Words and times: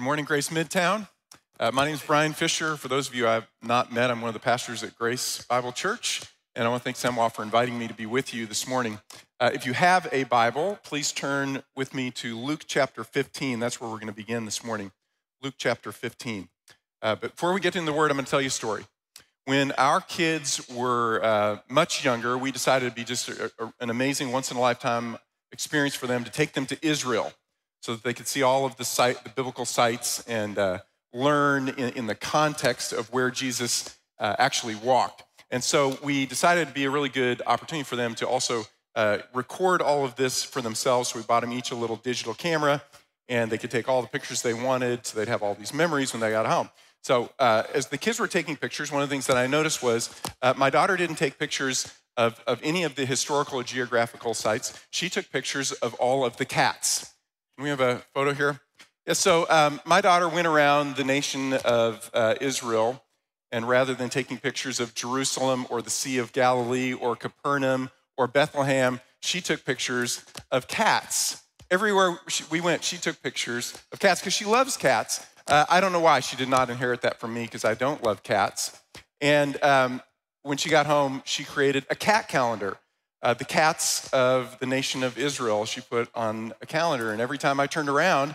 Good 0.00 0.04
morning, 0.04 0.24
Grace 0.24 0.48
Midtown. 0.48 1.10
Uh, 1.60 1.70
my 1.74 1.84
name 1.84 1.92
is 1.92 2.00
Brian 2.00 2.32
Fisher. 2.32 2.78
For 2.78 2.88
those 2.88 3.06
of 3.06 3.14
you 3.14 3.28
I've 3.28 3.46
not 3.62 3.92
met, 3.92 4.10
I'm 4.10 4.22
one 4.22 4.28
of 4.28 4.32
the 4.32 4.40
pastors 4.40 4.82
at 4.82 4.96
Grace 4.96 5.44
Bible 5.44 5.72
Church, 5.72 6.22
and 6.54 6.64
I 6.64 6.70
want 6.70 6.80
to 6.80 6.84
thank 6.84 6.96
Samuel 6.96 7.28
for 7.28 7.42
inviting 7.42 7.78
me 7.78 7.86
to 7.86 7.92
be 7.92 8.06
with 8.06 8.32
you 8.32 8.46
this 8.46 8.66
morning. 8.66 8.98
Uh, 9.38 9.50
if 9.52 9.66
you 9.66 9.74
have 9.74 10.08
a 10.10 10.24
Bible, 10.24 10.78
please 10.84 11.12
turn 11.12 11.64
with 11.76 11.92
me 11.92 12.10
to 12.12 12.34
Luke 12.34 12.64
chapter 12.66 13.04
15. 13.04 13.60
That's 13.60 13.78
where 13.78 13.90
we're 13.90 13.98
going 13.98 14.06
to 14.06 14.14
begin 14.14 14.46
this 14.46 14.64
morning. 14.64 14.90
Luke 15.42 15.56
chapter 15.58 15.92
15. 15.92 16.48
Uh, 17.02 17.16
but 17.16 17.32
before 17.32 17.52
we 17.52 17.60
get 17.60 17.76
into 17.76 17.92
the 17.92 17.96
word, 17.96 18.10
I'm 18.10 18.16
going 18.16 18.24
to 18.24 18.30
tell 18.30 18.40
you 18.40 18.46
a 18.46 18.50
story. 18.50 18.86
When 19.44 19.72
our 19.72 20.00
kids 20.00 20.66
were 20.70 21.22
uh, 21.22 21.58
much 21.68 22.06
younger, 22.06 22.38
we 22.38 22.52
decided 22.52 22.86
it'd 22.86 22.96
be 22.96 23.04
just 23.04 23.28
a, 23.28 23.52
a, 23.58 23.70
an 23.80 23.90
amazing 23.90 24.32
once 24.32 24.50
in 24.50 24.56
a 24.56 24.60
lifetime 24.60 25.18
experience 25.52 25.94
for 25.94 26.06
them 26.06 26.24
to 26.24 26.30
take 26.30 26.54
them 26.54 26.64
to 26.64 26.78
Israel 26.80 27.34
so 27.80 27.94
that 27.94 28.02
they 28.02 28.14
could 28.14 28.28
see 28.28 28.42
all 28.42 28.64
of 28.64 28.76
the, 28.76 28.84
site, 28.84 29.22
the 29.24 29.30
biblical 29.30 29.64
sites 29.64 30.22
and 30.26 30.58
uh, 30.58 30.78
learn 31.12 31.68
in, 31.70 31.90
in, 31.94 32.06
the 32.06 32.14
context 32.14 32.92
of 32.92 33.12
where 33.12 33.30
Jesus 33.30 33.98
uh, 34.18 34.36
actually 34.38 34.74
walked. 34.74 35.24
And 35.50 35.64
so 35.64 35.98
we 36.02 36.26
decided 36.26 36.68
to 36.68 36.74
be 36.74 36.84
a 36.84 36.90
really 36.90 37.08
good 37.08 37.42
opportunity 37.46 37.84
for 37.84 37.96
them 37.96 38.14
to 38.16 38.28
also 38.28 38.64
uh, 38.94 39.18
record 39.34 39.82
all 39.82 40.04
of 40.04 40.14
this 40.16 40.44
for 40.44 40.60
themselves. 40.60 41.08
So 41.08 41.18
we 41.18 41.24
bought 41.24 41.40
them 41.40 41.52
each 41.52 41.70
a 41.70 41.74
little 41.74 41.96
digital 41.96 42.34
camera, 42.34 42.82
and 43.28 43.50
they 43.50 43.58
could 43.58 43.70
take 43.70 43.88
all 43.88 44.02
the 44.02 44.08
pictures 44.08 44.42
they 44.42 44.54
wanted, 44.54 45.06
so 45.06 45.18
they'd 45.18 45.28
have 45.28 45.42
all 45.42 45.54
these 45.54 45.74
memories 45.74 46.12
when 46.12 46.20
they 46.20 46.30
got 46.30 46.46
home. 46.46 46.70
So 47.02 47.30
uh, 47.38 47.62
as 47.74 47.86
the 47.86 47.98
kids 47.98 48.20
were 48.20 48.28
taking 48.28 48.56
pictures, 48.56 48.92
one 48.92 49.02
of 49.02 49.08
the 49.08 49.12
things 49.12 49.26
that 49.26 49.36
I 49.36 49.46
noticed 49.46 49.82
was 49.82 50.10
uh, 50.42 50.54
my 50.56 50.70
daughter 50.70 50.96
didn't 50.96 51.16
take 51.16 51.38
pictures 51.38 51.92
of, 52.16 52.42
of 52.46 52.60
any 52.62 52.82
of 52.82 52.94
the 52.94 53.06
historical 53.06 53.60
or 53.60 53.64
geographical 53.64 54.34
sites. 54.34 54.78
She 54.90 55.08
took 55.08 55.30
pictures 55.30 55.72
of 55.72 55.94
all 55.94 56.24
of 56.24 56.36
the 56.36 56.44
cats. 56.44 57.14
We 57.60 57.68
have 57.68 57.80
a 57.80 58.02
photo 58.14 58.32
here? 58.32 58.58
Yeah, 59.06 59.12
so 59.12 59.46
um, 59.50 59.82
my 59.84 60.00
daughter 60.00 60.26
went 60.30 60.46
around 60.46 60.96
the 60.96 61.04
nation 61.04 61.52
of 61.52 62.10
uh, 62.14 62.36
Israel, 62.40 63.04
and 63.52 63.68
rather 63.68 63.92
than 63.92 64.08
taking 64.08 64.38
pictures 64.38 64.80
of 64.80 64.94
Jerusalem 64.94 65.66
or 65.68 65.82
the 65.82 65.90
Sea 65.90 66.16
of 66.16 66.32
Galilee 66.32 66.94
or 66.94 67.16
Capernaum 67.16 67.90
or 68.16 68.26
Bethlehem, 68.26 69.00
she 69.20 69.42
took 69.42 69.66
pictures 69.66 70.24
of 70.50 70.68
cats. 70.68 71.42
Everywhere 71.70 72.18
we 72.50 72.62
went, 72.62 72.82
she 72.82 72.96
took 72.96 73.22
pictures 73.22 73.76
of 73.92 74.00
cats 74.00 74.20
because 74.20 74.32
she 74.32 74.46
loves 74.46 74.78
cats. 74.78 75.26
Uh, 75.46 75.66
I 75.68 75.82
don't 75.82 75.92
know 75.92 76.00
why 76.00 76.20
she 76.20 76.36
did 76.36 76.48
not 76.48 76.70
inherit 76.70 77.02
that 77.02 77.20
from 77.20 77.34
me 77.34 77.42
because 77.42 77.66
I 77.66 77.74
don't 77.74 78.02
love 78.02 78.22
cats. 78.22 78.80
And 79.20 79.62
um, 79.62 80.00
when 80.44 80.56
she 80.56 80.70
got 80.70 80.86
home, 80.86 81.22
she 81.26 81.44
created 81.44 81.84
a 81.90 81.94
cat 81.94 82.26
calendar. 82.26 82.78
Uh, 83.22 83.34
the 83.34 83.44
cats 83.44 84.08
of 84.12 84.58
the 84.60 84.66
nation 84.66 85.02
of 85.02 85.18
Israel, 85.18 85.66
she 85.66 85.82
put 85.82 86.08
on 86.14 86.54
a 86.62 86.66
calendar. 86.66 87.12
And 87.12 87.20
every 87.20 87.36
time 87.36 87.60
I 87.60 87.66
turned 87.66 87.90
around, 87.90 88.34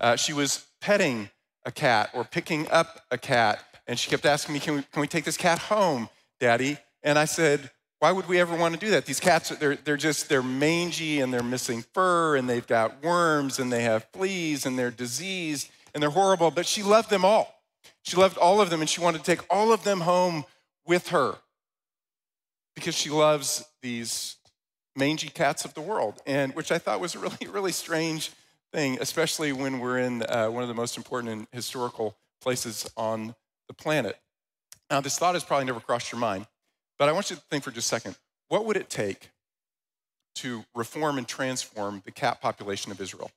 uh, 0.00 0.16
she 0.16 0.32
was 0.32 0.66
petting 0.80 1.30
a 1.64 1.70
cat 1.70 2.10
or 2.14 2.24
picking 2.24 2.68
up 2.70 3.02
a 3.12 3.18
cat. 3.18 3.60
And 3.86 3.98
she 3.98 4.10
kept 4.10 4.26
asking 4.26 4.54
me, 4.54 4.60
can 4.60 4.76
we, 4.76 4.82
can 4.90 5.00
we 5.00 5.06
take 5.06 5.24
this 5.24 5.36
cat 5.36 5.58
home, 5.58 6.08
Daddy? 6.40 6.78
And 7.02 7.16
I 7.16 7.26
said, 7.26 7.70
why 8.00 8.10
would 8.10 8.26
we 8.26 8.40
ever 8.40 8.56
want 8.56 8.74
to 8.74 8.80
do 8.80 8.90
that? 8.90 9.06
These 9.06 9.20
cats, 9.20 9.50
they're, 9.50 9.76
they're 9.76 9.96
just, 9.96 10.28
they're 10.28 10.42
mangy 10.42 11.20
and 11.20 11.32
they're 11.32 11.42
missing 11.42 11.84
fur 11.94 12.36
and 12.36 12.50
they've 12.50 12.66
got 12.66 13.04
worms 13.04 13.60
and 13.60 13.72
they 13.72 13.82
have 13.84 14.04
fleas 14.12 14.66
and 14.66 14.76
they're 14.76 14.90
diseased 14.90 15.70
and 15.94 16.02
they're 16.02 16.10
horrible. 16.10 16.50
But 16.50 16.66
she 16.66 16.82
loved 16.82 17.08
them 17.08 17.24
all. 17.24 17.62
She 18.02 18.16
loved 18.16 18.36
all 18.36 18.60
of 18.60 18.68
them 18.68 18.80
and 18.80 18.90
she 18.90 19.00
wanted 19.00 19.18
to 19.18 19.24
take 19.24 19.44
all 19.48 19.72
of 19.72 19.84
them 19.84 20.00
home 20.00 20.44
with 20.84 21.08
her 21.08 21.36
because 22.74 22.94
she 22.94 23.10
loves 23.10 23.64
these 23.82 24.36
mangy 24.96 25.28
cats 25.28 25.64
of 25.64 25.74
the 25.74 25.80
world, 25.80 26.20
and 26.26 26.54
which 26.54 26.72
I 26.72 26.78
thought 26.78 27.00
was 27.00 27.14
a 27.14 27.18
really, 27.18 27.36
really 27.48 27.72
strange 27.72 28.30
thing, 28.72 28.98
especially 29.00 29.52
when 29.52 29.80
we're 29.80 29.98
in 29.98 30.22
uh, 30.22 30.48
one 30.48 30.62
of 30.62 30.68
the 30.68 30.74
most 30.74 30.96
important 30.96 31.32
and 31.32 31.46
historical 31.52 32.16
places 32.40 32.90
on 32.96 33.34
the 33.68 33.74
planet. 33.74 34.18
Now, 34.90 35.00
this 35.00 35.18
thought 35.18 35.34
has 35.34 35.44
probably 35.44 35.64
never 35.64 35.80
crossed 35.80 36.12
your 36.12 36.20
mind, 36.20 36.46
but 36.98 37.08
I 37.08 37.12
want 37.12 37.30
you 37.30 37.36
to 37.36 37.42
think 37.50 37.64
for 37.64 37.70
just 37.70 37.86
a 37.86 37.88
second. 37.88 38.16
What 38.48 38.66
would 38.66 38.76
it 38.76 38.90
take 38.90 39.30
to 40.36 40.64
reform 40.74 41.18
and 41.18 41.26
transform 41.26 42.02
the 42.04 42.10
cat 42.10 42.40
population 42.40 42.92
of 42.92 43.00
Israel? 43.00 43.30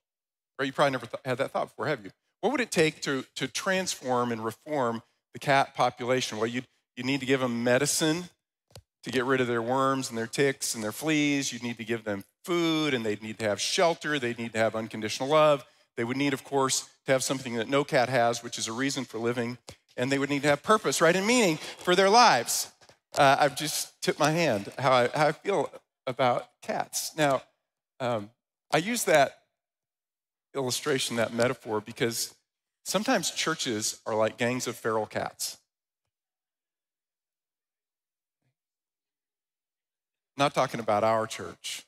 Right? 0.59 0.65
You 0.65 0.73
probably 0.73 0.91
never 0.91 1.05
th- 1.05 1.21
had 1.23 1.37
that 1.37 1.51
thought 1.51 1.69
before, 1.69 1.87
have 1.87 2.03
you? 2.03 2.11
What 2.41 2.51
would 2.51 2.61
it 2.61 2.71
take 2.71 3.01
to, 3.01 3.23
to 3.35 3.47
transform 3.47 4.31
and 4.31 4.43
reform 4.43 5.01
the 5.33 5.39
cat 5.39 5.75
population? 5.75 6.37
Well, 6.37 6.47
you 6.47 6.63
you 6.97 7.03
need 7.03 7.19
to 7.19 7.27
give 7.27 7.39
them 7.39 7.63
medicine 7.63 8.29
to 9.07 9.13
get 9.13 9.25
rid 9.25 9.39
of 9.39 9.47
their 9.47 9.61
worms 9.61 10.09
and 10.09 10.17
their 10.17 10.27
ticks 10.27 10.75
and 10.75 10.83
their 10.83 10.91
fleas. 10.91 11.53
You'd 11.53 11.63
need 11.63 11.77
to 11.77 11.85
give 11.85 12.03
them 12.03 12.25
food 12.43 12.93
and 12.93 13.05
they'd 13.05 13.23
need 13.23 13.39
to 13.39 13.45
have 13.45 13.59
shelter. 13.59 14.19
They'd 14.19 14.37
need 14.37 14.51
to 14.53 14.59
have 14.59 14.75
unconditional 14.75 15.29
love. 15.29 15.65
They 15.95 16.03
would 16.03 16.17
need, 16.17 16.33
of 16.33 16.43
course, 16.43 16.89
to 17.05 17.13
have 17.13 17.23
something 17.23 17.55
that 17.55 17.69
no 17.69 17.85
cat 17.85 18.09
has, 18.09 18.43
which 18.43 18.57
is 18.59 18.67
a 18.67 18.73
reason 18.73 19.05
for 19.05 19.17
living. 19.17 19.57
And 19.95 20.11
they 20.11 20.19
would 20.19 20.29
need 20.29 20.41
to 20.41 20.49
have 20.49 20.61
purpose, 20.61 20.99
right, 21.01 21.15
and 21.15 21.25
meaning 21.25 21.57
for 21.77 21.95
their 21.95 22.09
lives. 22.09 22.69
Uh, 23.17 23.37
I've 23.39 23.55
just 23.55 23.99
tipped 24.01 24.19
my 24.19 24.31
hand 24.31 24.71
how 24.77 24.91
I, 24.91 25.07
how 25.07 25.27
I 25.27 25.31
feel 25.31 25.71
about 26.05 26.49
cats. 26.61 27.13
Now, 27.17 27.41
um, 28.01 28.29
I 28.71 28.77
use 28.77 29.05
that 29.05 29.39
illustration, 30.53 31.15
that 31.15 31.33
metaphor, 31.33 31.79
because 31.79 32.35
sometimes 32.83 33.31
churches 33.31 34.01
are 34.05 34.15
like 34.15 34.37
gangs 34.37 34.67
of 34.67 34.75
feral 34.75 35.05
cats. 35.05 35.57
Not 40.37 40.53
talking 40.53 40.79
about 40.79 41.03
our 41.03 41.25
church. 41.25 41.85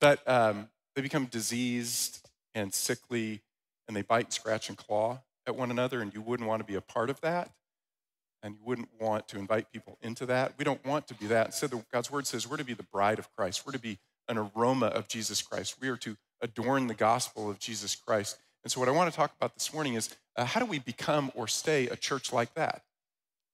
But 0.00 0.26
um, 0.28 0.68
they 0.94 1.02
become 1.02 1.26
diseased 1.26 2.26
and 2.54 2.72
sickly, 2.72 3.42
and 3.86 3.96
they 3.96 4.02
bite 4.02 4.32
scratch 4.32 4.68
and 4.68 4.78
claw 4.78 5.20
at 5.46 5.54
one 5.54 5.70
another, 5.70 6.00
and 6.00 6.12
you 6.12 6.20
wouldn't 6.20 6.48
want 6.48 6.60
to 6.60 6.66
be 6.66 6.74
a 6.74 6.80
part 6.80 7.10
of 7.10 7.20
that. 7.20 7.50
And 8.42 8.54
you 8.54 8.60
wouldn't 8.64 8.88
want 9.00 9.28
to 9.28 9.38
invite 9.38 9.72
people 9.72 9.98
into 10.02 10.26
that. 10.26 10.54
We 10.58 10.64
don't 10.64 10.84
want 10.84 11.08
to 11.08 11.14
be 11.14 11.26
that. 11.26 11.46
Instead, 11.46 11.72
God's 11.92 12.10
word 12.10 12.26
says 12.26 12.48
we're 12.48 12.58
to 12.58 12.64
be 12.64 12.74
the 12.74 12.84
bride 12.84 13.18
of 13.18 13.34
Christ. 13.34 13.66
We're 13.66 13.72
to 13.72 13.78
be 13.78 13.98
an 14.28 14.38
aroma 14.38 14.86
of 14.86 15.08
Jesus 15.08 15.42
Christ. 15.42 15.76
We 15.80 15.88
are 15.88 15.96
to 15.98 16.16
adorn 16.40 16.86
the 16.86 16.94
gospel 16.94 17.50
of 17.50 17.58
Jesus 17.58 17.94
Christ. 17.94 18.38
And 18.62 18.70
so, 18.70 18.80
what 18.80 18.88
I 18.88 18.92
want 18.92 19.10
to 19.10 19.16
talk 19.16 19.32
about 19.36 19.54
this 19.54 19.72
morning 19.72 19.94
is 19.94 20.14
uh, 20.36 20.44
how 20.44 20.60
do 20.60 20.66
we 20.66 20.78
become 20.78 21.32
or 21.34 21.48
stay 21.48 21.88
a 21.88 21.96
church 21.96 22.32
like 22.32 22.54
that? 22.54 22.82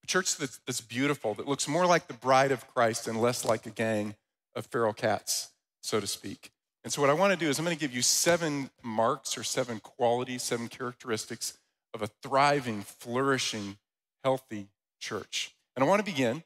A 0.02 0.06
church 0.06 0.36
that's, 0.36 0.58
that's 0.66 0.80
beautiful, 0.80 1.34
that 1.34 1.46
looks 1.48 1.68
more 1.68 1.86
like 1.86 2.08
the 2.08 2.14
bride 2.14 2.52
of 2.52 2.66
Christ 2.74 3.06
and 3.06 3.20
less 3.20 3.44
like 3.44 3.66
a 3.66 3.70
gang 3.70 4.16
of 4.54 4.66
feral 4.66 4.92
cats, 4.92 5.50
so 5.82 6.00
to 6.00 6.06
speak. 6.06 6.52
And 6.84 6.92
so, 6.92 7.00
what 7.00 7.10
I 7.10 7.14
want 7.14 7.32
to 7.32 7.38
do 7.38 7.48
is, 7.48 7.58
I'm 7.58 7.64
going 7.64 7.76
to 7.76 7.80
give 7.80 7.94
you 7.94 8.02
seven 8.02 8.70
marks 8.82 9.38
or 9.38 9.44
seven 9.44 9.78
qualities, 9.78 10.42
seven 10.42 10.68
characteristics 10.68 11.58
of 11.94 12.02
a 12.02 12.08
thriving, 12.22 12.82
flourishing, 12.82 13.76
healthy 14.24 14.66
church. 15.00 15.54
And 15.76 15.84
I 15.84 15.88
want 15.88 16.00
to 16.00 16.04
begin 16.04 16.42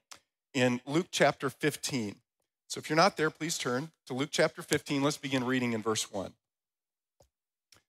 in 0.53 0.81
Luke 0.87 1.07
chapter 1.11 1.49
15. 1.49 2.17
So, 2.69 2.79
if 2.79 2.91
you're 2.91 2.97
not 2.97 3.17
there, 3.17 3.31
please 3.31 3.57
turn 3.57 3.91
to 4.07 4.15
Luke 4.15 4.29
chapter 4.31 4.61
15. 4.61 5.03
Let's 5.03 5.17
begin 5.17 5.45
reading 5.45 5.73
in 5.73 5.81
verse 5.83 6.13
1. 6.13 6.27
It 6.27 6.33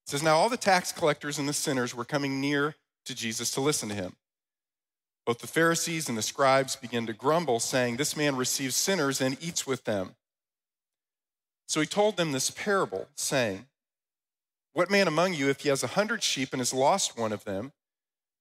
says, 0.05 0.23
Now 0.23 0.37
all 0.37 0.47
the 0.47 0.55
tax 0.55 0.93
collectors 0.93 1.37
and 1.37 1.49
the 1.49 1.53
sinners 1.53 1.93
were 1.93 2.05
coming 2.05 2.39
near 2.39 2.75
to 3.05 3.13
Jesus 3.13 3.51
to 3.51 3.61
listen 3.61 3.89
to 3.89 3.95
him. 3.95 4.15
Both 5.27 5.39
the 5.39 5.47
Pharisees 5.47 6.07
and 6.07 6.17
the 6.17 6.21
scribes 6.21 6.77
began 6.77 7.05
to 7.05 7.13
grumble, 7.13 7.59
saying, 7.59 7.97
This 7.97 8.15
man 8.15 8.37
receives 8.37 8.77
sinners 8.77 9.19
and 9.19 9.37
eats 9.43 9.67
with 9.67 9.83
them. 9.83 10.15
So 11.67 11.81
he 11.81 11.85
told 11.85 12.15
them 12.15 12.31
this 12.31 12.49
parable, 12.49 13.09
saying, 13.13 13.65
What 14.71 14.89
man 14.89 15.05
among 15.05 15.33
you, 15.33 15.49
if 15.49 15.59
he 15.59 15.69
has 15.69 15.83
a 15.83 15.87
hundred 15.87 16.23
sheep 16.23 16.53
and 16.53 16.61
has 16.61 16.73
lost 16.73 17.17
one 17.17 17.33
of 17.33 17.43
them, 17.43 17.73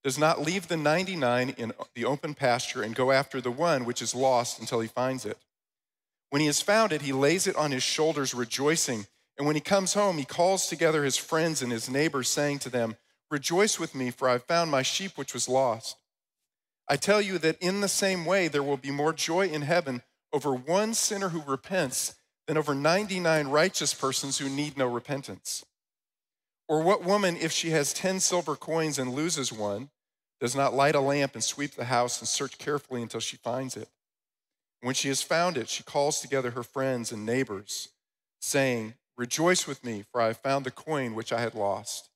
does 0.04 0.16
not 0.16 0.40
leave 0.40 0.68
the 0.68 0.76
99 0.76 1.56
in 1.58 1.72
the 1.96 2.04
open 2.04 2.34
pasture 2.34 2.82
and 2.82 2.94
go 2.94 3.10
after 3.10 3.40
the 3.40 3.50
one 3.50 3.84
which 3.84 4.00
is 4.00 4.14
lost 4.14 4.60
until 4.60 4.78
he 4.78 4.86
finds 4.86 5.26
it? 5.26 5.38
When 6.30 6.38
he 6.38 6.46
has 6.46 6.60
found 6.60 6.92
it, 6.92 7.02
he 7.02 7.12
lays 7.12 7.48
it 7.48 7.56
on 7.56 7.72
his 7.72 7.82
shoulders, 7.82 8.32
rejoicing. 8.32 9.08
And 9.36 9.44
when 9.44 9.56
he 9.56 9.60
comes 9.60 9.94
home, 9.94 10.18
he 10.18 10.24
calls 10.24 10.68
together 10.68 11.02
his 11.02 11.16
friends 11.16 11.62
and 11.62 11.72
his 11.72 11.90
neighbors, 11.90 12.28
saying 12.28 12.60
to 12.60 12.70
them, 12.70 12.96
Rejoice 13.28 13.80
with 13.80 13.92
me, 13.92 14.12
for 14.12 14.28
I 14.28 14.34
have 14.34 14.44
found 14.44 14.70
my 14.70 14.82
sheep 14.82 15.18
which 15.18 15.34
was 15.34 15.48
lost. 15.48 15.96
I 16.88 16.96
tell 16.96 17.20
you 17.20 17.38
that 17.38 17.58
in 17.60 17.80
the 17.80 17.88
same 17.88 18.24
way, 18.24 18.48
there 18.48 18.62
will 18.62 18.76
be 18.76 18.90
more 18.90 19.12
joy 19.12 19.48
in 19.48 19.62
heaven 19.62 20.02
over 20.32 20.54
one 20.54 20.94
sinner 20.94 21.30
who 21.30 21.42
repents 21.42 22.14
than 22.46 22.56
over 22.56 22.74
99 22.74 23.48
righteous 23.48 23.92
persons 23.92 24.38
who 24.38 24.48
need 24.48 24.76
no 24.76 24.86
repentance. 24.86 25.64
Or 26.68 26.82
what 26.82 27.04
woman, 27.04 27.36
if 27.36 27.52
she 27.52 27.70
has 27.70 27.92
10 27.92 28.20
silver 28.20 28.56
coins 28.56 28.98
and 28.98 29.14
loses 29.14 29.52
one, 29.52 29.90
does 30.40 30.54
not 30.54 30.74
light 30.74 30.94
a 30.94 31.00
lamp 31.00 31.34
and 31.34 31.42
sweep 31.42 31.74
the 31.74 31.86
house 31.86 32.20
and 32.20 32.28
search 32.28 32.58
carefully 32.58 33.02
until 33.02 33.20
she 33.20 33.36
finds 33.36 33.76
it? 33.76 33.88
When 34.80 34.94
she 34.94 35.08
has 35.08 35.22
found 35.22 35.56
it, 35.56 35.68
she 35.68 35.82
calls 35.82 36.20
together 36.20 36.50
her 36.52 36.62
friends 36.62 37.10
and 37.10 37.24
neighbors, 37.24 37.88
saying, 38.40 38.94
Rejoice 39.16 39.66
with 39.66 39.82
me, 39.82 40.04
for 40.12 40.20
I 40.20 40.26
have 40.26 40.36
found 40.36 40.66
the 40.66 40.70
coin 40.70 41.14
which 41.14 41.32
I 41.32 41.40
had 41.40 41.54
lost. 41.54 42.10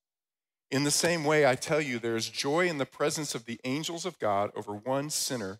In 0.71 0.85
the 0.85 0.91
same 0.91 1.25
way, 1.25 1.47
I 1.47 1.57
tell 1.57 1.81
you, 1.81 1.99
there 1.99 2.17
is 2.17 2.29
joy 2.29 2.69
in 2.69 2.79
the 2.79 2.87
presence 2.87 3.35
of 3.35 3.45
the 3.45 3.61
angels 3.65 4.05
of 4.05 4.19
God 4.19 4.51
over 4.55 4.73
one 4.73 5.11
sinner 5.11 5.59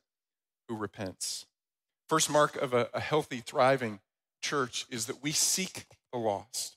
who 0.69 0.77
repents. 0.77 1.47
First 2.09 2.31
mark 2.31 2.57
of 2.57 2.73
a, 2.73 2.89
a 2.95 3.01
healthy, 3.01 3.39
thriving 3.45 4.01
church 4.41 4.87
is 4.89 5.07
that 5.07 5.23
we 5.23 5.33
seek 5.33 5.87
the 6.13 6.19
lost. 6.19 6.77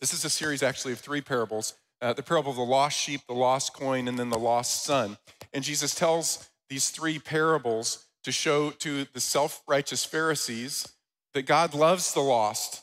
This 0.00 0.12
is 0.12 0.24
a 0.24 0.30
series 0.30 0.62
actually 0.62 0.92
of 0.92 0.98
three 0.98 1.20
parables 1.20 1.74
uh, 2.02 2.14
the 2.14 2.22
parable 2.22 2.50
of 2.50 2.56
the 2.56 2.62
lost 2.62 2.98
sheep, 2.98 3.20
the 3.28 3.34
lost 3.34 3.74
coin, 3.74 4.08
and 4.08 4.18
then 4.18 4.30
the 4.30 4.38
lost 4.38 4.84
son. 4.84 5.18
And 5.52 5.62
Jesus 5.62 5.94
tells 5.94 6.48
these 6.70 6.90
three 6.90 7.18
parables 7.18 8.06
to 8.24 8.32
show 8.32 8.70
to 8.70 9.04
the 9.12 9.20
self 9.20 9.62
righteous 9.68 10.04
Pharisees 10.04 10.88
that 11.34 11.42
God 11.42 11.74
loves 11.74 12.14
the 12.14 12.20
lost 12.20 12.82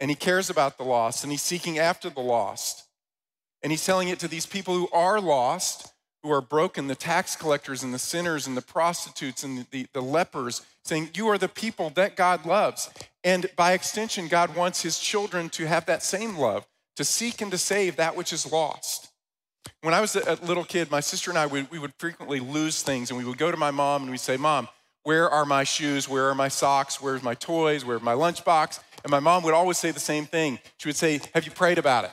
and 0.00 0.10
he 0.10 0.14
cares 0.16 0.50
about 0.50 0.76
the 0.76 0.84
lost 0.84 1.22
and 1.22 1.30
he's 1.30 1.42
seeking 1.42 1.78
after 1.78 2.10
the 2.10 2.20
lost. 2.20 2.88
And 3.62 3.70
he's 3.70 3.84
telling 3.84 4.08
it 4.08 4.18
to 4.20 4.28
these 4.28 4.46
people 4.46 4.74
who 4.74 4.88
are 4.92 5.20
lost, 5.20 5.92
who 6.22 6.30
are 6.30 6.40
broken, 6.40 6.86
the 6.86 6.94
tax 6.94 7.36
collectors 7.36 7.82
and 7.82 7.92
the 7.92 7.98
sinners 7.98 8.46
and 8.46 8.56
the 8.56 8.62
prostitutes 8.62 9.42
and 9.44 9.66
the, 9.70 9.86
the, 9.92 10.00
lepers, 10.00 10.62
saying, 10.84 11.10
You 11.14 11.28
are 11.28 11.38
the 11.38 11.48
people 11.48 11.90
that 11.90 12.16
God 12.16 12.44
loves. 12.46 12.90
And 13.24 13.46
by 13.56 13.72
extension, 13.72 14.28
God 14.28 14.56
wants 14.56 14.82
his 14.82 14.98
children 14.98 15.48
to 15.50 15.66
have 15.66 15.86
that 15.86 16.02
same 16.02 16.36
love, 16.36 16.66
to 16.96 17.04
seek 17.04 17.40
and 17.40 17.50
to 17.50 17.58
save 17.58 17.96
that 17.96 18.16
which 18.16 18.32
is 18.32 18.50
lost. 18.50 19.08
When 19.82 19.94
I 19.94 20.00
was 20.00 20.16
a 20.16 20.38
little 20.42 20.64
kid, 20.64 20.90
my 20.90 21.00
sister 21.00 21.30
and 21.30 21.38
I, 21.38 21.46
we, 21.46 21.62
we 21.64 21.78
would 21.78 21.92
frequently 21.98 22.40
lose 22.40 22.82
things, 22.82 23.10
and 23.10 23.18
we 23.18 23.24
would 23.24 23.38
go 23.38 23.50
to 23.50 23.56
my 23.56 23.70
mom 23.70 24.02
and 24.02 24.10
we'd 24.10 24.20
say, 24.20 24.36
Mom, 24.36 24.68
where 25.04 25.28
are 25.28 25.44
my 25.44 25.64
shoes? 25.64 26.08
Where 26.08 26.28
are 26.28 26.34
my 26.34 26.48
socks? 26.48 27.00
Where's 27.00 27.22
my 27.22 27.34
toys? 27.34 27.84
Where's 27.84 28.02
my 28.02 28.14
lunchbox? 28.14 28.80
And 29.02 29.10
my 29.10 29.18
mom 29.20 29.42
would 29.42 29.54
always 29.54 29.78
say 29.78 29.90
the 29.90 30.00
same 30.00 30.26
thing. 30.26 30.60
She 30.78 30.88
would 30.88 30.96
say, 30.96 31.20
Have 31.34 31.44
you 31.44 31.50
prayed 31.50 31.78
about 31.78 32.04
it? 32.04 32.12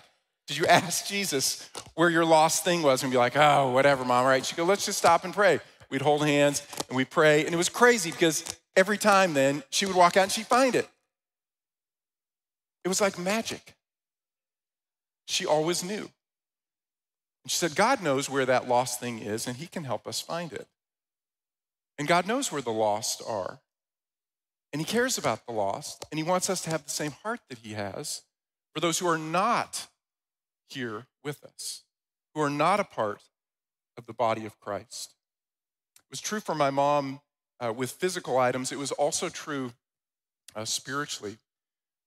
Did 0.49 0.57
you 0.57 0.65
ask 0.65 1.05
Jesus 1.05 1.69
where 1.93 2.09
your 2.09 2.25
lost 2.25 2.63
thing 2.63 2.81
was? 2.81 3.03
And 3.03 3.11
be 3.11 3.19
like, 3.19 3.37
Oh, 3.37 3.69
whatever, 3.69 4.03
mom, 4.03 4.25
right? 4.25 4.43
She'd 4.43 4.57
go, 4.57 4.63
Let's 4.63 4.83
just 4.83 4.97
stop 4.97 5.23
and 5.23 5.31
pray. 5.31 5.59
We'd 5.91 6.01
hold 6.01 6.25
hands 6.25 6.65
and 6.87 6.97
we'd 6.97 7.11
pray. 7.11 7.45
And 7.45 7.53
it 7.53 7.57
was 7.57 7.69
crazy 7.69 8.09
because 8.09 8.43
every 8.75 8.97
time 8.97 9.35
then 9.35 9.61
she 9.69 9.85
would 9.85 9.95
walk 9.95 10.17
out 10.17 10.23
and 10.23 10.31
she'd 10.31 10.47
find 10.47 10.73
it. 10.73 10.89
It 12.83 12.87
was 12.87 12.99
like 12.99 13.19
magic. 13.19 13.75
She 15.27 15.45
always 15.45 15.83
knew. 15.83 16.09
And 17.43 17.51
she 17.51 17.57
said, 17.57 17.75
God 17.75 18.01
knows 18.01 18.27
where 18.27 18.47
that 18.47 18.67
lost 18.67 18.99
thing 18.99 19.19
is 19.19 19.45
and 19.45 19.55
he 19.55 19.67
can 19.67 19.83
help 19.83 20.07
us 20.07 20.19
find 20.19 20.51
it. 20.51 20.67
And 21.99 22.07
God 22.07 22.25
knows 22.25 22.51
where 22.51 22.63
the 22.63 22.71
lost 22.71 23.21
are. 23.27 23.59
And 24.73 24.81
He 24.81 24.85
cares 24.85 25.19
about 25.19 25.45
the 25.45 25.53
lost. 25.53 26.05
And 26.09 26.17
He 26.17 26.23
wants 26.23 26.49
us 26.49 26.61
to 26.61 26.71
have 26.71 26.85
the 26.85 26.89
same 26.89 27.11
heart 27.23 27.41
that 27.49 27.59
He 27.59 27.73
has 27.73 28.23
for 28.73 28.79
those 28.79 28.97
who 28.97 29.07
are 29.07 29.17
not 29.17 29.87
here 30.69 31.07
with 31.23 31.43
us, 31.43 31.83
who 32.33 32.41
are 32.41 32.49
not 32.49 32.79
a 32.79 32.83
part 32.83 33.21
of 33.97 34.05
the 34.05 34.13
body 34.13 34.45
of 34.45 34.59
Christ. 34.59 35.13
It 35.97 36.11
was 36.11 36.21
true 36.21 36.39
for 36.39 36.55
my 36.55 36.69
mom 36.69 37.21
uh, 37.59 37.73
with 37.73 37.91
physical 37.91 38.37
items, 38.37 38.71
it 38.71 38.77
was 38.77 38.91
also 38.93 39.29
true 39.29 39.73
uh, 40.55 40.65
spiritually. 40.65 41.31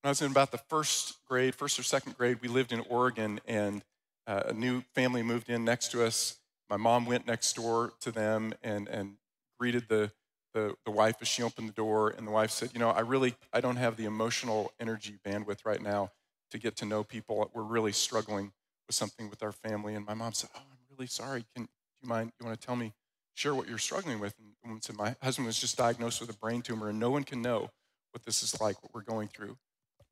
When 0.02 0.08
I 0.08 0.10
was 0.10 0.22
in 0.22 0.30
about 0.30 0.50
the 0.50 0.58
first 0.58 1.24
grade, 1.28 1.54
first 1.54 1.78
or 1.78 1.82
second 1.82 2.16
grade, 2.16 2.38
we 2.40 2.48
lived 2.48 2.72
in 2.72 2.80
Oregon, 2.88 3.40
and 3.46 3.82
uh, 4.26 4.44
a 4.46 4.52
new 4.52 4.82
family 4.94 5.22
moved 5.22 5.50
in 5.50 5.64
next 5.64 5.90
to 5.92 6.04
us. 6.04 6.38
My 6.70 6.76
mom 6.76 7.04
went 7.04 7.26
next 7.26 7.54
door 7.54 7.92
to 8.00 8.10
them 8.10 8.54
and, 8.62 8.88
and 8.88 9.16
greeted 9.60 9.88
the, 9.88 10.10
the, 10.54 10.74
the 10.84 10.90
wife 10.90 11.16
as 11.20 11.28
she 11.28 11.42
opened 11.42 11.68
the 11.68 11.74
door, 11.74 12.10
and 12.10 12.26
the 12.26 12.32
wife 12.32 12.50
said, 12.50 12.70
You 12.72 12.80
know, 12.80 12.90
I 12.90 13.00
really 13.00 13.34
I 13.52 13.60
don't 13.60 13.76
have 13.76 13.96
the 13.96 14.06
emotional 14.06 14.72
energy 14.80 15.18
bandwidth 15.24 15.64
right 15.64 15.82
now 15.82 16.10
to 16.52 16.58
get 16.58 16.76
to 16.76 16.84
know 16.84 17.02
people. 17.02 17.50
We're 17.52 17.62
really 17.62 17.92
struggling 17.92 18.52
with 18.86 18.94
something 18.94 19.28
with 19.28 19.42
our 19.42 19.52
family. 19.52 19.94
And 19.94 20.06
my 20.06 20.14
mom 20.14 20.32
said, 20.32 20.50
Oh, 20.54 20.60
I'm 20.60 20.96
really 20.96 21.08
sorry. 21.08 21.44
Can 21.54 21.64
do 21.64 21.68
you 22.02 22.08
mind? 22.08 22.32
You 22.38 22.46
want 22.46 22.60
to 22.60 22.66
tell 22.66 22.76
me, 22.76 22.92
share 23.34 23.54
what 23.54 23.68
you're 23.68 23.78
struggling 23.78 24.20
with? 24.20 24.34
And 24.64 24.82
said, 24.82 24.96
My 24.96 25.16
husband 25.22 25.46
was 25.46 25.58
just 25.58 25.76
diagnosed 25.76 26.20
with 26.20 26.30
a 26.30 26.38
brain 26.38 26.62
tumor, 26.62 26.88
and 26.88 27.00
no 27.00 27.10
one 27.10 27.24
can 27.24 27.42
know 27.42 27.70
what 28.12 28.24
this 28.24 28.42
is 28.42 28.60
like, 28.60 28.82
what 28.82 28.94
we're 28.94 29.02
going 29.02 29.28
through. 29.28 29.56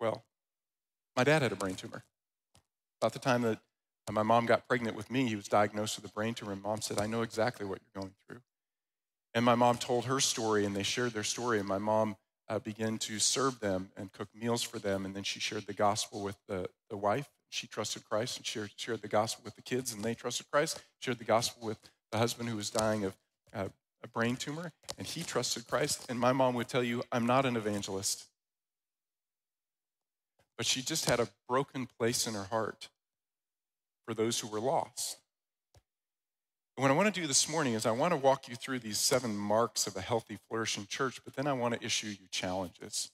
Well, 0.00 0.25
my 1.16 1.25
dad 1.25 1.42
had 1.42 1.52
a 1.52 1.56
brain 1.56 1.75
tumor. 1.75 2.04
About 3.00 3.12
the 3.12 3.19
time 3.19 3.43
that 3.43 3.60
my 4.10 4.22
mom 4.22 4.46
got 4.46 4.66
pregnant 4.66 4.96
with 4.96 5.10
me, 5.10 5.28
he 5.28 5.36
was 5.36 5.48
diagnosed 5.48 6.00
with 6.00 6.10
a 6.10 6.12
brain 6.12 6.34
tumor, 6.34 6.52
and 6.52 6.62
mom 6.62 6.81
said, 6.81 6.98
I 6.98 7.06
know 7.06 7.22
exactly 7.22 7.66
what 7.66 7.81
you're 7.81 8.02
going 8.02 8.14
through. 8.26 8.40
And 9.34 9.44
my 9.44 9.54
mom 9.54 9.76
told 9.76 10.06
her 10.06 10.20
story, 10.20 10.64
and 10.64 10.75
they 10.75 10.82
shared 10.82 11.12
their 11.12 11.22
story. 11.22 11.58
And 11.58 11.69
my 11.69 11.78
mom 11.78 12.16
uh, 12.50 12.58
began 12.58 12.99
to 12.99 13.20
serve 13.20 13.61
them 13.61 13.91
and 13.97 14.12
cook 14.12 14.29
meals 14.35 14.62
for 14.62 14.79
them. 14.79 15.06
And 15.06 15.14
then 15.14 15.23
she 15.23 15.38
shared 15.38 15.67
the 15.67 15.73
gospel 15.73 16.20
with 16.20 16.37
the, 16.49 16.69
the 16.91 16.97
wife. 16.97 17.31
She 17.49 17.67
trusted 17.67 18.05
Christ 18.05 18.37
and 18.37 18.44
shared, 18.44 18.73
shared 18.76 19.02
the 19.02 19.08
gospel 19.08 19.43
with 19.44 19.55
the 19.55 19.62
kids, 19.62 19.94
and 19.94 20.05
they 20.05 20.14
trusted 20.14 20.50
Christ. 20.50 20.82
Shared 20.99 21.19
the 21.19 21.25
gospel 21.25 21.67
with 21.67 21.79
the 22.11 22.19
husband 22.19 22.49
who 22.49 22.56
was 22.56 22.69
dying 22.69 23.05
of 23.05 23.17
uh, 23.55 23.69
a 24.02 24.08
brain 24.08 24.37
tumor, 24.37 24.73
and 24.99 25.06
he 25.06 25.23
trusted 25.23 25.67
Christ. 25.69 26.06
And 26.08 26.19
my 26.19 26.32
mom 26.32 26.55
would 26.55 26.69
tell 26.69 26.82
you, 26.82 27.02
I'm 27.12 27.26
not 27.26 27.47
an 27.47 27.56
evangelist. 27.56 28.25
But 30.56 30.67
she 30.67 30.82
just 30.82 31.08
had 31.08 31.20
a 31.20 31.29
broken 31.49 31.87
place 31.87 32.26
in 32.26 32.35
her 32.35 32.44
heart 32.44 32.88
for 34.06 34.12
those 34.12 34.41
who 34.41 34.49
were 34.49 34.61
lost. 34.61 35.19
What 36.81 36.91
I 36.91 36.94
want 36.94 37.15
to 37.15 37.21
do 37.21 37.27
this 37.27 37.47
morning 37.47 37.75
is 37.75 37.85
I 37.85 37.91
want 37.91 38.12
to 38.12 38.17
walk 38.17 38.49
you 38.49 38.56
through 38.56 38.79
these 38.79 38.97
seven 38.97 39.37
marks 39.37 39.87
of 39.87 39.97
a 39.97 40.00
healthy, 40.00 40.38
flourishing 40.49 40.87
church, 40.87 41.21
but 41.23 41.37
then 41.37 41.47
I 41.47 41.53
want 41.53 41.75
to 41.75 41.85
issue 41.85 42.06
you 42.06 42.27
challenges. 42.31 43.11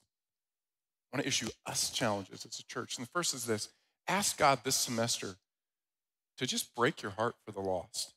I 1.12 1.16
want 1.16 1.24
to 1.24 1.28
issue 1.28 1.48
us 1.66 1.90
challenges 1.90 2.46
as 2.46 2.60
a 2.60 2.62
church. 2.62 2.96
And 2.96 3.04
the 3.04 3.10
first 3.10 3.34
is 3.34 3.44
this 3.44 3.70
ask 4.06 4.38
God 4.38 4.60
this 4.62 4.76
semester 4.76 5.34
to 6.38 6.46
just 6.46 6.76
break 6.76 7.02
your 7.02 7.10
heart 7.10 7.34
for 7.44 7.50
the 7.50 7.60
lost. 7.60 8.14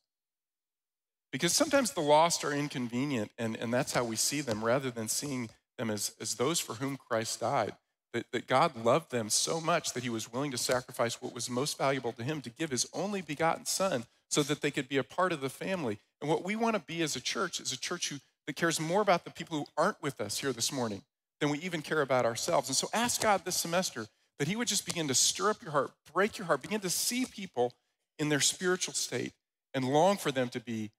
Because 1.31 1.53
sometimes 1.53 1.93
the 1.93 2.01
lost 2.01 2.43
are 2.43 2.53
inconvenient, 2.53 3.31
and, 3.39 3.55
and 3.55 3.73
that's 3.73 3.93
how 3.93 4.03
we 4.03 4.17
see 4.17 4.41
them, 4.41 4.63
rather 4.63 4.91
than 4.91 5.07
seeing 5.07 5.49
them 5.79 5.89
as, 5.89 6.13
as 6.21 6.35
those 6.35 6.59
for 6.59 6.75
whom 6.75 6.95
Christ 6.95 7.39
died. 7.39 7.73
That, 8.13 8.31
that 8.33 8.45
God 8.45 8.85
loved 8.85 9.09
them 9.09 9.31
so 9.31 9.59
much 9.59 9.93
that 9.93 10.03
he 10.03 10.11
was 10.11 10.31
willing 10.31 10.51
to 10.51 10.59
sacrifice 10.59 11.19
what 11.19 11.33
was 11.33 11.49
most 11.49 11.75
valuable 11.75 12.11
to 12.11 12.23
him 12.23 12.39
to 12.41 12.51
give 12.51 12.69
his 12.69 12.87
only 12.93 13.23
begotten 13.23 13.65
son 13.65 14.05
so 14.29 14.43
that 14.43 14.61
they 14.61 14.71
could 14.71 14.87
be 14.87 14.97
a 14.97 15.03
part 15.03 15.31
of 15.31 15.41
the 15.41 15.49
family. 15.49 15.99
And 16.21 16.29
what 16.29 16.43
we 16.43 16.55
want 16.55 16.75
to 16.75 16.81
be 16.81 17.01
as 17.01 17.15
a 17.15 17.21
church 17.21 17.59
is 17.59 17.71
a 17.71 17.79
church 17.79 18.09
who, 18.09 18.17
that 18.47 18.55
cares 18.55 18.79
more 18.79 19.01
about 19.01 19.25
the 19.25 19.31
people 19.31 19.57
who 19.57 19.65
aren't 19.77 20.01
with 20.01 20.21
us 20.21 20.39
here 20.39 20.53
this 20.53 20.71
morning 20.71 21.01
than 21.39 21.49
we 21.49 21.59
even 21.59 21.81
care 21.81 22.01
about 22.01 22.25
ourselves. 22.25 22.69
And 22.69 22.75
so 22.75 22.89
ask 22.93 23.21
God 23.21 23.43
this 23.45 23.55
semester 23.55 24.07
that 24.37 24.47
He 24.47 24.55
would 24.55 24.67
just 24.67 24.85
begin 24.85 25.07
to 25.07 25.15
stir 25.15 25.49
up 25.49 25.61
your 25.61 25.71
heart, 25.71 25.91
break 26.13 26.37
your 26.37 26.47
heart, 26.47 26.61
begin 26.61 26.81
to 26.81 26.89
see 26.89 27.25
people 27.25 27.73
in 28.17 28.29
their 28.29 28.39
spiritual 28.39 28.93
state 28.93 29.33
and 29.73 29.85
long 29.85 30.17
for 30.17 30.31
them 30.31 30.49
to 30.49 30.59
be 30.59 30.91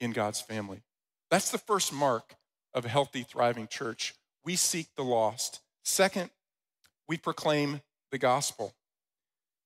in 0.00 0.12
God's 0.12 0.40
family. 0.40 0.82
That's 1.30 1.50
the 1.50 1.58
first 1.58 1.92
mark 1.92 2.34
of 2.72 2.84
a 2.84 2.88
healthy, 2.88 3.22
thriving 3.22 3.68
church. 3.68 4.14
We 4.44 4.56
seek 4.56 4.88
the 4.96 5.04
lost. 5.04 5.60
Second, 5.84 6.30
we 7.08 7.16
proclaim 7.16 7.82
the 8.10 8.18
gospel. 8.18 8.74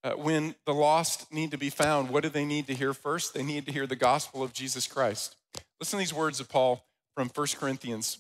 Uh, 0.05 0.13
when 0.13 0.55
the 0.67 0.75
lost 0.75 1.33
need 1.33 1.51
to 1.51 1.57
be 1.57 1.71
found, 1.71 2.11
what 2.11 2.23
do 2.23 2.29
they 2.29 2.45
need 2.45 2.67
to 2.67 2.75
hear 2.75 2.93
first? 2.93 3.33
They 3.33 3.43
need 3.43 3.65
to 3.65 3.73
hear 3.73 3.87
the 3.87 3.97
gospel 3.97 4.43
of 4.43 4.53
Jesus 4.53 4.87
Christ. 4.87 5.35
Listen 5.81 5.99
to 5.99 6.03
these 6.03 6.13
words 6.13 6.41
of 6.41 6.51
Paul 6.51 6.85
from 7.17 7.31
1 7.35 7.47
Corinthians 7.59 8.19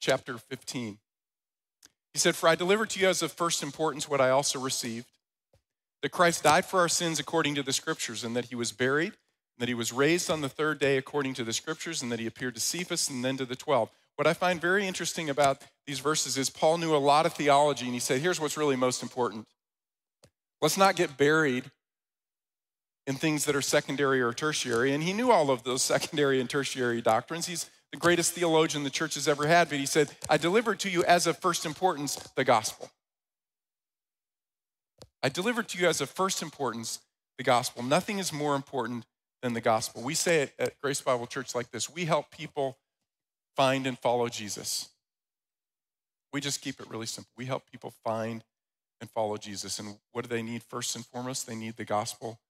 chapter 0.00 0.38
15. 0.38 0.98
He 2.12 2.18
said, 2.18 2.34
For 2.34 2.48
I 2.48 2.56
delivered 2.56 2.90
to 2.90 3.00
you 3.00 3.08
as 3.08 3.22
of 3.22 3.30
first 3.30 3.62
importance 3.62 4.08
what 4.08 4.20
I 4.20 4.30
also 4.30 4.58
received 4.58 5.06
that 6.02 6.10
Christ 6.10 6.42
died 6.42 6.64
for 6.64 6.80
our 6.80 6.88
sins 6.88 7.20
according 7.20 7.54
to 7.54 7.62
the 7.62 7.72
scriptures, 7.72 8.24
and 8.24 8.34
that 8.34 8.46
he 8.46 8.54
was 8.54 8.72
buried, 8.72 9.12
and 9.12 9.58
that 9.58 9.68
he 9.68 9.74
was 9.74 9.92
raised 9.92 10.30
on 10.30 10.40
the 10.40 10.48
third 10.48 10.78
day 10.78 10.96
according 10.96 11.34
to 11.34 11.44
the 11.44 11.52
scriptures, 11.52 12.02
and 12.02 12.10
that 12.10 12.18
he 12.18 12.26
appeared 12.26 12.54
to 12.54 12.60
Cephas 12.60 13.08
and 13.08 13.24
then 13.24 13.36
to 13.36 13.44
the 13.44 13.54
12. 13.54 13.90
What 14.16 14.26
I 14.26 14.34
find 14.34 14.60
very 14.60 14.86
interesting 14.86 15.30
about 15.30 15.62
these 15.86 16.00
verses 16.00 16.36
is 16.36 16.50
Paul 16.50 16.78
knew 16.78 16.94
a 16.94 16.98
lot 16.98 17.26
of 17.26 17.34
theology, 17.34 17.84
and 17.84 17.94
he 17.94 18.00
said, 18.00 18.20
Here's 18.20 18.40
what's 18.40 18.56
really 18.56 18.76
most 18.76 19.02
important 19.02 19.46
Let's 20.60 20.76
not 20.76 20.96
get 20.96 21.16
buried 21.16 21.70
in 23.06 23.16
things 23.16 23.44
that 23.46 23.56
are 23.56 23.62
secondary 23.62 24.20
or 24.20 24.32
tertiary. 24.32 24.92
And 24.92 25.02
he 25.02 25.12
knew 25.12 25.30
all 25.30 25.50
of 25.50 25.62
those 25.64 25.82
secondary 25.82 26.40
and 26.40 26.48
tertiary 26.48 27.00
doctrines. 27.00 27.46
He's 27.46 27.70
the 27.92 27.98
greatest 27.98 28.32
theologian 28.32 28.84
the 28.84 28.90
church 28.90 29.14
has 29.14 29.26
ever 29.26 29.46
had, 29.46 29.68
but 29.68 29.78
he 29.78 29.86
said, 29.86 30.10
I 30.28 30.36
delivered 30.36 30.78
to 30.80 30.90
you 30.90 31.02
as 31.04 31.26
of 31.26 31.38
first 31.38 31.66
importance 31.66 32.16
the 32.36 32.44
gospel. 32.44 32.90
I 35.22 35.28
delivered 35.28 35.68
to 35.70 35.78
you 35.78 35.88
as 35.88 36.00
of 36.00 36.08
first 36.08 36.40
importance 36.40 37.00
the 37.36 37.44
gospel. 37.44 37.82
Nothing 37.82 38.18
is 38.18 38.32
more 38.32 38.54
important 38.54 39.06
than 39.42 39.54
the 39.54 39.60
gospel. 39.60 40.02
We 40.02 40.14
say 40.14 40.42
it 40.42 40.54
at 40.58 40.80
Grace 40.80 41.00
Bible 41.00 41.26
Church 41.26 41.54
like 41.54 41.70
this 41.70 41.90
we 41.90 42.04
help 42.04 42.30
people 42.30 42.78
find 43.56 43.86
and 43.86 43.98
follow 43.98 44.28
Jesus. 44.28 44.88
We 46.32 46.40
just 46.40 46.62
keep 46.62 46.80
it 46.80 46.88
really 46.88 47.06
simple. 47.06 47.32
We 47.36 47.46
help 47.46 47.64
people 47.70 47.92
find 48.04 48.44
and 49.00 49.10
follow 49.10 49.36
Jesus. 49.36 49.78
And 49.78 49.96
what 50.12 50.22
do 50.22 50.28
they 50.28 50.42
need 50.42 50.62
first 50.62 50.94
and 50.96 51.04
foremost? 51.06 51.46
They 51.46 51.54
need 51.54 51.76
the 51.76 51.84
gospel 51.84 52.40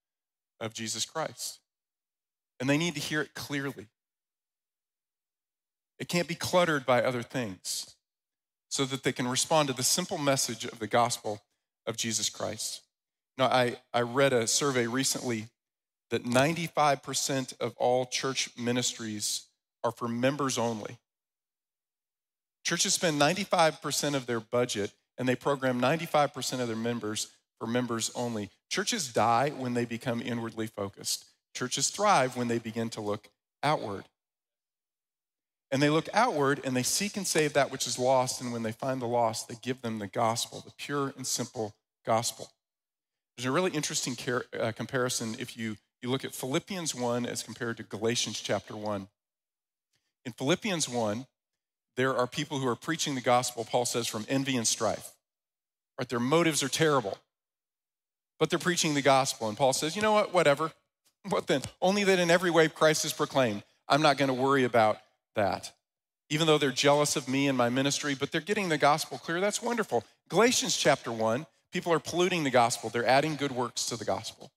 of 0.60 0.74
Jesus 0.74 1.04
Christ. 1.04 1.60
And 2.58 2.68
they 2.68 2.78
need 2.78 2.94
to 2.94 3.00
hear 3.00 3.22
it 3.22 3.34
clearly. 3.34 3.86
It 5.98 6.08
can't 6.08 6.28
be 6.28 6.34
cluttered 6.34 6.86
by 6.86 7.02
other 7.02 7.22
things 7.22 7.94
so 8.68 8.84
that 8.84 9.02
they 9.02 9.12
can 9.12 9.28
respond 9.28 9.68
to 9.68 9.74
the 9.74 9.82
simple 9.82 10.18
message 10.18 10.64
of 10.64 10.78
the 10.78 10.86
gospel 10.86 11.42
of 11.86 11.96
Jesus 11.96 12.30
Christ. 12.30 12.82
Now, 13.36 13.46
I, 13.46 13.76
I 13.92 14.02
read 14.02 14.32
a 14.32 14.46
survey 14.46 14.86
recently 14.86 15.46
that 16.10 16.24
95% 16.24 17.58
of 17.60 17.74
all 17.76 18.06
church 18.06 18.50
ministries 18.56 19.46
are 19.82 19.92
for 19.92 20.08
members 20.08 20.58
only. 20.58 20.98
Churches 22.64 22.94
spend 22.94 23.20
95% 23.20 24.14
of 24.14 24.26
their 24.26 24.40
budget 24.40 24.92
and 25.20 25.28
they 25.28 25.36
program 25.36 25.78
95% 25.78 26.60
of 26.60 26.66
their 26.66 26.74
members 26.74 27.28
for 27.58 27.66
members 27.66 28.10
only. 28.14 28.48
Churches 28.70 29.12
die 29.12 29.50
when 29.50 29.74
they 29.74 29.84
become 29.84 30.22
inwardly 30.22 30.66
focused. 30.66 31.26
Churches 31.54 31.90
thrive 31.90 32.38
when 32.38 32.48
they 32.48 32.58
begin 32.58 32.88
to 32.88 33.02
look 33.02 33.28
outward. 33.62 34.04
And 35.70 35.82
they 35.82 35.90
look 35.90 36.08
outward 36.14 36.62
and 36.64 36.74
they 36.74 36.82
seek 36.82 37.18
and 37.18 37.26
save 37.26 37.52
that 37.52 37.70
which 37.70 37.86
is 37.86 37.98
lost. 37.98 38.40
And 38.40 38.50
when 38.50 38.62
they 38.62 38.72
find 38.72 39.00
the 39.00 39.06
lost, 39.06 39.46
they 39.46 39.56
give 39.60 39.82
them 39.82 39.98
the 39.98 40.06
gospel, 40.06 40.62
the 40.64 40.72
pure 40.78 41.12
and 41.14 41.26
simple 41.26 41.74
gospel. 42.06 42.50
There's 43.36 43.44
a 43.44 43.52
really 43.52 43.72
interesting 43.72 44.16
car- 44.16 44.46
uh, 44.58 44.72
comparison 44.72 45.36
if 45.38 45.54
you, 45.54 45.76
you 46.00 46.08
look 46.08 46.24
at 46.24 46.34
Philippians 46.34 46.94
1 46.94 47.26
as 47.26 47.42
compared 47.42 47.76
to 47.76 47.82
Galatians 47.82 48.40
chapter 48.40 48.74
1. 48.74 49.06
In 50.24 50.32
Philippians 50.32 50.88
1, 50.88 51.26
there 52.00 52.16
are 52.16 52.26
people 52.26 52.58
who 52.58 52.66
are 52.66 52.76
preaching 52.76 53.14
the 53.14 53.20
gospel, 53.20 53.62
Paul 53.62 53.84
says, 53.84 54.06
from 54.06 54.24
envy 54.26 54.56
and 54.56 54.66
strife. 54.66 55.12
Right? 55.98 56.08
Their 56.08 56.18
motives 56.18 56.62
are 56.62 56.68
terrible, 56.68 57.18
but 58.38 58.48
they're 58.48 58.58
preaching 58.58 58.94
the 58.94 59.02
gospel. 59.02 59.50
And 59.50 59.58
Paul 59.58 59.74
says, 59.74 59.94
you 59.94 60.00
know 60.00 60.12
what? 60.12 60.32
Whatever. 60.32 60.72
What 61.28 61.46
then? 61.46 61.60
Only 61.82 62.04
that 62.04 62.18
in 62.18 62.30
every 62.30 62.50
way 62.50 62.66
Christ 62.70 63.04
is 63.04 63.12
proclaimed. 63.12 63.62
I'm 63.86 64.00
not 64.00 64.16
going 64.16 64.28
to 64.28 64.34
worry 64.34 64.64
about 64.64 64.96
that. 65.36 65.70
Even 66.30 66.46
though 66.46 66.56
they're 66.56 66.70
jealous 66.70 67.14
of 67.14 67.28
me 67.28 67.46
and 67.46 67.58
my 67.58 67.68
ministry, 67.68 68.14
but 68.18 68.32
they're 68.32 68.40
getting 68.40 68.70
the 68.70 68.78
gospel 68.78 69.18
clear, 69.18 69.38
that's 69.38 69.60
wonderful. 69.60 70.02
Galatians 70.30 70.78
chapter 70.78 71.12
1, 71.12 71.44
people 71.74 71.92
are 71.92 71.98
polluting 71.98 72.42
the 72.44 72.50
gospel, 72.50 72.88
they're 72.88 73.04
adding 73.04 73.36
good 73.36 73.52
works 73.52 73.84
to 73.84 73.98
the 73.98 74.06
gospel. 74.06 74.50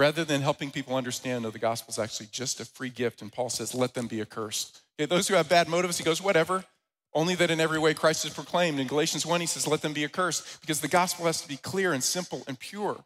Rather 0.00 0.24
than 0.24 0.40
helping 0.40 0.70
people 0.70 0.96
understand 0.96 1.44
that 1.44 1.52
the 1.52 1.58
gospel 1.58 1.90
is 1.90 1.98
actually 1.98 2.30
just 2.32 2.58
a 2.58 2.64
free 2.64 2.88
gift, 2.88 3.20
and 3.20 3.30
Paul 3.30 3.50
says, 3.50 3.74
let 3.74 3.92
them 3.92 4.06
be 4.06 4.22
accursed. 4.22 4.80
Okay, 4.98 5.04
those 5.04 5.28
who 5.28 5.34
have 5.34 5.46
bad 5.46 5.68
motives, 5.68 5.98
he 5.98 6.04
goes, 6.04 6.22
whatever, 6.22 6.64
only 7.12 7.34
that 7.34 7.50
in 7.50 7.60
every 7.60 7.78
way 7.78 7.92
Christ 7.92 8.24
is 8.24 8.32
proclaimed. 8.32 8.80
In 8.80 8.86
Galatians 8.86 9.26
1, 9.26 9.42
he 9.42 9.46
says, 9.46 9.66
let 9.66 9.82
them 9.82 9.92
be 9.92 10.02
accursed, 10.02 10.62
because 10.62 10.80
the 10.80 10.88
gospel 10.88 11.26
has 11.26 11.42
to 11.42 11.48
be 11.48 11.58
clear 11.58 11.92
and 11.92 12.02
simple 12.02 12.44
and 12.48 12.58
pure. 12.58 13.04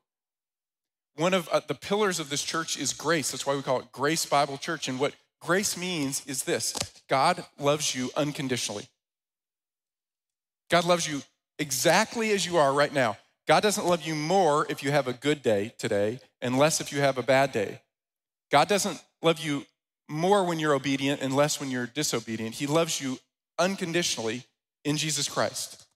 One 1.17 1.35
of 1.35 1.49
uh, 1.49 1.63
the 1.67 1.75
pillars 1.75 2.21
of 2.21 2.31
this 2.31 2.45
church 2.45 2.79
is 2.79 2.93
grace. 2.93 3.33
That's 3.33 3.45
why 3.45 3.57
we 3.57 3.63
call 3.63 3.81
it 3.81 3.91
Grace 3.91 4.25
Bible 4.25 4.57
Church. 4.57 4.87
And 4.87 5.01
what 5.01 5.15
Grace 5.41 5.77
means 5.77 6.25
is 6.27 6.45
this 6.45 6.75
God 7.09 7.45
loves 7.59 7.97
you 7.97 8.13
unconditionally. 8.17 8.87
God 10.71 10.85
loves 10.85 11.09
you 11.09 11.23
exactly 11.59 12.31
as 12.31 12.47
you 12.47 12.57
are 12.57 12.73
right 12.73 12.95
now. 12.95 13.17
God 13.47 13.63
doesn't 13.63 13.87
love 13.87 14.03
you 14.03 14.15
more 14.15 14.67
if 14.71 14.83
you 14.83 14.91
have 14.91 15.07
a 15.07 15.13
good 15.13 15.43
day 15.43 15.75
today 15.79 16.21
and 16.41 16.59
less 16.59 16.81
if 16.81 16.93
you 16.93 17.01
have 17.01 17.19
a 17.19 17.23
bad 17.23 17.53
day. 17.53 17.83
God 18.51 18.69
doesn't 18.69 19.03
love 19.23 19.41
you 19.41 19.65
more 20.09 20.45
when 20.45 20.59
you're 20.59 20.75
obedient 20.75 21.21
and 21.21 21.35
less 21.35 21.61
when 21.61 21.71
you're 21.71 21.87
disobedient. 21.87 22.55
He 22.55 22.67
loves 22.67 23.01
you 23.01 23.19
unconditionally 23.59 24.45
in 24.85 24.97
Jesus 24.97 25.29
Christ. 25.29 25.87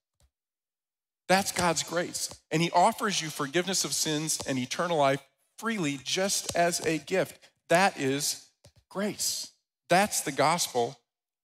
That's 1.27 1.53
God's 1.53 1.83
grace. 1.83 2.35
And 2.51 2.63
He 2.63 2.71
offers 2.71 3.21
you 3.21 3.29
forgiveness 3.29 3.85
of 3.85 3.93
sins 3.93 4.39
and 4.47 4.59
eternal 4.59 4.97
life 4.97 5.23
freely 5.59 5.99
just 6.03 6.55
as 6.57 6.81
a 6.87 6.99
gift. 6.99 7.39
That 7.69 7.99
is 8.01 8.47
grace. 8.89 9.53
That's 9.89 10.23
the 10.23 10.33
gospel 10.33 10.99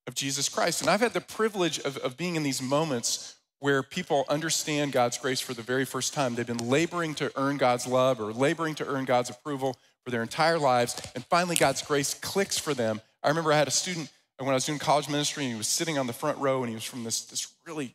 of 0.07 0.15
Jesus 0.15 0.49
Christ. 0.49 0.81
And 0.81 0.91
I've 0.91 1.01
had 1.01 1.13
the 1.13 1.21
privilege 1.21 1.79
of, 1.81 1.97
of 1.99 2.17
being 2.17 2.37
in 2.37 2.43
these 2.43 2.63
moments 2.63 3.37
where 3.65 3.83
people 3.83 4.27
understand 4.29 4.93
God's 4.93 5.17
grace 5.17 5.41
for 5.41 5.55
the 5.55 5.63
very 5.63 5.87
first 5.87 6.13
time. 6.13 6.35
They've 6.35 6.47
been 6.47 6.69
laboring 6.69 7.15
to 7.15 7.33
earn 7.35 7.57
God's 7.57 7.87
love 7.87 8.21
or 8.21 8.31
laboring 8.31 8.75
to 8.75 8.87
earn 8.87 9.07
God's 9.07 9.31
approval 9.31 9.79
for 10.05 10.11
their 10.11 10.21
entire 10.21 10.59
lives. 10.59 11.01
And 11.15 11.25
finally, 11.25 11.57
God's 11.57 11.81
grace 11.81 12.13
clicks 12.13 12.59
for 12.59 12.75
them. 12.75 13.01
I 13.23 13.29
remember 13.29 13.55
I 13.55 13.57
had 13.57 13.67
a 13.67 13.71
student 13.71 14.13
uh, 14.39 14.45
when 14.45 14.51
I 14.51 14.57
was 14.57 14.67
doing 14.67 14.79
college 14.79 15.09
ministry, 15.09 15.45
and 15.45 15.53
he 15.53 15.57
was 15.57 15.67
sitting 15.67 15.97
on 15.97 16.07
the 16.07 16.13
front 16.13 16.37
row, 16.37 16.63
and 16.63 16.69
he 16.69 16.75
was 16.75 16.85
from 16.85 17.05
this, 17.05 17.25
this 17.25 17.55
really 17.67 17.95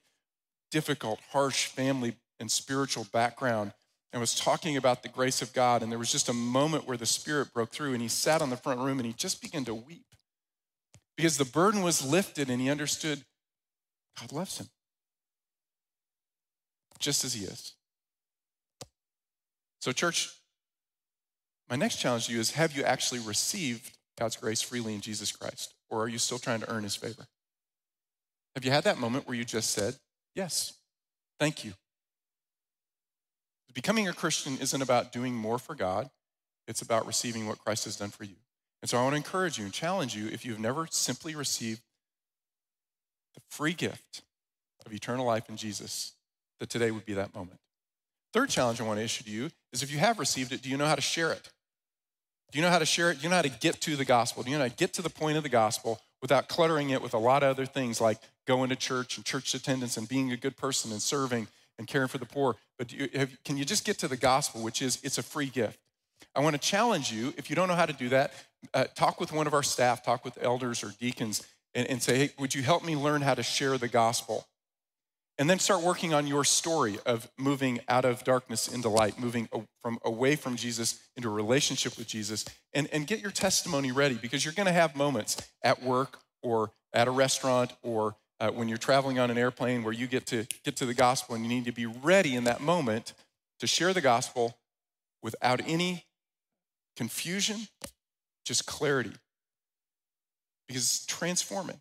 difficult, 0.71 1.19
harsh 1.29 1.67
family 1.67 2.15
and 2.39 2.49
spiritual 2.49 3.05
background 3.13 3.71
and 4.11 4.19
was 4.19 4.33
talking 4.33 4.75
about 4.75 5.03
the 5.03 5.09
grace 5.09 5.43
of 5.43 5.53
God. 5.53 5.83
And 5.83 5.91
there 5.91 5.99
was 5.99 6.11
just 6.11 6.29
a 6.29 6.33
moment 6.33 6.88
where 6.88 6.97
the 6.97 7.05
Spirit 7.05 7.53
broke 7.53 7.69
through, 7.69 7.93
and 7.93 8.01
he 8.01 8.07
sat 8.07 8.41
on 8.41 8.49
the 8.49 8.57
front 8.57 8.79
room 8.79 8.97
and 8.97 9.05
he 9.05 9.13
just 9.13 9.39
began 9.39 9.65
to 9.65 9.75
weep 9.75 10.07
because 11.15 11.38
the 11.38 11.45
burden 11.45 11.83
was 11.83 12.03
lifted 12.03 12.49
and 12.49 12.59
he 12.59 12.71
understood 12.71 13.23
God 14.19 14.31
loves 14.31 14.57
him 14.57 14.67
just 16.99 17.23
as 17.23 17.33
he 17.33 17.45
is. 17.45 17.73
So, 19.81 19.91
church, 19.91 20.29
my 21.69 21.75
next 21.75 21.97
challenge 21.97 22.27
to 22.27 22.33
you 22.33 22.39
is 22.39 22.51
have 22.51 22.75
you 22.75 22.83
actually 22.83 23.21
received 23.21 23.91
God's 24.17 24.35
grace 24.35 24.61
freely 24.61 24.93
in 24.93 25.01
Jesus 25.01 25.31
Christ, 25.31 25.73
or 25.89 26.03
are 26.03 26.07
you 26.07 26.17
still 26.17 26.39
trying 26.39 26.59
to 26.61 26.69
earn 26.69 26.83
his 26.83 26.95
favor? 26.95 27.27
Have 28.55 28.65
you 28.65 28.71
had 28.71 28.83
that 28.83 28.97
moment 28.97 29.27
where 29.27 29.37
you 29.37 29.45
just 29.45 29.71
said, 29.71 29.95
Yes, 30.35 30.73
thank 31.39 31.63
you? 31.63 31.73
Becoming 33.73 34.07
a 34.07 34.13
Christian 34.13 34.57
isn't 34.59 34.81
about 34.81 35.13
doing 35.13 35.33
more 35.33 35.57
for 35.57 35.75
God, 35.75 36.09
it's 36.67 36.81
about 36.81 37.07
receiving 37.07 37.47
what 37.47 37.59
Christ 37.59 37.85
has 37.85 37.95
done 37.95 38.09
for 38.09 38.25
you. 38.25 38.35
And 38.81 38.89
so 38.89 38.97
I 38.97 39.03
want 39.03 39.13
to 39.13 39.17
encourage 39.17 39.57
you 39.57 39.65
and 39.65 39.73
challenge 39.73 40.15
you 40.15 40.27
if 40.27 40.45
you've 40.45 40.59
never 40.59 40.87
simply 40.89 41.35
received 41.35 41.81
the 43.35 43.41
free 43.49 43.73
gift 43.73 44.23
of 44.85 44.93
eternal 44.93 45.25
life 45.25 45.49
in 45.49 45.57
Jesus, 45.57 46.13
that 46.59 46.69
today 46.69 46.91
would 46.91 47.05
be 47.05 47.13
that 47.13 47.33
moment. 47.33 47.59
Third 48.33 48.49
challenge 48.49 48.79
I 48.79 48.83
want 48.83 48.99
to 48.99 49.03
issue 49.03 49.23
to 49.23 49.29
you 49.29 49.49
is 49.73 49.81
if 49.81 49.91
you 49.91 49.97
have 49.97 50.19
received 50.19 50.51
it, 50.51 50.61
do 50.61 50.69
you 50.69 50.77
know 50.77 50.85
how 50.85 50.95
to 50.95 51.01
share 51.01 51.31
it? 51.31 51.49
Do 52.51 52.57
you 52.57 52.63
know 52.63 52.71
how 52.71 52.79
to 52.79 52.85
share 52.85 53.11
it? 53.11 53.17
Do 53.17 53.23
you 53.23 53.29
know 53.29 53.35
how 53.35 53.41
to 53.43 53.49
get 53.49 53.79
to 53.81 53.95
the 53.95 54.05
gospel? 54.05 54.43
Do 54.43 54.51
you 54.51 54.57
know 54.57 54.63
how 54.63 54.69
to 54.69 54.75
get 54.75 54.93
to 54.93 55.01
the 55.01 55.09
point 55.09 55.37
of 55.37 55.43
the 55.43 55.49
gospel 55.49 55.99
without 56.21 56.47
cluttering 56.47 56.89
it 56.89 57.01
with 57.01 57.13
a 57.13 57.17
lot 57.17 57.43
of 57.43 57.49
other 57.49 57.65
things 57.65 58.01
like 58.01 58.17
going 58.47 58.69
to 58.69 58.75
church 58.75 59.17
and 59.17 59.25
church 59.25 59.53
attendance 59.53 59.97
and 59.97 60.07
being 60.07 60.31
a 60.31 60.37
good 60.37 60.57
person 60.57 60.91
and 60.91 61.01
serving 61.01 61.47
and 61.77 61.87
caring 61.87 62.07
for 62.07 62.17
the 62.17 62.25
poor? 62.25 62.55
But 62.77 62.91
you, 62.91 63.09
have, 63.13 63.31
can 63.43 63.57
you 63.57 63.65
just 63.65 63.85
get 63.85 63.99
to 63.99 64.07
the 64.07 64.17
gospel, 64.17 64.61
which 64.61 64.81
is 64.81 64.99
it's 65.03 65.17
a 65.17 65.23
free 65.23 65.47
gift? 65.47 65.79
I 66.35 66.41
want 66.41 66.55
to 66.55 66.61
challenge 66.61 67.11
you, 67.11 67.33
if 67.37 67.49
you 67.49 67.55
don't 67.55 67.67
know 67.67 67.75
how 67.75 67.85
to 67.85 67.93
do 67.93 68.09
that, 68.09 68.33
uh, 68.73 68.85
talk 68.95 69.19
with 69.19 69.31
one 69.31 69.47
of 69.47 69.53
our 69.53 69.63
staff, 69.63 70.03
talk 70.03 70.25
with 70.25 70.37
elders 70.41 70.83
or 70.83 70.93
deacons, 70.99 71.43
and, 71.73 71.87
and 71.87 72.01
say, 72.01 72.17
hey, 72.17 72.29
would 72.39 72.53
you 72.53 72.61
help 72.61 72.83
me 72.83 72.95
learn 72.95 73.21
how 73.21 73.33
to 73.33 73.43
share 73.43 73.77
the 73.77 73.87
gospel? 73.87 74.45
And 75.39 75.50
then 75.50 75.58
start 75.58 75.81
working 75.81 76.13
on 76.13 76.27
your 76.27 76.43
story 76.43 77.00
of 77.05 77.31
moving 77.38 77.79
out 77.88 78.03
of 78.03 78.25
darkness 78.25 78.67
into 78.67 78.89
light, 78.89 79.17
moving 79.17 79.48
from 79.81 79.98
away 80.03 80.36
from 80.36 80.58
Jesus 80.58 81.00
into 81.15 81.29
a 81.29 81.31
relationship 81.31 81.98
with 81.98 82.08
Jesus, 82.08 82.43
and, 82.74 82.89
and 82.91 83.08
get 83.08 83.22
your 83.22 83.31
testimony 83.31 83.93
ready 83.93 84.15
because 84.15 84.43
you're 84.43 84.53
going 84.53 84.67
to 84.67 84.74
have 84.74 84.98
moments 84.98 85.38
at 85.63 85.81
work 85.81 86.19
or 86.43 86.72
at 86.91 87.08
a 87.08 87.12
restaurant 87.12 87.72
or 87.81 88.17
uh, 88.41 88.50
when 88.51 88.67
you're 88.67 88.77
traveling 88.77 89.17
on 89.17 89.31
an 89.31 89.38
airplane 89.38 89.81
where 89.81 89.93
you 89.93 90.08
get 90.08 90.25
to 90.25 90.46
get 90.65 90.75
to 90.75 90.86
the 90.86 90.93
gospel 90.93 91.36
and 91.36 91.43
you 91.46 91.50
need 91.50 91.65
to 91.65 91.72
be 91.72 91.86
ready 91.86 92.36
in 92.36 92.43
that 92.43 92.60
moment 92.60 93.13
to 93.60 93.67
share 93.67 93.93
the 93.93 94.01
gospel 94.01 94.58
without 95.24 95.62
any 95.65 96.05
confusion, 96.98 97.67
just 98.43 98.65
clarity. 98.65 99.13
Because 100.67 100.84
it's 100.84 101.05
transforming. 101.05 101.79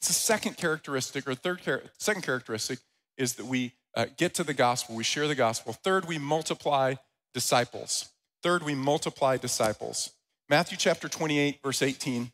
It's 0.00 0.08
the 0.08 0.14
second 0.14 0.56
characteristic, 0.56 1.28
or 1.28 1.34
third 1.34 1.60
char- 1.60 1.82
second 1.98 2.22
characteristic, 2.22 2.78
is 3.18 3.34
that 3.34 3.44
we 3.44 3.72
uh, 3.94 4.06
get 4.16 4.34
to 4.34 4.44
the 4.44 4.54
gospel, 4.54 4.96
we 4.96 5.04
share 5.04 5.28
the 5.28 5.34
gospel. 5.34 5.74
Third, 5.74 6.06
we 6.06 6.16
multiply 6.16 6.94
disciples. 7.34 8.08
Third, 8.42 8.62
we 8.62 8.74
multiply 8.74 9.36
disciples. 9.36 10.10
Matthew 10.48 10.78
chapter 10.78 11.08
28, 11.08 11.60
verse 11.62 11.82
18 11.82 12.32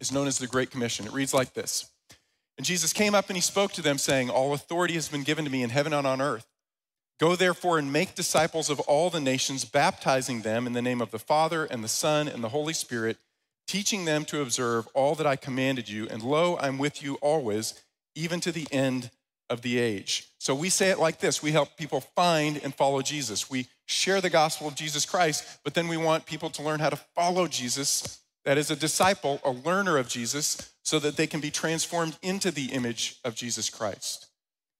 is 0.00 0.10
known 0.10 0.26
as 0.26 0.38
the 0.38 0.48
Great 0.48 0.72
Commission. 0.72 1.06
It 1.06 1.12
reads 1.12 1.32
like 1.32 1.54
this 1.54 1.88
And 2.58 2.66
Jesus 2.66 2.92
came 2.92 3.14
up 3.14 3.28
and 3.28 3.36
he 3.36 3.42
spoke 3.42 3.72
to 3.74 3.82
them, 3.82 3.96
saying, 3.96 4.28
All 4.28 4.52
authority 4.52 4.94
has 4.94 5.08
been 5.08 5.22
given 5.22 5.44
to 5.44 5.50
me 5.52 5.62
in 5.62 5.70
heaven 5.70 5.92
and 5.92 6.06
on 6.06 6.20
earth. 6.20 6.46
Go 7.20 7.36
therefore 7.36 7.78
and 7.78 7.92
make 7.92 8.16
disciples 8.16 8.68
of 8.68 8.80
all 8.80 9.08
the 9.08 9.20
nations, 9.20 9.64
baptizing 9.64 10.42
them 10.42 10.66
in 10.66 10.72
the 10.72 10.82
name 10.82 11.00
of 11.00 11.12
the 11.12 11.20
Father 11.20 11.64
and 11.64 11.84
the 11.84 11.88
Son 11.88 12.26
and 12.26 12.42
the 12.42 12.48
Holy 12.48 12.72
Spirit 12.72 13.18
teaching 13.66 14.04
them 14.04 14.24
to 14.26 14.42
observe 14.42 14.86
all 14.94 15.14
that 15.14 15.26
I 15.26 15.36
commanded 15.36 15.88
you. 15.88 16.08
And 16.08 16.22
lo, 16.22 16.58
I'm 16.60 16.78
with 16.78 17.02
you 17.02 17.14
always, 17.16 17.74
even 18.14 18.40
to 18.40 18.52
the 18.52 18.66
end 18.70 19.10
of 19.48 19.62
the 19.62 19.78
age. 19.78 20.28
So 20.38 20.54
we 20.54 20.70
say 20.70 20.90
it 20.90 20.98
like 20.98 21.20
this 21.20 21.42
we 21.42 21.52
help 21.52 21.76
people 21.76 22.00
find 22.00 22.60
and 22.62 22.74
follow 22.74 23.02
Jesus. 23.02 23.50
We 23.50 23.68
share 23.86 24.20
the 24.20 24.30
gospel 24.30 24.66
of 24.66 24.74
Jesus 24.74 25.04
Christ, 25.04 25.44
but 25.64 25.74
then 25.74 25.88
we 25.88 25.96
want 25.96 26.26
people 26.26 26.50
to 26.50 26.62
learn 26.62 26.80
how 26.80 26.90
to 26.90 27.00
follow 27.14 27.46
Jesus. 27.46 28.18
That 28.44 28.58
is, 28.58 28.70
a 28.70 28.76
disciple, 28.76 29.40
a 29.44 29.50
learner 29.50 29.98
of 29.98 30.08
Jesus, 30.08 30.72
so 30.82 30.98
that 30.98 31.16
they 31.16 31.28
can 31.28 31.40
be 31.40 31.50
transformed 31.50 32.18
into 32.22 32.50
the 32.50 32.72
image 32.72 33.20
of 33.24 33.36
Jesus 33.36 33.70
Christ. 33.70 34.26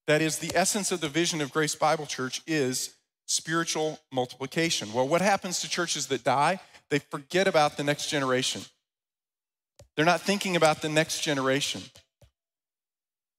That 0.08 0.20
is, 0.20 0.38
the 0.38 0.50
essence 0.54 0.90
of 0.90 1.00
the 1.00 1.08
vision 1.08 1.40
of 1.40 1.52
Grace 1.52 1.76
Bible 1.76 2.06
Church 2.06 2.42
is 2.44 2.96
spiritual 3.26 4.00
multiplication. 4.12 4.92
Well, 4.92 5.06
what 5.06 5.20
happens 5.20 5.60
to 5.60 5.68
churches 5.68 6.08
that 6.08 6.24
die? 6.24 6.58
They 6.92 6.98
forget 6.98 7.48
about 7.48 7.78
the 7.78 7.84
next 7.84 8.10
generation. 8.10 8.60
They're 9.96 10.04
not 10.04 10.20
thinking 10.20 10.56
about 10.56 10.82
the 10.82 10.90
next 10.90 11.22
generation. 11.22 11.80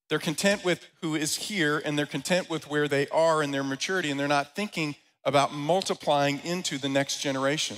They're 0.09 0.17
content 0.17 0.65
with 0.65 0.87
who 1.01 1.13
is 1.13 1.35
here 1.35 1.79
and 1.85 1.95
they're 1.95 2.07
content 2.07 2.49
with 2.49 2.67
where 2.67 2.87
they 2.87 3.07
are 3.09 3.43
in 3.43 3.51
their 3.51 3.63
maturity, 3.63 4.09
and 4.09 4.19
they're 4.19 4.27
not 4.27 4.55
thinking 4.55 4.95
about 5.23 5.53
multiplying 5.53 6.39
into 6.43 6.79
the 6.79 6.89
next 6.89 7.21
generation. 7.21 7.77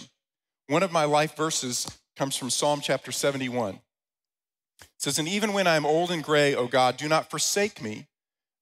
One 0.67 0.81
of 0.81 0.93
my 0.93 1.03
life 1.03 1.35
verses 1.35 1.85
comes 2.15 2.37
from 2.37 2.51
Psalm 2.51 2.79
chapter 2.81 3.11
71. 3.11 3.75
It 3.75 3.81
says, 4.97 5.19
And 5.19 5.27
even 5.27 5.51
when 5.51 5.67
I 5.67 5.75
am 5.75 5.85
old 5.85 6.09
and 6.09 6.23
gray, 6.23 6.55
O 6.55 6.67
God, 6.67 6.95
do 6.95 7.09
not 7.09 7.29
forsake 7.29 7.81
me 7.81 8.07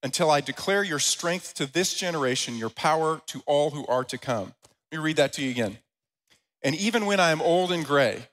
until 0.02 0.32
I 0.32 0.40
declare 0.40 0.82
your 0.82 0.98
strength 0.98 1.54
to 1.54 1.72
this 1.72 1.94
generation, 1.94 2.56
your 2.56 2.70
power 2.70 3.22
to 3.26 3.40
all 3.46 3.70
who 3.70 3.86
are 3.86 4.02
to 4.02 4.18
come. 4.18 4.54
Let 4.90 4.98
me 4.98 5.04
read 5.04 5.16
that 5.18 5.32
to 5.34 5.42
you 5.44 5.52
again. 5.52 5.78
And 6.64 6.74
even 6.76 7.04
when 7.04 7.20
I 7.20 7.30
am 7.30 7.42
old 7.42 7.70
and 7.70 7.84
gray, 7.84 8.26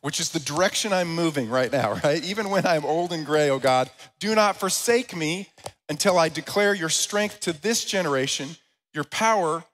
which 0.00 0.20
is 0.20 0.30
the 0.30 0.38
direction 0.40 0.92
I'm 0.92 1.14
moving 1.14 1.50
right 1.50 1.70
now, 1.70 1.94
right? 2.04 2.22
Even 2.24 2.48
when 2.48 2.64
I'm 2.64 2.84
old 2.84 3.12
and 3.12 3.26
gray, 3.26 3.50
oh 3.50 3.58
God, 3.58 3.90
do 4.20 4.34
not 4.34 4.56
forsake 4.56 5.14
me 5.14 5.48
until 5.88 6.18
I 6.18 6.28
declare 6.28 6.72
your 6.72 6.88
strength 6.88 7.40
to 7.40 7.52
this 7.52 7.84
generation, 7.84 8.50
your 8.94 9.04
power 9.04 9.64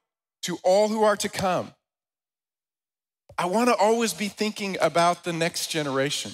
to 0.43 0.59
all 0.65 0.89
who 0.89 1.05
are 1.05 1.17
to 1.17 1.29
come. 1.29 1.73
I 3.37 3.47
want 3.47 3.69
to 3.69 3.75
always 3.77 4.15
be 4.15 4.29
thinking 4.29 4.77
about 4.81 5.25
the 5.25 5.33
next 5.33 5.69
generation. 5.69 6.33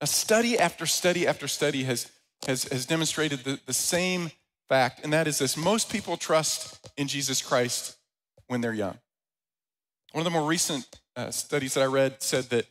A 0.00 0.06
study 0.06 0.58
after 0.58 0.86
study 0.86 1.26
after 1.26 1.48
study 1.48 1.84
has, 1.84 2.10
has, 2.46 2.64
has 2.64 2.86
demonstrated 2.86 3.40
the, 3.40 3.58
the 3.66 3.72
same 3.72 4.30
fact, 4.68 5.00
and 5.02 5.12
that 5.12 5.26
is 5.26 5.38
this 5.38 5.56
most 5.56 5.90
people 5.90 6.16
trust 6.16 6.90
in 6.96 7.08
Jesus 7.08 7.40
Christ 7.40 7.96
when 8.48 8.60
they're 8.60 8.72
young. 8.74 8.98
One 10.12 10.20
of 10.20 10.24
the 10.24 10.38
more 10.38 10.48
recent 10.48 10.86
uh, 11.14 11.30
studies 11.30 11.74
that 11.74 11.82
I 11.82 11.86
read 11.86 12.22
said 12.22 12.44
that 12.44 12.66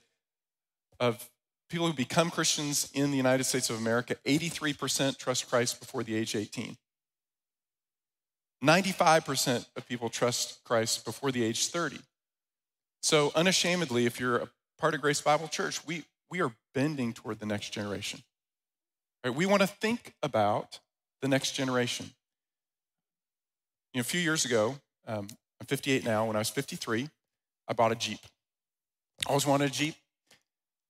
of 0.99 1.29
people 1.69 1.87
who 1.87 1.93
become 1.93 2.29
Christians 2.29 2.89
in 2.93 3.11
the 3.11 3.17
United 3.17 3.43
States 3.43 3.69
of 3.69 3.77
America, 3.77 4.15
83% 4.25 5.17
trust 5.17 5.49
Christ 5.49 5.79
before 5.79 6.03
the 6.03 6.15
age 6.15 6.35
18. 6.35 6.77
95% 8.63 9.65
of 9.75 9.87
people 9.87 10.09
trust 10.09 10.63
Christ 10.63 11.05
before 11.05 11.31
the 11.31 11.43
age 11.43 11.67
30. 11.67 11.99
So, 13.01 13.31
unashamedly, 13.35 14.05
if 14.05 14.19
you're 14.19 14.37
a 14.37 14.49
part 14.79 14.95
of 14.95 15.01
Grace 15.01 15.21
Bible 15.21 15.47
Church, 15.47 15.85
we, 15.85 16.03
we 16.31 16.41
are 16.41 16.51
bending 16.73 17.13
toward 17.13 17.39
the 17.39 17.45
next 17.45 17.69
generation. 17.69 18.21
Right? 19.23 19.35
We 19.35 19.45
want 19.45 19.61
to 19.61 19.67
think 19.67 20.13
about 20.23 20.79
the 21.21 21.27
next 21.27 21.51
generation. 21.51 22.11
You 23.93 23.99
know, 23.99 24.01
a 24.01 24.05
few 24.05 24.21
years 24.21 24.45
ago, 24.45 24.75
um, 25.07 25.27
I'm 25.59 25.67
58 25.67 26.03
now. 26.03 26.25
When 26.25 26.35
I 26.35 26.39
was 26.39 26.49
53, 26.49 27.09
I 27.67 27.73
bought 27.73 27.91
a 27.91 27.95
Jeep. 27.95 28.19
I 29.25 29.29
always 29.29 29.45
wanted 29.45 29.69
a 29.69 29.73
Jeep. 29.73 29.95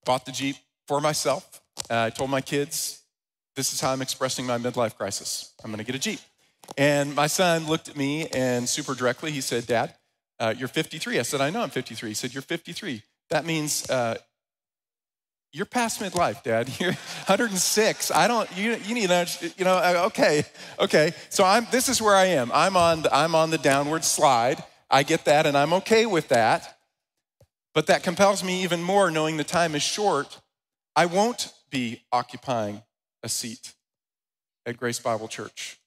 Bought 0.05 0.25
the 0.25 0.31
Jeep 0.31 0.55
for 0.87 1.01
myself. 1.01 1.61
Uh, 1.89 2.03
I 2.03 2.09
told 2.09 2.29
my 2.29 2.41
kids, 2.41 3.01
this 3.55 3.73
is 3.73 3.81
how 3.81 3.91
I'm 3.91 4.01
expressing 4.01 4.45
my 4.45 4.57
midlife 4.57 4.95
crisis. 4.95 5.53
I'm 5.63 5.71
going 5.71 5.79
to 5.79 5.85
get 5.85 5.95
a 5.95 5.99
Jeep. 5.99 6.19
And 6.77 7.15
my 7.15 7.27
son 7.27 7.67
looked 7.67 7.89
at 7.89 7.95
me 7.95 8.27
and 8.27 8.67
super 8.67 8.95
directly, 8.95 9.31
he 9.31 9.41
said, 9.41 9.67
Dad, 9.67 9.93
uh, 10.39 10.53
you're 10.57 10.67
53. 10.67 11.19
I 11.19 11.21
said, 11.21 11.41
I 11.41 11.49
know 11.49 11.61
I'm 11.61 11.69
53. 11.69 12.09
He 12.09 12.15
said, 12.15 12.33
You're 12.33 12.41
53. 12.41 13.01
That 13.29 13.45
means 13.45 13.89
uh, 13.89 14.17
you're 15.55 15.65
past 15.65 16.01
midlife, 16.01 16.43
Dad. 16.43 16.69
You're 16.79 16.91
106. 16.91 18.11
I 18.11 18.27
don't. 18.27 18.49
You, 18.57 18.75
you 18.75 18.93
need 18.93 19.07
to. 19.07 19.53
You 19.57 19.63
know. 19.63 19.75
Uh, 19.75 20.03
okay. 20.07 20.43
Okay. 20.79 21.13
So 21.29 21.45
I'm. 21.45 21.65
This 21.71 21.87
is 21.87 22.01
where 22.01 22.13
I 22.13 22.25
am. 22.25 22.51
I'm 22.53 22.75
on. 22.75 23.03
The, 23.03 23.15
I'm 23.15 23.33
on 23.35 23.51
the 23.51 23.57
downward 23.57 24.03
slide. 24.03 24.61
I 24.89 25.03
get 25.03 25.25
that, 25.25 25.45
and 25.45 25.57
I'm 25.57 25.73
okay 25.73 26.05
with 26.05 26.29
that. 26.29 26.77
But 27.73 27.87
that 27.87 28.03
compels 28.03 28.43
me 28.43 28.63
even 28.63 28.81
more, 28.81 29.11
knowing 29.11 29.37
the 29.37 29.43
time 29.43 29.75
is 29.75 29.83
short. 29.83 30.39
I 30.95 31.05
won't 31.05 31.51
be 31.69 32.03
occupying 32.11 32.83
a 33.21 33.29
seat 33.29 33.73
at 34.65 34.77
Grace 34.77 34.99
Bible 34.99 35.27
Church 35.27 35.79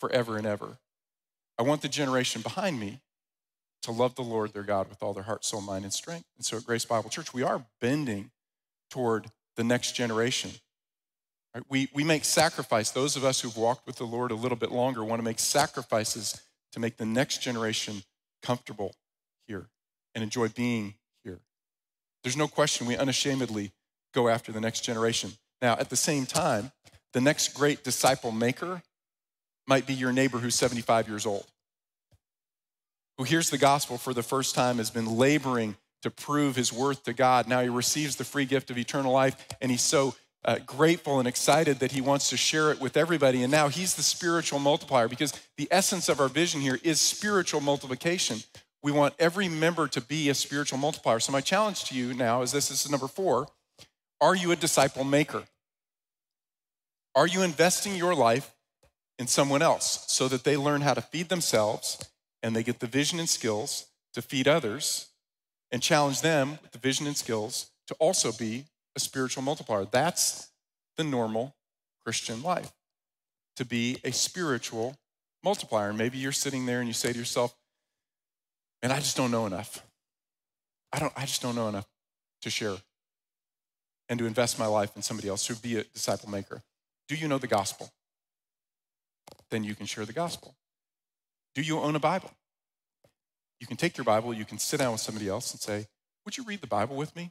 forever 0.00 0.36
and 0.36 0.46
ever. 0.46 0.78
I 1.58 1.62
want 1.62 1.82
the 1.82 1.88
generation 1.88 2.42
behind 2.42 2.80
me 2.80 3.00
to 3.82 3.92
love 3.92 4.14
the 4.14 4.22
Lord 4.22 4.52
their 4.52 4.62
God 4.62 4.88
with 4.88 5.02
all 5.02 5.12
their 5.12 5.22
heart, 5.24 5.44
soul, 5.44 5.60
mind, 5.60 5.84
and 5.84 5.92
strength. 5.92 6.26
And 6.36 6.44
so 6.44 6.56
at 6.56 6.64
Grace 6.64 6.84
Bible 6.84 7.10
Church, 7.10 7.32
we 7.32 7.42
are 7.42 7.64
bending 7.80 8.30
toward 8.90 9.26
the 9.56 9.64
next 9.64 9.92
generation. 9.92 10.50
Right? 11.54 11.64
We, 11.68 11.88
we 11.94 12.04
make 12.04 12.24
sacrifice. 12.24 12.90
Those 12.90 13.16
of 13.16 13.24
us 13.24 13.40
who've 13.40 13.56
walked 13.56 13.86
with 13.86 13.96
the 13.96 14.04
Lord 14.04 14.30
a 14.30 14.36
little 14.36 14.56
bit 14.56 14.72
longer 14.72 15.04
want 15.04 15.20
to 15.20 15.24
make 15.24 15.38
sacrifices 15.38 16.40
to 16.72 16.80
make 16.80 16.96
the 16.96 17.06
next 17.06 17.42
generation 17.42 18.02
comfortable 18.42 18.94
here 19.46 19.68
and 20.14 20.22
enjoy 20.22 20.48
being 20.48 20.94
here. 21.24 21.40
There's 22.22 22.36
no 22.36 22.48
question 22.48 22.86
we 22.86 22.96
unashamedly 22.96 23.72
go 24.12 24.28
after 24.28 24.52
the 24.52 24.60
next 24.60 24.80
generation. 24.80 25.32
Now, 25.60 25.72
at 25.78 25.90
the 25.90 25.96
same 25.96 26.26
time, 26.26 26.72
the 27.12 27.20
next 27.20 27.54
great 27.54 27.84
disciple 27.84 28.32
maker 28.32 28.82
might 29.66 29.86
be 29.86 29.94
your 29.94 30.12
neighbor 30.12 30.38
who's 30.38 30.54
75 30.54 31.08
years 31.08 31.24
old, 31.24 31.46
who 33.16 33.24
hears 33.24 33.50
the 33.50 33.58
gospel 33.58 33.96
for 33.96 34.12
the 34.12 34.22
first 34.22 34.54
time, 34.54 34.78
has 34.78 34.90
been 34.90 35.16
laboring 35.16 35.76
to 36.02 36.10
prove 36.10 36.56
his 36.56 36.72
worth 36.72 37.04
to 37.04 37.12
God. 37.12 37.46
Now 37.46 37.60
he 37.60 37.68
receives 37.68 38.16
the 38.16 38.24
free 38.24 38.44
gift 38.44 38.70
of 38.70 38.78
eternal 38.78 39.12
life, 39.12 39.36
and 39.60 39.70
he's 39.70 39.82
so 39.82 40.14
uh, 40.44 40.58
grateful 40.66 41.18
and 41.18 41.28
excited 41.28 41.78
that 41.78 41.92
he 41.92 42.00
wants 42.00 42.30
to 42.30 42.36
share 42.36 42.70
it 42.72 42.80
with 42.80 42.96
everybody. 42.96 43.42
And 43.42 43.52
now 43.52 43.68
he's 43.68 43.94
the 43.94 44.02
spiritual 44.02 44.58
multiplier 44.58 45.08
because 45.08 45.32
the 45.56 45.68
essence 45.70 46.08
of 46.08 46.20
our 46.20 46.28
vision 46.28 46.60
here 46.60 46.78
is 46.82 47.00
spiritual 47.00 47.60
multiplication. 47.60 48.38
We 48.82 48.90
want 48.90 49.14
every 49.18 49.48
member 49.48 49.86
to 49.88 50.00
be 50.00 50.28
a 50.28 50.34
spiritual 50.34 50.78
multiplier. 50.78 51.20
So, 51.20 51.30
my 51.30 51.40
challenge 51.40 51.84
to 51.84 51.94
you 51.94 52.14
now 52.14 52.42
is 52.42 52.50
this 52.50 52.68
this 52.68 52.84
is 52.84 52.90
number 52.90 53.08
four 53.08 53.46
Are 54.20 54.34
you 54.34 54.50
a 54.50 54.56
disciple 54.56 55.04
maker? 55.04 55.44
Are 57.14 57.26
you 57.26 57.42
investing 57.42 57.94
your 57.94 58.14
life 58.14 58.52
in 59.18 59.26
someone 59.26 59.62
else 59.62 60.04
so 60.08 60.28
that 60.28 60.44
they 60.44 60.56
learn 60.56 60.80
how 60.80 60.94
to 60.94 61.02
feed 61.02 61.28
themselves 61.28 62.10
and 62.42 62.56
they 62.56 62.62
get 62.62 62.80
the 62.80 62.86
vision 62.86 63.20
and 63.20 63.28
skills 63.28 63.86
to 64.14 64.22
feed 64.22 64.48
others 64.48 65.08
and 65.70 65.82
challenge 65.82 66.22
them 66.22 66.58
with 66.62 66.72
the 66.72 66.78
vision 66.78 67.06
and 67.06 67.16
skills 67.16 67.70
to 67.86 67.94
also 68.00 68.32
be 68.32 68.64
a 68.96 69.00
spiritual 69.00 69.42
multiplier. 69.42 69.84
That's 69.84 70.48
the 70.96 71.04
normal 71.04 71.54
Christian 72.04 72.42
life, 72.42 72.72
to 73.56 73.64
be 73.64 73.98
a 74.04 74.12
spiritual 74.12 74.96
multiplier. 75.42 75.90
And 75.90 75.98
maybe 75.98 76.18
you're 76.18 76.32
sitting 76.32 76.66
there 76.66 76.80
and 76.80 76.88
you 76.88 76.94
say 76.94 77.12
to 77.12 77.18
yourself, 77.18 77.54
and 78.82 78.92
I 78.92 78.98
just 78.98 79.16
don't 79.16 79.30
know 79.30 79.46
enough. 79.46 79.84
I 80.92 80.98
don't 80.98 81.12
I 81.16 81.22
just 81.22 81.40
don't 81.40 81.54
know 81.54 81.68
enough 81.68 81.86
to 82.42 82.50
share 82.50 82.76
and 84.08 84.18
to 84.18 84.26
invest 84.26 84.58
my 84.58 84.66
life 84.66 84.94
in 84.96 85.02
somebody 85.02 85.28
else 85.28 85.46
to 85.46 85.54
be 85.54 85.78
a 85.78 85.84
disciple 85.84 86.28
maker. 86.28 86.62
Do 87.08 87.14
you 87.14 87.28
know 87.28 87.38
the 87.38 87.46
gospel? 87.46 87.90
Then 89.50 89.64
you 89.64 89.74
can 89.74 89.86
share 89.86 90.04
the 90.04 90.12
gospel. 90.12 90.54
Do 91.54 91.62
you 91.62 91.78
own 91.78 91.94
a 91.96 92.00
Bible? 92.00 92.30
you 93.62 93.66
can 93.68 93.76
take 93.76 93.96
your 93.96 94.04
Bible, 94.04 94.34
you 94.34 94.44
can 94.44 94.58
sit 94.58 94.80
down 94.80 94.90
with 94.90 95.00
somebody 95.00 95.28
else 95.28 95.52
and 95.52 95.60
say, 95.60 95.86
Would 96.24 96.36
you 96.36 96.42
read 96.42 96.60
the 96.60 96.66
Bible 96.66 96.96
with 96.96 97.14
me? 97.14 97.30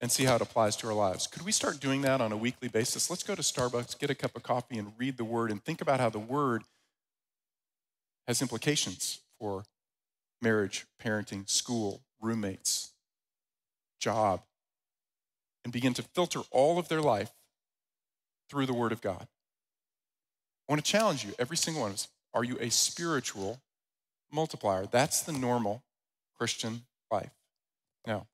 And 0.00 0.12
see 0.12 0.24
how 0.24 0.36
it 0.36 0.42
applies 0.42 0.76
to 0.76 0.88
our 0.88 0.92
lives. 0.92 1.26
Could 1.26 1.42
we 1.42 1.52
start 1.52 1.80
doing 1.80 2.02
that 2.02 2.20
on 2.20 2.30
a 2.30 2.36
weekly 2.36 2.68
basis? 2.68 3.08
Let's 3.08 3.22
go 3.22 3.34
to 3.34 3.40
Starbucks, 3.40 3.98
get 3.98 4.10
a 4.10 4.14
cup 4.14 4.36
of 4.36 4.42
coffee, 4.42 4.76
and 4.76 4.92
read 4.98 5.16
the 5.16 5.24
Word 5.24 5.50
and 5.50 5.64
think 5.64 5.80
about 5.80 6.00
how 6.00 6.10
the 6.10 6.18
Word 6.18 6.64
has 8.26 8.42
implications 8.42 9.20
for 9.40 9.64
marriage, 10.42 10.84
parenting, 11.02 11.48
school, 11.48 12.02
roommates, 12.20 12.92
job, 13.98 14.42
and 15.64 15.72
begin 15.72 15.94
to 15.94 16.02
filter 16.02 16.40
all 16.50 16.78
of 16.78 16.88
their 16.88 17.00
life 17.00 17.32
through 18.50 18.66
the 18.66 18.74
Word 18.74 18.92
of 18.92 19.00
God. 19.00 19.26
I 20.68 20.72
want 20.72 20.84
to 20.84 20.90
challenge 20.90 21.24
you, 21.24 21.32
every 21.38 21.56
single 21.56 21.82
one 21.82 21.92
of 21.92 21.94
us. 21.94 22.08
Are 22.34 22.44
you 22.44 22.58
a 22.60 22.70
spiritual 22.70 23.62
multiplier. 24.32 24.86
That's 24.86 25.22
the 25.22 25.32
normal 25.32 25.82
Christian 26.38 26.82
life. 27.10 27.32
Now, 28.06 28.26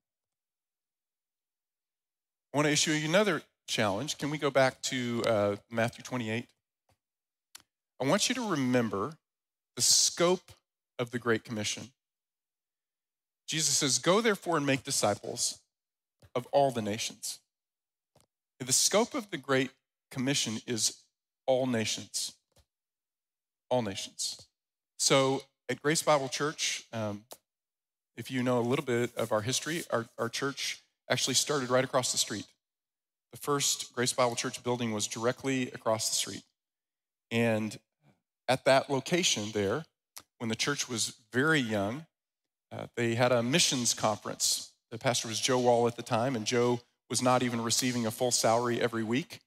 I 2.53 2.57
want 2.57 2.67
to 2.67 2.71
issue 2.71 2.91
you 2.91 3.09
another 3.09 3.41
challenge. 3.67 4.19
Can 4.19 4.29
we 4.29 4.37
go 4.37 4.51
back 4.51 4.79
to 4.83 5.23
uh, 5.25 5.55
Matthew 5.71 6.03
28? 6.03 6.45
I 7.99 8.05
want 8.05 8.29
you 8.29 8.35
to 8.35 8.47
remember 8.47 9.13
the 9.75 9.81
scope 9.81 10.51
of 10.99 11.09
the 11.09 11.17
Great 11.17 11.43
Commission. 11.43 11.89
Jesus 13.47 13.77
says, 13.77 13.97
Go 13.97 14.21
therefore 14.21 14.57
and 14.57 14.67
make 14.67 14.83
disciples 14.83 15.61
of 16.35 16.45
all 16.51 16.69
the 16.69 16.81
nations. 16.83 17.39
The 18.59 18.71
scope 18.71 19.15
of 19.15 19.31
the 19.31 19.37
Great 19.37 19.71
Commission 20.11 20.59
is 20.67 20.97
all 21.47 21.65
nations. 21.65 22.33
All 23.71 23.81
nations. 23.81 24.45
So 24.99 25.41
at 25.69 25.81
Grace 25.81 26.03
Bible 26.03 26.29
Church, 26.29 26.83
um, 26.93 27.23
if 28.15 28.29
you 28.29 28.43
know 28.43 28.59
a 28.59 28.61
little 28.61 28.85
bit 28.85 29.15
of 29.17 29.31
our 29.31 29.41
history, 29.41 29.83
our, 29.89 30.05
our 30.19 30.29
church 30.29 30.82
actually 31.13 31.35
started 31.35 31.69
right 31.69 31.83
across 31.83 32.11
the 32.11 32.17
street. 32.17 32.45
The 33.31 33.37
first 33.37 33.93
Grace 33.93 34.11
Bible 34.11 34.35
Church 34.35 34.63
building 34.63 34.91
was 34.91 35.07
directly 35.07 35.69
across 35.71 36.09
the 36.09 36.15
street. 36.15 36.43
And 37.31 37.77
at 38.47 38.65
that 38.65 38.89
location 38.89 39.51
there, 39.53 39.85
when 40.39 40.49
the 40.49 40.55
church 40.55 40.89
was 40.89 41.13
very 41.31 41.59
young, 41.59 42.05
uh, 42.71 42.87
they 42.97 43.15
had 43.15 43.31
a 43.31 43.41
missions 43.41 43.93
conference. 43.93 44.71
The 44.91 44.97
pastor 44.97 45.27
was 45.27 45.39
Joe 45.39 45.59
Wall 45.59 45.87
at 45.87 45.95
the 45.95 46.03
time, 46.03 46.35
and 46.35 46.45
Joe 46.45 46.81
was 47.09 47.21
not 47.21 47.43
even 47.43 47.61
receiving 47.61 48.05
a 48.05 48.11
full 48.11 48.31
salary 48.31 48.81
every 48.81 49.03
week 49.03 49.39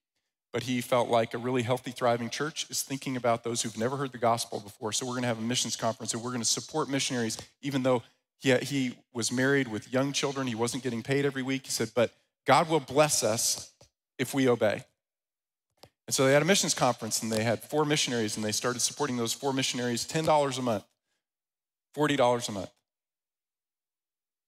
but 0.57 0.63
he 0.63 0.81
felt 0.81 1.11
like 1.11 1.35
a 1.35 1.39
really 1.39 1.61
healthy, 1.61 1.91
thriving 1.91 2.31
church 2.31 2.67
is 2.71 2.83
thinking 2.83 3.15
about 3.15 3.45
those 3.45 3.61
who've 3.61 3.77
never 3.77 3.99
heard 3.99 4.11
the 4.11 4.17
gospel 4.17 4.59
before. 4.59 4.91
So 4.91 5.05
we're 5.05 5.13
going 5.13 5.21
to 5.21 5.29
have 5.29 5.39
a 5.39 5.43
missions 5.43 5.77
conference 5.77 6.15
and 6.15 6.23
we're 6.23 6.31
going 6.31 6.41
to 6.41 6.47
support 6.47 6.89
missionaries, 6.89 7.37
even 7.61 7.83
though 7.83 8.03
he, 8.38 8.55
he 8.57 8.99
was 9.12 9.33
married 9.33 9.68
with 9.68 9.92
young 9.92 10.12
children. 10.12 10.46
He 10.46 10.55
wasn't 10.55 10.83
getting 10.83 11.03
paid 11.03 11.25
every 11.25 11.42
week. 11.42 11.66
He 11.66 11.70
said, 11.70 11.90
but 11.94 12.12
God 12.46 12.68
will 12.68 12.81
bless 12.81 13.22
us 13.22 13.72
if 14.18 14.35
we 14.35 14.49
obey. 14.49 14.85
And 16.07 16.14
so 16.14 16.25
they 16.25 16.33
had 16.33 16.42
a 16.42 16.46
missions 16.46 16.75
conference 16.75 17.22
and 17.22 17.33
they 17.33 17.42
had 17.42 17.62
four 17.62 17.85
missionaries 17.85 18.37
and 18.37 18.44
they 18.44 18.53
started 18.53 18.81
supporting 18.81 19.16
those 19.16 19.33
four 19.33 19.53
missionaries 19.53 20.07
$10 20.07 20.59
a 20.59 20.62
month, 20.62 20.85
$40 21.96 22.49
a 22.49 22.53
month. 22.53 22.70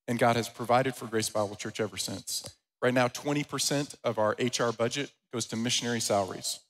And 0.06 0.18
God 0.18 0.36
has 0.36 0.48
provided 0.48 0.94
for 0.94 1.06
Grace 1.06 1.28
Bible 1.28 1.56
Church 1.56 1.80
ever 1.80 1.96
since. 1.96 2.48
Right 2.80 2.94
now, 2.94 3.08
20% 3.08 3.96
of 4.04 4.18
our 4.18 4.36
HR 4.38 4.72
budget 4.72 5.10
goes 5.32 5.46
to 5.46 5.56
missionary 5.56 6.00
salaries. 6.00 6.60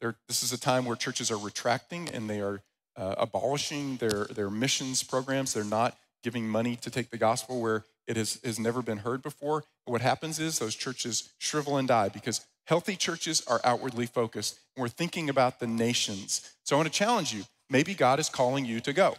They're, 0.00 0.16
this 0.26 0.42
is 0.42 0.52
a 0.52 0.58
time 0.58 0.86
where 0.86 0.96
churches 0.96 1.30
are 1.30 1.36
retracting 1.36 2.08
and 2.08 2.28
they 2.28 2.40
are 2.40 2.62
uh, 2.96 3.14
abolishing 3.18 3.96
their, 3.98 4.24
their 4.24 4.50
missions 4.50 5.02
programs. 5.02 5.52
They're 5.52 5.64
not 5.64 5.96
giving 6.22 6.48
money 6.48 6.76
to 6.76 6.90
take 6.90 7.10
the 7.10 7.18
gospel 7.18 7.60
where 7.60 7.84
it 8.06 8.16
has, 8.16 8.40
has 8.44 8.58
never 8.58 8.82
been 8.82 8.98
heard 8.98 9.22
before. 9.22 9.64
What 9.84 10.00
happens 10.00 10.38
is 10.38 10.58
those 10.58 10.74
churches 10.74 11.32
shrivel 11.38 11.76
and 11.76 11.88
die 11.88 12.08
because 12.08 12.46
healthy 12.66 12.96
churches 12.96 13.42
are 13.46 13.60
outwardly 13.64 14.06
focused. 14.06 14.58
And 14.76 14.82
we're 14.82 14.88
thinking 14.88 15.28
about 15.28 15.60
the 15.60 15.66
nations. 15.66 16.52
So 16.64 16.76
I 16.76 16.78
want 16.78 16.92
to 16.92 16.98
challenge 16.98 17.32
you. 17.32 17.44
Maybe 17.70 17.94
God 17.94 18.18
is 18.18 18.28
calling 18.28 18.64
you 18.64 18.80
to 18.80 18.92
go. 18.92 19.16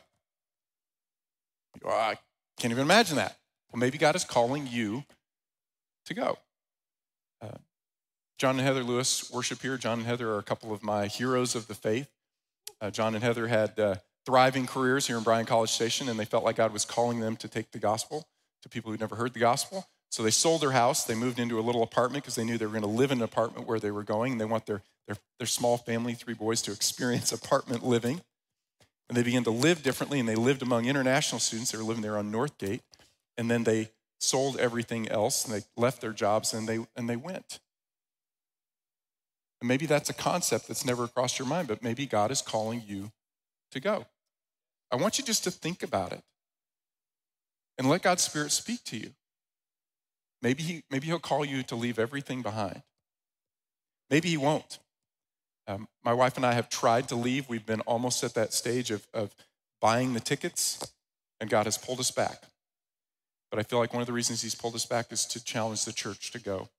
Well, 1.82 1.98
I 1.98 2.18
can't 2.60 2.72
even 2.72 2.84
imagine 2.84 3.18
that. 3.18 3.38
Well, 3.72 3.80
maybe 3.80 3.98
God 3.98 4.16
is 4.16 4.24
calling 4.24 4.68
you 4.68 5.04
to 6.06 6.14
go. 6.14 6.38
Uh, 7.42 7.58
John 8.38 8.58
and 8.58 8.66
Heather 8.66 8.84
Lewis 8.84 9.32
worship 9.32 9.62
here. 9.62 9.78
John 9.78 10.00
and 10.00 10.08
Heather 10.08 10.30
are 10.30 10.40
a 10.40 10.44
couple 10.44 10.72
of 10.74 10.84
my 10.84 11.08
heroes 11.08 11.56
of 11.56 11.68
the 11.68 11.74
faith. 11.74 12.10
Uh, 12.80 12.92
John 12.92 13.16
and 13.16 13.24
Heather 13.24 13.48
had 13.48 13.80
uh, 13.80 13.96
thriving 14.26 14.66
careers 14.66 15.08
here 15.08 15.18
in 15.18 15.24
Bryan 15.24 15.46
College 15.46 15.72
Station, 15.72 16.10
and 16.10 16.20
they 16.20 16.26
felt 16.26 16.44
like 16.44 16.56
God 16.58 16.74
was 16.74 16.86
calling 16.86 17.20
them 17.20 17.36
to 17.38 17.48
take 17.48 17.72
the 17.72 17.80
gospel 17.80 18.28
to 18.62 18.70
people 18.70 18.92
who'd 18.92 19.00
never 19.00 19.16
heard 19.16 19.34
the 19.34 19.40
gospel. 19.40 19.88
So 20.10 20.24
they 20.24 20.32
sold 20.32 20.62
their 20.62 20.72
house. 20.72 21.04
They 21.04 21.16
moved 21.16 21.40
into 21.40 21.60
a 21.60 21.62
little 21.62 21.84
apartment 21.84 22.24
because 22.24 22.36
they 22.36 22.44
knew 22.44 22.58
they 22.58 22.66
were 22.66 22.72
going 22.72 22.84
to 22.84 22.88
live 22.88 23.12
in 23.12 23.18
an 23.18 23.24
apartment 23.24 23.68
where 23.68 23.80
they 23.80 23.92
were 23.92 24.04
going. 24.04 24.34
And 24.34 24.42
they 24.42 24.46
want 24.46 24.66
their, 24.66 24.84
their, 25.08 25.18
their 25.40 25.48
small 25.48 25.78
family, 25.78 26.14
three 26.14 26.36
boys, 26.36 26.62
to 26.64 26.72
experience 26.72 27.32
apartment 27.44 27.84
living. 27.84 28.22
And 29.10 29.18
they 29.18 29.24
began 29.24 29.44
to 29.44 29.52
live 29.52 29.84
differently, 29.84 30.20
and 30.20 30.30
they 30.30 30.36
lived 30.36 30.62
among 30.62 30.86
international 30.86 31.40
students. 31.40 31.72
They 31.72 31.78
were 31.78 31.84
living 31.84 32.04
there 32.04 32.18
on 32.18 32.32
Northgate. 32.32 32.82
And 33.38 33.50
then 33.50 33.64
they 33.64 33.90
sold 34.20 34.58
everything 34.58 35.10
else, 35.10 35.46
and 35.46 35.54
they 35.54 35.66
left 35.76 36.00
their 36.00 36.14
jobs, 36.14 36.54
and 36.54 36.68
they, 36.68 36.80
and 36.96 37.10
they 37.10 37.18
went. 37.18 37.60
And 39.60 39.68
maybe 39.68 39.86
that's 39.86 40.10
a 40.10 40.14
concept 40.14 40.68
that's 40.68 40.86
never 40.86 41.08
crossed 41.08 41.40
your 41.40 41.48
mind, 41.48 41.68
but 41.68 41.82
maybe 41.82 42.06
God 42.06 42.32
is 42.32 42.42
calling 42.42 42.84
you 42.86 43.12
to 43.72 43.80
go. 43.80 44.06
I 44.94 44.96
want 44.96 45.18
you 45.18 45.26
just 45.26 45.44
to 45.46 45.52
think 45.52 45.82
about 45.82 46.12
it 46.12 46.22
and 47.80 47.90
let 47.90 48.04
God's 48.04 48.22
Spirit 48.22 48.52
speak 48.52 48.84
to 48.86 48.98
you. 48.98 49.10
Maybe, 50.44 50.62
he, 50.62 50.84
maybe 50.92 51.08
He'll 51.08 51.18
call 51.18 51.44
you 51.44 51.64
to 51.64 51.76
leave 51.76 51.98
everything 51.98 52.44
behind. 52.44 52.84
Maybe 54.12 54.30
He 54.30 54.38
won't. 54.38 54.78
Um, 55.68 55.88
my 56.06 56.14
wife 56.14 56.38
and 56.38 56.46
I 56.46 56.54
have 56.54 56.70
tried 56.70 57.08
to 57.08 57.16
leave. 57.16 57.50
We've 57.50 57.66
been 57.66 57.82
almost 57.82 58.24
at 58.24 58.36
that 58.36 58.54
stage 58.54 58.92
of, 58.92 59.08
of 59.16 59.34
buying 59.82 60.14
the 60.14 60.20
tickets, 60.20 60.94
and 61.40 61.50
God 61.50 61.66
has 61.66 61.78
pulled 61.78 62.00
us 62.00 62.12
back. 62.12 62.44
But 63.50 63.60
I 63.60 63.64
feel 63.64 63.80
like 63.80 63.94
one 63.94 64.02
of 64.02 64.08
the 64.08 64.14
reasons 64.14 64.44
He's 64.44 64.54
pulled 64.54 64.76
us 64.76 64.86
back 64.86 65.12
is 65.12 65.26
to 65.26 65.44
challenge 65.44 65.86
the 65.86 65.94
church 65.94 66.30
to 66.34 66.40
go. 66.40 66.70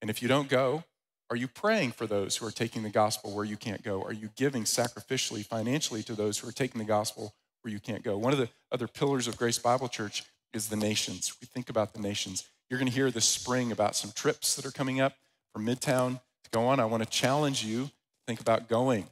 And 0.00 0.08
if 0.08 0.22
you 0.22 0.28
don't 0.28 0.48
go, 0.48 0.84
are 1.30 1.36
you 1.36 1.48
praying 1.48 1.92
for 1.92 2.06
those 2.06 2.36
who 2.36 2.46
are 2.46 2.52
taking 2.52 2.84
the 2.84 2.90
gospel 2.90 3.32
where 3.32 3.44
you 3.44 3.56
can't 3.56 3.82
go? 3.82 4.02
Are 4.02 4.12
you 4.12 4.30
giving 4.36 4.62
sacrificially, 4.62 5.44
financially 5.44 6.04
to 6.04 6.14
those 6.14 6.38
who 6.38 6.48
are 6.48 6.52
taking 6.52 6.78
the 6.78 6.84
gospel 6.84 7.34
where 7.66 7.72
you 7.72 7.80
can't 7.80 8.04
go? 8.04 8.16
One 8.16 8.32
of 8.32 8.38
the 8.38 8.48
other 8.70 8.86
pillars 8.86 9.26
of 9.26 9.36
Grace 9.36 9.58
Bible 9.58 9.88
Church 9.88 10.22
is 10.54 10.68
the 10.68 10.76
nations. 10.76 11.34
We 11.40 11.48
think 11.48 11.68
about 11.68 11.94
the 11.94 12.00
nations. 12.00 12.44
You're 12.70 12.78
going 12.78 12.88
to 12.88 12.94
hear 12.94 13.10
this 13.10 13.24
spring 13.24 13.72
about 13.72 13.96
some 13.96 14.12
trips 14.12 14.54
that 14.54 14.64
are 14.64 14.70
coming 14.70 15.00
up 15.00 15.14
from 15.52 15.66
Midtown 15.66 16.20
to 16.44 16.50
go 16.52 16.64
on. 16.68 16.78
I 16.78 16.84
want 16.84 17.02
to 17.02 17.08
challenge 17.08 17.64
you 17.64 17.86
to 17.86 17.90
think 18.24 18.40
about 18.40 18.68
going 18.68 19.06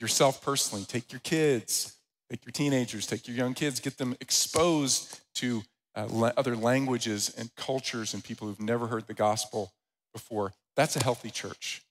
yourself 0.00 0.42
personally. 0.42 0.86
Take 0.86 1.12
your 1.12 1.20
kids, 1.20 1.98
take 2.30 2.46
your 2.46 2.52
teenagers, 2.52 3.06
take 3.06 3.28
your 3.28 3.36
young 3.36 3.52
kids, 3.52 3.78
get 3.78 3.98
them 3.98 4.16
exposed 4.22 5.20
to 5.34 5.62
uh, 5.94 6.30
other 6.38 6.56
languages 6.56 7.34
and 7.36 7.54
cultures 7.56 8.14
and 8.14 8.24
people 8.24 8.48
who've 8.48 8.58
never 8.58 8.86
heard 8.86 9.06
the 9.06 9.12
gospel 9.12 9.74
before. 10.14 10.54
That's 10.76 10.96
a 10.96 11.04
healthy 11.04 11.30
church. 11.30 11.82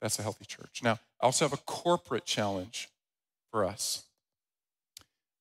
That's 0.00 0.20
a 0.20 0.22
healthy 0.22 0.44
church. 0.44 0.82
Now, 0.84 1.00
I 1.20 1.24
also 1.24 1.44
have 1.44 1.52
a 1.52 1.62
corporate 1.62 2.26
challenge 2.26 2.90
for 3.50 3.64
us. 3.64 4.04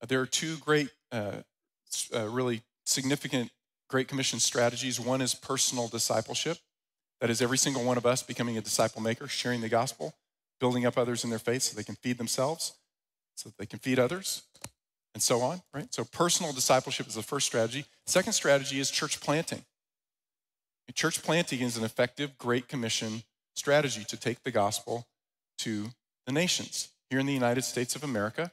There 0.08 0.20
are 0.20 0.26
two 0.26 0.58
great, 0.58 0.89
uh, 1.12 1.38
uh, 2.13 2.28
really 2.28 2.62
significant 2.86 3.52
Great 3.89 4.08
Commission 4.08 4.39
strategies. 4.39 5.00
One 5.00 5.22
is 5.22 5.36
personal 5.36 5.88
discipleship. 5.88 6.58
That 7.22 7.30
is 7.30 7.42
every 7.42 7.58
single 7.58 7.84
one 7.84 7.98
of 7.98 8.06
us 8.06 8.24
becoming 8.24 8.58
a 8.58 8.62
disciple 8.62 9.02
maker, 9.02 9.28
sharing 9.28 9.62
the 9.62 9.70
gospel, 9.70 10.13
building 10.60 10.86
up 10.86 10.98
others 10.98 11.24
in 11.24 11.30
their 11.30 11.39
faith 11.39 11.62
so 11.62 11.76
they 11.76 11.84
can 11.84 11.96
feed 11.96 12.18
themselves, 12.18 12.74
so 13.36 13.52
they 13.58 13.66
can 13.66 13.80
feed 13.80 14.00
others, 14.00 14.44
and 15.13 15.24
so 15.24 15.42
on, 15.42 15.62
right? 15.74 15.94
So 15.94 16.04
personal 16.04 16.52
discipleship 16.52 17.08
is 17.08 17.16
the 17.16 17.24
first 17.24 17.46
strategy. 17.46 17.86
Second 18.06 18.34
strategy 18.34 18.80
is 18.80 18.92
church 18.92 19.22
planting. 19.22 19.63
Church 20.94 21.24
planting 21.24 21.62
is 21.62 21.78
an 21.78 21.84
effective 21.84 22.38
Great 22.38 22.68
Commission 22.68 23.24
strategy 23.56 24.04
to 24.06 24.18
take 24.18 24.44
the 24.44 24.52
gospel 24.52 25.08
to 25.60 25.92
the 26.26 26.32
nations. 26.32 26.89
Here 27.10 27.20
in 27.20 27.26
the 27.26 27.34
United 27.34 27.63
States 27.63 27.96
of 27.96 28.04
America, 28.04 28.52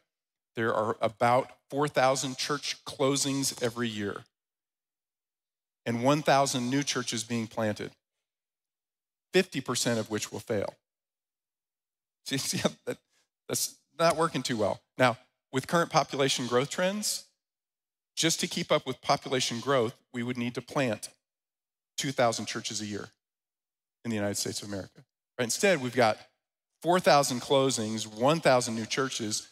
there 0.56 0.74
are 0.74 0.96
about 1.00 1.50
4,000 1.70 2.36
church 2.36 2.84
closings 2.84 3.62
every 3.62 3.88
year 3.88 4.24
and 5.86 6.02
1,000 6.02 6.70
new 6.70 6.82
churches 6.82 7.24
being 7.24 7.46
planted, 7.46 7.90
50% 9.34 9.98
of 9.98 10.10
which 10.10 10.30
will 10.30 10.40
fail. 10.40 10.74
See, 12.26 12.36
see 12.36 12.60
that, 12.84 12.98
that's 13.48 13.76
not 13.98 14.16
working 14.16 14.42
too 14.42 14.56
well. 14.56 14.80
Now, 14.98 15.16
with 15.52 15.66
current 15.66 15.90
population 15.90 16.46
growth 16.46 16.70
trends, 16.70 17.24
just 18.14 18.40
to 18.40 18.46
keep 18.46 18.70
up 18.70 18.86
with 18.86 19.00
population 19.00 19.60
growth, 19.60 19.94
we 20.12 20.22
would 20.22 20.36
need 20.36 20.54
to 20.54 20.62
plant 20.62 21.08
2,000 21.96 22.46
churches 22.46 22.80
a 22.80 22.86
year 22.86 23.08
in 24.04 24.10
the 24.10 24.16
United 24.16 24.36
States 24.36 24.62
of 24.62 24.68
America. 24.68 25.04
Right? 25.38 25.44
Instead, 25.44 25.82
we've 25.82 25.96
got 25.96 26.18
4,000 26.82 27.40
closings, 27.40 28.06
1,000 28.06 28.74
new 28.74 28.86
churches, 28.86 29.48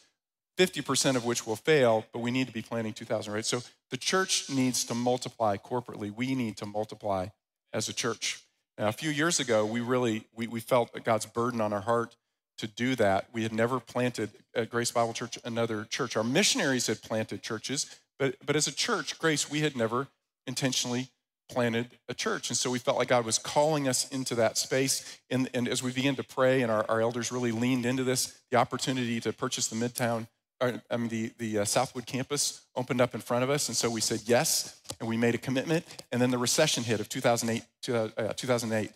50% 0.59 1.15
of 1.15 1.23
which 1.23 1.47
will 1.47 1.55
fail, 1.55 2.05
but 2.11 2.19
we 2.19 2.31
need 2.31 2.47
to 2.47 2.53
be 2.53 2.61
planting 2.61 2.91
2,000, 2.91 3.31
right? 3.31 3.45
So 3.45 3.61
the 3.91 3.97
church 3.97 4.49
needs 4.49 4.83
to 4.85 4.93
multiply 4.93 5.55
corporately. 5.55 6.13
We 6.13 6.35
need 6.35 6.57
to 6.57 6.65
multiply 6.65 7.27
as 7.71 7.87
a 7.87 7.93
church. 7.93 8.41
Now, 8.77 8.89
a 8.89 8.91
few 8.91 9.09
years 9.09 9.39
ago, 9.39 9.65
we 9.65 9.79
really, 9.79 10.25
we, 10.35 10.47
we 10.47 10.59
felt 10.59 10.91
God's 11.05 11.25
burden 11.25 11.61
on 11.61 11.71
our 11.71 11.81
heart 11.81 12.17
to 12.57 12.67
do 12.67 12.95
that. 12.95 13.29
We 13.31 13.43
had 13.43 13.53
never 13.53 13.79
planted 13.79 14.31
at 14.53 14.69
Grace 14.69 14.91
Bible 14.91 15.13
Church 15.13 15.39
another 15.45 15.85
church. 15.85 16.17
Our 16.17 16.25
missionaries 16.25 16.87
had 16.87 17.01
planted 17.01 17.41
churches, 17.41 17.97
but, 18.17 18.35
but 18.45 18.57
as 18.57 18.67
a 18.67 18.73
church, 18.73 19.17
Grace, 19.17 19.49
we 19.49 19.61
had 19.61 19.77
never 19.77 20.07
intentionally 20.45 21.07
planted 21.49 21.87
a 22.09 22.13
church. 22.13 22.49
And 22.49 22.57
so 22.57 22.69
we 22.69 22.79
felt 22.79 22.97
like 22.97 23.07
God 23.07 23.23
was 23.23 23.39
calling 23.39 23.87
us 23.87 24.09
into 24.09 24.35
that 24.35 24.57
space. 24.57 25.19
And, 25.29 25.49
and 25.53 25.69
as 25.69 25.81
we 25.81 25.93
began 25.93 26.17
to 26.17 26.23
pray, 26.23 26.61
and 26.61 26.71
our, 26.71 26.85
our 26.89 26.99
elders 26.99 27.31
really 27.31 27.53
leaned 27.53 27.85
into 27.85 28.03
this, 28.03 28.37
the 28.51 28.57
opportunity 28.57 29.21
to 29.21 29.31
purchase 29.31 29.67
the 29.67 29.75
Midtown 29.77 30.27
I 30.61 30.97
mean, 30.97 31.07
the, 31.07 31.31
the 31.37 31.59
uh, 31.59 31.65
Southwood 31.65 32.05
campus 32.05 32.61
opened 32.75 32.99
up 32.99 33.15
in 33.15 33.21
front 33.21 33.43
of 33.43 33.49
us. 33.49 33.69
And 33.69 33.77
so 33.77 33.89
we 33.89 34.01
said 34.01 34.21
yes, 34.25 34.81
and 34.99 35.07
we 35.07 35.15
made 35.15 35.35
a 35.35 35.37
commitment. 35.37 35.85
And 36.11 36.21
then 36.21 36.31
the 36.31 36.37
recession 36.37 36.83
hit 36.83 36.99
of 36.99 37.07
2008, 37.07 37.63
2008. 37.81 38.89
Uh, 38.89 38.93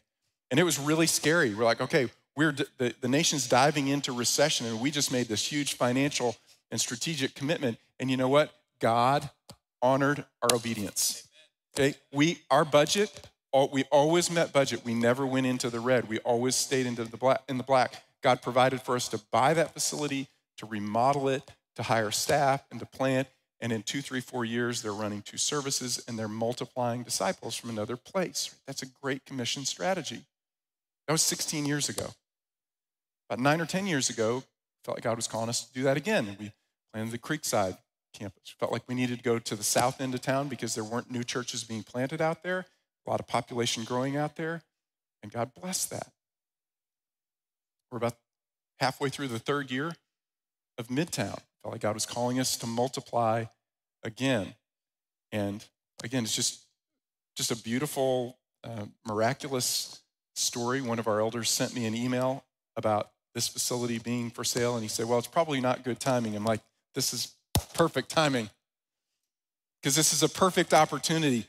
and 0.52 0.60
it 0.60 0.64
was 0.64 0.78
really 0.78 1.08
scary. 1.08 1.56
We're 1.56 1.64
like, 1.64 1.82
okay, 1.82 2.10
we're 2.36 2.52
the, 2.52 2.94
the 3.00 3.08
nation's 3.08 3.48
diving 3.48 3.88
into 3.88 4.12
recession, 4.12 4.66
and 4.68 4.82
we 4.82 4.92
just 4.92 5.12
made 5.12 5.28
this 5.28 5.52
huge 5.52 5.76
financial 5.76 6.36
and 6.70 6.82
strategic 6.82 7.34
commitment. 7.36 7.78
And 8.00 8.12
you 8.12 8.18
know 8.18 8.30
what? 8.30 8.54
God 8.80 9.30
honored 9.82 10.26
our 10.42 10.56
obedience. 10.56 11.28
Okay, 11.76 11.96
we 12.12 12.40
our 12.52 12.66
budget, 12.66 13.28
we 13.72 13.84
always 13.92 14.30
met 14.30 14.54
budget. 14.54 14.84
We 14.84 14.94
never 14.94 15.26
went 15.26 15.46
into 15.46 15.70
the 15.70 15.80
red. 15.80 16.08
We 16.10 16.20
always 16.20 16.56
stayed 16.56 16.86
into 16.86 17.04
the 17.06 17.18
black. 17.18 17.42
In 17.48 17.58
the 17.58 17.64
black, 17.64 18.04
God 18.22 18.42
provided 18.42 18.82
for 18.82 18.96
us 18.96 19.08
to 19.10 19.20
buy 19.32 19.54
that 19.54 19.74
facility 19.74 20.28
to 20.58 20.66
remodel 20.66 21.30
it, 21.30 21.52
to 21.76 21.84
hire 21.84 22.12
staff, 22.12 22.64
and 22.72 22.80
to 22.80 22.86
plant. 22.86 23.28
And 23.60 23.72
in 23.72 23.84
two, 23.84 24.02
three, 24.02 24.20
four 24.20 24.44
years, 24.44 24.82
they're 24.82 24.92
running 24.92 25.22
two 25.22 25.38
services 25.38 26.04
and 26.08 26.20
they're 26.20 26.28
multiplying 26.28 27.04
disciples 27.04 27.56
from 27.56 27.70
another 27.70 27.96
place. 27.96 28.54
That's 28.68 28.82
a 28.82 28.88
great 29.02 29.26
commission 29.26 29.64
strategy. 29.66 30.22
That 31.08 31.14
was 31.14 31.22
16 31.22 31.66
years 31.66 31.90
ago. 31.90 32.08
About 33.30 33.42
nine 33.42 33.62
or 33.62 33.66
10 33.66 33.88
years 33.88 34.10
ago, 34.10 34.44
felt 34.84 34.98
like 34.98 35.04
God 35.04 35.16
was 35.16 35.28
calling 35.28 35.50
us 35.50 35.66
to 35.66 35.74
do 35.74 35.84
that 35.84 35.98
again. 35.98 36.28
And 36.28 36.38
we 36.38 36.52
planted 36.94 37.12
the 37.12 37.18
Creekside 37.18 37.78
campus. 38.14 38.54
Felt 38.60 38.72
like 38.72 38.88
we 38.88 38.96
needed 38.96 39.20
to 39.20 39.24
go 39.24 39.40
to 39.40 39.56
the 39.56 39.64
south 39.64 40.02
end 40.02 40.14
of 40.14 40.22
town 40.22 40.48
because 40.48 40.76
there 40.76 40.84
weren't 40.84 41.10
new 41.10 41.24
churches 41.24 41.64
being 41.64 41.84
planted 41.84 42.22
out 42.22 42.44
there, 42.44 42.66
a 43.06 43.10
lot 43.10 43.20
of 43.20 43.28
population 43.28 43.84
growing 43.84 44.16
out 44.16 44.36
there. 44.36 44.62
And 45.22 45.32
God 45.32 45.52
blessed 45.54 45.90
that. 45.92 46.12
We're 47.92 47.98
about 47.98 48.18
halfway 48.80 49.10
through 49.10 49.30
the 49.30 49.40
third 49.40 49.72
year 49.72 49.94
of 50.78 50.88
Midtown. 50.88 51.40
Felt 51.62 51.74
like 51.74 51.82
God 51.82 51.94
was 51.94 52.06
calling 52.06 52.40
us 52.40 52.58
to 52.58 52.68
multiply 52.68 53.46
again. 54.04 54.56
And 55.32 55.64
again, 56.04 56.24
it's 56.24 56.36
just, 56.36 56.62
just 57.36 57.52
a 57.52 57.56
beautiful, 57.56 58.38
uh, 58.64 58.86
miraculous 59.06 60.02
story. 60.36 60.82
One 60.82 61.00
of 61.00 61.08
our 61.08 61.20
elders 61.20 61.50
sent 61.50 61.74
me 61.74 61.86
an 61.86 61.96
email 61.96 62.44
about 62.76 63.12
this 63.34 63.48
facility 63.48 64.00
being 64.00 64.30
for 64.30 64.44
sale. 64.44 64.76
And 64.76 64.84
he 64.84 64.90
said, 64.90 65.08
Well, 65.08 65.20
it's 65.20 65.28
probably 65.28 65.62
not 65.62 65.84
good 65.84 66.00
timing. 66.00 66.36
I'm 66.36 66.46
like, 66.46 66.62
This 66.94 67.14
is 67.14 67.34
perfect 67.74 68.10
timing 68.10 68.50
because 69.82 69.96
this 69.96 70.14
is 70.14 70.24
a 70.24 70.30
perfect 70.30 70.74
opportunity. 70.74 71.46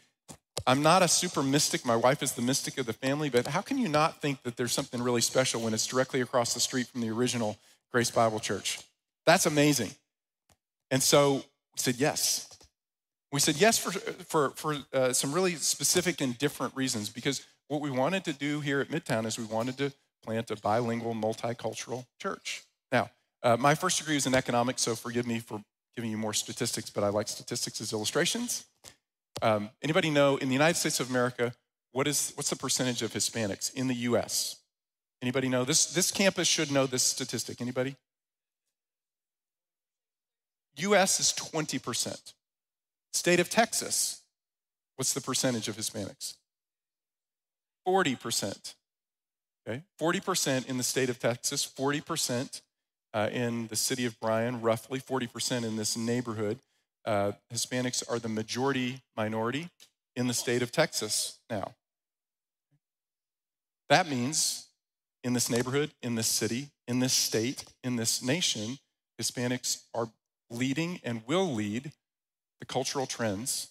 I'm 0.67 0.83
not 0.83 1.03
a 1.03 1.09
super 1.09 1.43
mystic. 1.43 1.85
My 1.85 1.97
wife 1.97 2.23
is 2.23 2.33
the 2.33 2.43
mystic 2.43 2.79
of 2.79 2.87
the 2.87 2.93
family, 2.93 3.29
but 3.29 3.47
how 3.49 3.61
can 3.61 3.79
you 3.79 3.89
not 3.89 4.21
think 4.21 4.43
that 4.43 4.57
there's 4.57 4.73
something 4.73 5.03
really 5.03 5.21
special 5.21 5.61
when 5.61 5.75
it's 5.75 5.87
directly 5.87 6.21
across 6.21 6.55
the 6.55 6.61
street 6.61 6.87
from 6.89 7.01
the 7.01 7.11
original 7.11 7.59
Grace 7.93 8.11
Bible 8.11 8.41
Church? 8.41 8.81
That's 9.27 9.47
amazing. 9.47 9.91
And 10.91 11.03
so 11.03 11.35
we 11.35 11.43
said 11.77 11.97
yes. 11.97 12.49
We 13.33 13.41
said 13.41 13.57
yes 13.57 13.79
for, 13.79 13.91
for, 13.91 14.51
for 14.51 14.77
uh, 14.93 15.13
some 15.13 15.33
really 15.33 15.57
specific 15.57 16.21
and 16.21 16.39
different 16.39 16.77
reasons 16.77 17.09
because 17.09 17.45
what 17.69 17.81
we 17.81 17.91
wanted 17.91 18.25
to 18.25 18.33
do 18.33 18.61
here 18.61 18.81
at 18.81 18.89
Midtown 18.89 19.27
is 19.27 19.39
we 19.39 19.45
wanted 19.45 19.79
to 19.79 19.93
plant 20.25 20.51
a 20.51 20.57
bilingual, 20.57 21.15
multicultural 21.15 22.07
church. 22.21 22.63
Now, 22.93 23.11
uh, 23.43 23.57
my 23.57 23.75
first 23.75 23.99
degree 23.99 24.15
was 24.15 24.27
in 24.27 24.35
economics, 24.35 24.83
so 24.83 24.95
forgive 24.95 25.27
me 25.27 25.41
for 25.41 25.61
giving 25.97 26.11
you 26.11 26.17
more 26.17 26.33
statistics, 26.33 26.91
but 26.91 27.05
I 27.05 27.09
like 27.09 27.29
statistics 27.29 27.81
as 27.81 27.93
illustrations. 27.93 28.65
Um, 29.43 29.71
anybody 29.83 30.11
know 30.11 30.37
in 30.37 30.49
the 30.49 30.55
United 30.55 30.77
States 30.77 31.01
of 31.01 31.11
America, 31.11 31.53
what 31.93 32.07
is, 32.09 32.33
what's 32.37 32.51
the 32.51 32.57
percentage 32.57 33.03
of 33.03 33.13
Hispanics 33.13 33.73
in 33.75 33.89
the 33.89 33.95
US? 33.95 34.57
Anybody 35.23 35.49
know? 35.49 35.65
This, 35.65 35.87
this 35.87 36.11
campus 36.11 36.49
should 36.49 36.71
know 36.71 36.87
this 36.87 37.03
statistic. 37.03 37.61
Anybody? 37.61 37.97
US 40.77 41.21
is 41.21 41.33
20%. 41.33 42.33
State 43.13 43.41
of 43.41 43.49
Texas, 43.49 44.23
what's 44.97 45.15
the 45.15 45.21
percentage 45.21 45.69
of 45.69 45.77
Hispanics? 45.77 46.35
40%. 47.87 48.75
Okay, 49.67 49.83
40% 50.01 50.69
in 50.69 50.77
the 50.77 50.83
state 50.83 51.09
of 51.09 51.19
Texas, 51.19 51.67
40% 51.67 52.61
uh, 53.15 53.31
in 53.33 53.69
the 53.69 53.77
city 53.77 54.05
of 54.05 54.19
Bryan, 54.21 54.61
roughly 54.61 55.01
40% 55.01 55.65
in 55.65 55.77
this 55.77 55.97
neighborhood. 55.97 56.59
Uh, 57.07 57.33
Hispanics 57.53 58.03
are 58.11 58.19
the 58.19 58.29
majority 58.29 59.01
minority 59.17 59.71
in 60.17 60.27
the 60.27 60.35
state 60.35 60.63
of 60.63 60.71
Texas 60.71 61.39
now. 61.49 61.73
That 63.89 64.09
means 64.09 64.67
in 65.23 65.33
this 65.33 65.51
neighborhood, 65.51 65.93
in 66.03 66.15
this 66.15 66.27
city, 66.27 66.69
in 66.87 66.99
this 67.01 67.13
state, 67.13 67.65
in 67.83 67.97
this 67.97 68.23
nation, 68.23 68.79
Hispanics 69.21 69.85
are 69.95 70.11
leading 70.50 71.00
and 71.04 71.22
will 71.26 71.52
lead 71.52 71.92
the 72.61 72.66
cultural 72.66 73.07
trends 73.07 73.68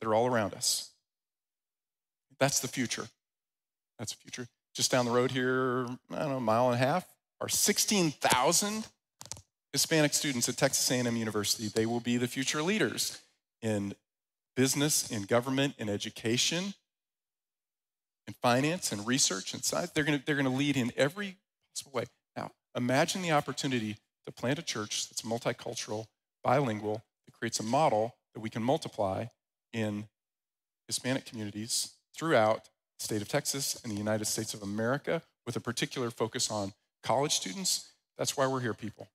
that 0.00 0.08
are 0.08 0.14
all 0.14 0.26
around 0.26 0.54
us. 0.54 0.90
That's 2.38 2.60
the 2.60 2.68
future. 2.68 3.06
That's 3.98 4.14
the 4.14 4.18
future. 4.18 4.48
Just 4.74 4.90
down 4.90 5.04
the 5.04 5.10
road 5.10 5.30
here, 5.30 5.86
I 6.10 6.20
don't 6.20 6.30
know, 6.30 6.36
a 6.36 6.40
mile 6.40 6.70
and 6.70 6.74
a 6.74 6.84
half, 6.84 7.06
are 7.40 7.48
16,000 7.48 8.86
Hispanic 9.72 10.14
students 10.14 10.48
at 10.48 10.56
Texas 10.56 10.90
A&M 10.90 11.16
University. 11.16 11.68
They 11.68 11.86
will 11.86 12.00
be 12.00 12.16
the 12.16 12.28
future 12.28 12.62
leaders 12.62 13.20
in 13.62 13.94
business, 14.56 15.10
in 15.10 15.22
government, 15.24 15.74
in 15.78 15.88
education, 15.88 16.74
in 18.26 18.34
finance, 18.42 18.92
in 18.92 19.04
research, 19.04 19.54
and 19.54 19.64
science. 19.64 19.90
They're 19.90 20.04
going 20.04 20.18
to 20.18 20.24
they're 20.24 20.34
to 20.42 20.50
lead 20.50 20.76
in 20.76 20.92
every 20.96 21.36
possible 21.70 21.92
way. 21.92 22.04
Now, 22.36 22.50
imagine 22.74 23.22
the 23.22 23.32
opportunity 23.32 23.96
to 24.26 24.32
plant 24.32 24.58
a 24.58 24.62
church 24.62 25.08
that's 25.08 25.22
multicultural, 25.22 26.06
bilingual, 26.42 27.02
that 27.26 27.32
creates 27.32 27.60
a 27.60 27.62
model 27.62 28.16
that 28.34 28.40
we 28.40 28.50
can 28.50 28.62
multiply 28.62 29.26
in 29.72 30.06
Hispanic 30.86 31.24
communities 31.24 31.92
throughout 32.14 32.64
the 32.98 33.04
state 33.04 33.22
of 33.22 33.28
Texas 33.28 33.80
and 33.82 33.92
the 33.92 33.96
United 33.96 34.26
States 34.26 34.54
of 34.54 34.62
America 34.62 35.22
with 35.46 35.56
a 35.56 35.60
particular 35.60 36.10
focus 36.10 36.50
on 36.50 36.72
college 37.02 37.32
students. 37.32 37.92
That's 38.18 38.36
why 38.36 38.46
we're 38.46 38.60
here, 38.60 38.74
people. 38.74 39.08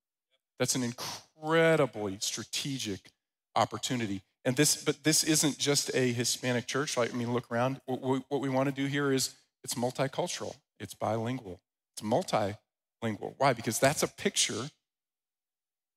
That's 0.57 0.75
an 0.75 0.83
incredibly 0.83 2.17
strategic 2.19 3.11
opportunity. 3.55 4.21
And 4.43 4.55
this, 4.55 4.83
but 4.83 5.03
this 5.03 5.23
isn't 5.23 5.57
just 5.57 5.91
a 5.95 6.11
Hispanic 6.11 6.67
church. 6.67 6.97
Like, 6.97 7.13
I 7.13 7.17
mean, 7.17 7.33
look 7.33 7.51
around. 7.51 7.81
What 7.85 8.01
we, 8.01 8.21
what 8.29 8.41
we 8.41 8.49
want 8.49 8.69
to 8.69 8.75
do 8.75 8.85
here 8.85 9.11
is 9.11 9.35
it's 9.63 9.73
multicultural, 9.73 10.55
it's 10.79 10.93
bilingual, 10.93 11.59
it's 11.93 12.01
multilingual. 12.01 13.33
Why? 13.37 13.53
Because 13.53 13.79
that's 13.79 14.03
a 14.03 14.07
picture 14.07 14.69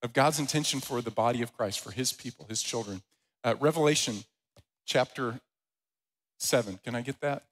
of 0.02 0.12
God's 0.12 0.38
intention 0.38 0.80
for 0.80 1.00
the 1.00 1.10
body 1.10 1.42
of 1.42 1.56
Christ, 1.56 1.80
for 1.80 1.90
his 1.90 2.12
people, 2.12 2.46
his 2.48 2.62
children. 2.62 3.02
Uh, 3.44 3.54
Revelation 3.60 4.24
chapter 4.86 5.40
7. 6.38 6.78
Can 6.84 6.94
I 6.94 7.00
get 7.00 7.20
that? 7.20 7.44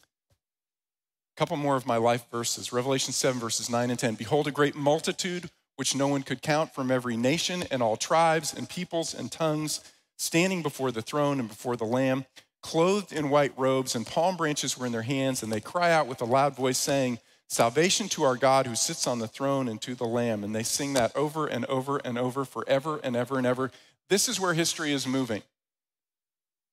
A 0.00 1.38
couple 1.38 1.56
more 1.56 1.76
of 1.76 1.86
my 1.86 1.96
life 1.96 2.26
verses. 2.30 2.72
Revelation 2.72 3.12
7, 3.12 3.40
verses 3.40 3.70
9 3.70 3.90
and 3.90 3.98
10. 3.98 4.14
Behold, 4.14 4.48
a 4.48 4.50
great 4.50 4.74
multitude 4.74 5.50
which 5.76 5.94
no 5.94 6.08
one 6.08 6.22
could 6.22 6.42
count 6.42 6.74
from 6.74 6.90
every 6.90 7.16
nation 7.16 7.62
and 7.70 7.80
all 7.80 7.96
tribes 7.96 8.52
and 8.52 8.68
peoples 8.68 9.14
and 9.14 9.30
tongues, 9.30 9.80
standing 10.16 10.60
before 10.60 10.90
the 10.90 11.02
throne 11.02 11.38
and 11.38 11.48
before 11.48 11.76
the 11.76 11.84
Lamb, 11.84 12.24
clothed 12.60 13.12
in 13.12 13.30
white 13.30 13.52
robes, 13.56 13.94
and 13.94 14.04
palm 14.04 14.36
branches 14.36 14.76
were 14.76 14.86
in 14.86 14.90
their 14.90 15.02
hands, 15.02 15.44
and 15.44 15.52
they 15.52 15.60
cry 15.60 15.92
out 15.92 16.08
with 16.08 16.20
a 16.20 16.24
loud 16.24 16.56
voice, 16.56 16.78
saying, 16.78 17.20
Salvation 17.48 18.08
to 18.10 18.24
our 18.24 18.36
God 18.36 18.66
who 18.66 18.74
sits 18.74 19.06
on 19.06 19.20
the 19.20 19.28
throne 19.28 19.68
and 19.68 19.80
to 19.82 19.94
the 19.94 20.06
Lamb. 20.06 20.44
And 20.44 20.54
they 20.54 20.62
sing 20.62 20.92
that 20.94 21.16
over 21.16 21.46
and 21.46 21.64
over 21.66 21.96
and 22.04 22.18
over, 22.18 22.44
forever 22.44 23.00
and 23.02 23.16
ever 23.16 23.38
and 23.38 23.46
ever. 23.46 23.70
This 24.08 24.28
is 24.28 24.38
where 24.38 24.54
history 24.54 24.92
is 24.92 25.06
moving. 25.06 25.42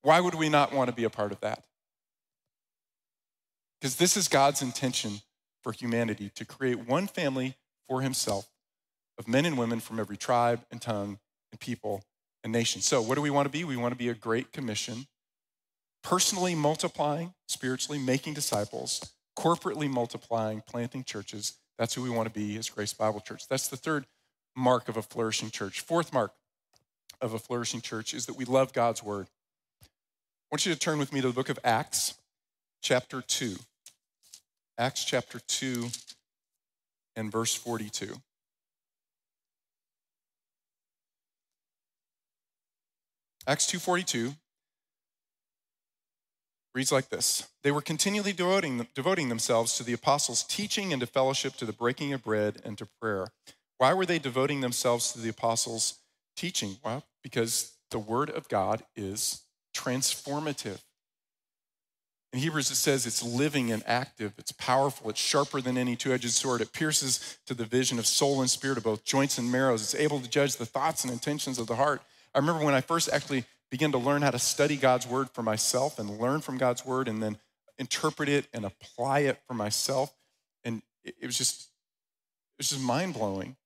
Why 0.02 0.20
would 0.20 0.36
we 0.36 0.50
not 0.50 0.74
want 0.74 0.90
to 0.90 0.96
be 0.96 1.06
a 1.06 1.10
part 1.10 1.32
of 1.32 1.40
that? 1.40 1.64
Because 3.80 3.96
this 3.96 4.18
is 4.18 4.28
God's 4.28 4.62
intention 4.62 5.22
for 5.64 5.72
humanity 5.72 6.30
to 6.36 6.46
create 6.46 6.88
one 6.88 7.08
family 7.08 7.56
for 7.88 8.02
himself 8.02 8.50
of 9.18 9.28
men 9.28 9.46
and 9.46 9.58
women 9.58 9.80
from 9.80 10.00
every 10.00 10.18
tribe 10.18 10.62
and 10.72 10.82
tongue 10.82 11.20
and 11.52 11.60
people 11.60 12.04
and 12.44 12.52
nation. 12.52 12.82
So, 12.82 13.02
what 13.02 13.16
do 13.16 13.22
we 13.22 13.30
want 13.30 13.46
to 13.46 13.52
be? 13.52 13.64
We 13.64 13.78
want 13.78 13.94
to 13.94 13.98
be 13.98 14.10
a 14.10 14.14
great 14.14 14.52
commission, 14.52 15.08
personally 16.04 16.54
multiplying, 16.54 17.34
spiritually 17.48 18.00
making 18.00 18.34
disciples, 18.34 19.12
corporately 19.38 19.90
multiplying, 19.90 20.62
planting 20.62 21.04
churches. 21.04 21.54
That's 21.78 21.94
who 21.94 22.02
we 22.02 22.10
want 22.10 22.28
to 22.28 22.34
be 22.34 22.58
as 22.58 22.70
Grace 22.70 22.94
Bible 22.94 23.20
Church. 23.20 23.48
That's 23.48 23.68
the 23.68 23.78
third 23.78 24.06
mark 24.56 24.88
of 24.88 24.98
a 24.98 25.02
flourishing 25.02 25.50
church. 25.52 25.82
Fourth 25.82 26.14
mark 26.14 26.34
of 27.22 27.34
a 27.34 27.40
flourishing 27.40 27.82
church 27.82 28.14
is 28.14 28.26
that 28.26 28.38
we 28.38 28.46
love 28.46 28.74
God's 28.74 29.04
word. 29.04 29.28
I 29.84 29.88
want 30.52 30.66
you 30.66 30.74
to 30.74 30.80
turn 30.80 31.00
with 31.00 31.12
me 31.12 31.22
to 31.22 31.28
the 31.28 31.34
book 31.34 31.50
of 31.50 31.60
Acts, 31.64 32.16
chapter 32.82 33.22
2. 33.22 33.56
Acts 34.78 35.04
chapter 35.04 35.40
2 35.40 35.88
and 37.16 37.32
verse 37.32 37.56
42. 37.56 38.16
Acts 43.48 43.68
2:42 43.68 44.36
reads 46.76 46.92
like 46.92 47.10
this. 47.10 47.48
They 47.64 47.72
were 47.72 47.82
continually 47.82 48.34
devoting, 48.34 48.86
devoting 48.94 49.30
themselves 49.30 49.78
to 49.78 49.84
the 49.84 49.94
apostles' 49.94 50.44
teaching 50.44 50.92
and 50.92 51.00
to 51.00 51.08
fellowship, 51.08 51.56
to 51.56 51.66
the 51.66 51.74
breaking 51.74 52.12
of 52.14 52.24
bread 52.24 52.62
and 52.66 52.78
to 52.78 52.88
prayer. 53.02 53.30
Why 53.78 53.94
were 53.94 54.06
they 54.06 54.20
devoting 54.20 54.62
themselves 54.62 55.14
to 55.14 55.20
the 55.20 55.30
apostles' 55.30 56.00
teaching? 56.36 56.78
Well, 56.84 57.04
because 57.24 57.72
the 57.92 58.00
word 58.00 58.30
of 58.30 58.50
God 58.50 58.84
is 58.96 59.42
transformative. 59.74 60.80
In 62.34 62.40
Hebrews, 62.40 62.70
it 62.70 62.76
says 62.76 63.06
it's 63.06 63.24
living 63.24 63.72
and 63.72 63.82
active, 63.88 64.34
it's 64.38 64.52
powerful, 64.52 65.10
it's 65.10 65.20
sharper 65.20 65.62
than 65.62 65.78
any 65.78 65.96
two 65.96 66.14
edged 66.14 66.30
sword. 66.32 66.60
It 66.60 66.74
pierces 66.74 67.38
to 67.46 67.54
the 67.54 67.64
vision 67.64 67.98
of 67.98 68.06
soul 68.06 68.42
and 68.42 68.50
spirit, 68.50 68.78
of 68.78 68.84
both 68.84 69.06
joints 69.06 69.38
and 69.38 69.50
marrows. 69.50 69.82
It's 69.82 69.96
able 69.96 70.20
to 70.20 70.30
judge 70.30 70.58
the 70.58 70.66
thoughts 70.66 71.06
and 71.06 71.14
intentions 71.14 71.58
of 71.58 71.68
the 71.68 71.78
heart. 71.78 72.02
I 72.34 72.40
remember 72.40 72.66
when 72.66 72.74
I 72.74 72.82
first 72.82 73.10
actually 73.14 73.46
began 73.76 73.92
to 73.92 73.98
learn 73.98 74.22
how 74.22 74.32
to 74.32 74.40
study 74.40 74.78
God's 74.78 75.06
word 75.06 75.30
for 75.32 75.44
myself 75.44 76.00
and 76.00 76.18
learn 76.18 76.40
from 76.40 76.58
God's 76.58 76.86
word 76.86 77.10
and 77.10 77.22
then 77.22 77.38
interpret 77.78 78.30
it 78.30 78.48
and 78.54 78.64
apply 78.64 79.20
it 79.20 79.38
for 79.46 79.54
myself. 79.54 80.16
And 80.64 80.82
it 81.04 81.26
was 81.26 81.38
just, 81.38 81.64
it 81.64 82.60
was 82.60 82.70
just 82.70 82.82
mind 82.82 83.16
blowing 83.16 83.58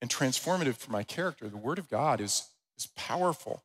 and 0.00 0.10
transformative 0.10 0.76
for 0.76 0.90
my 0.90 1.02
character. 1.02 1.50
The 1.50 1.58
word 1.58 1.78
of 1.78 1.90
God 1.90 2.18
is, 2.22 2.48
is 2.78 2.86
powerful. 2.96 3.62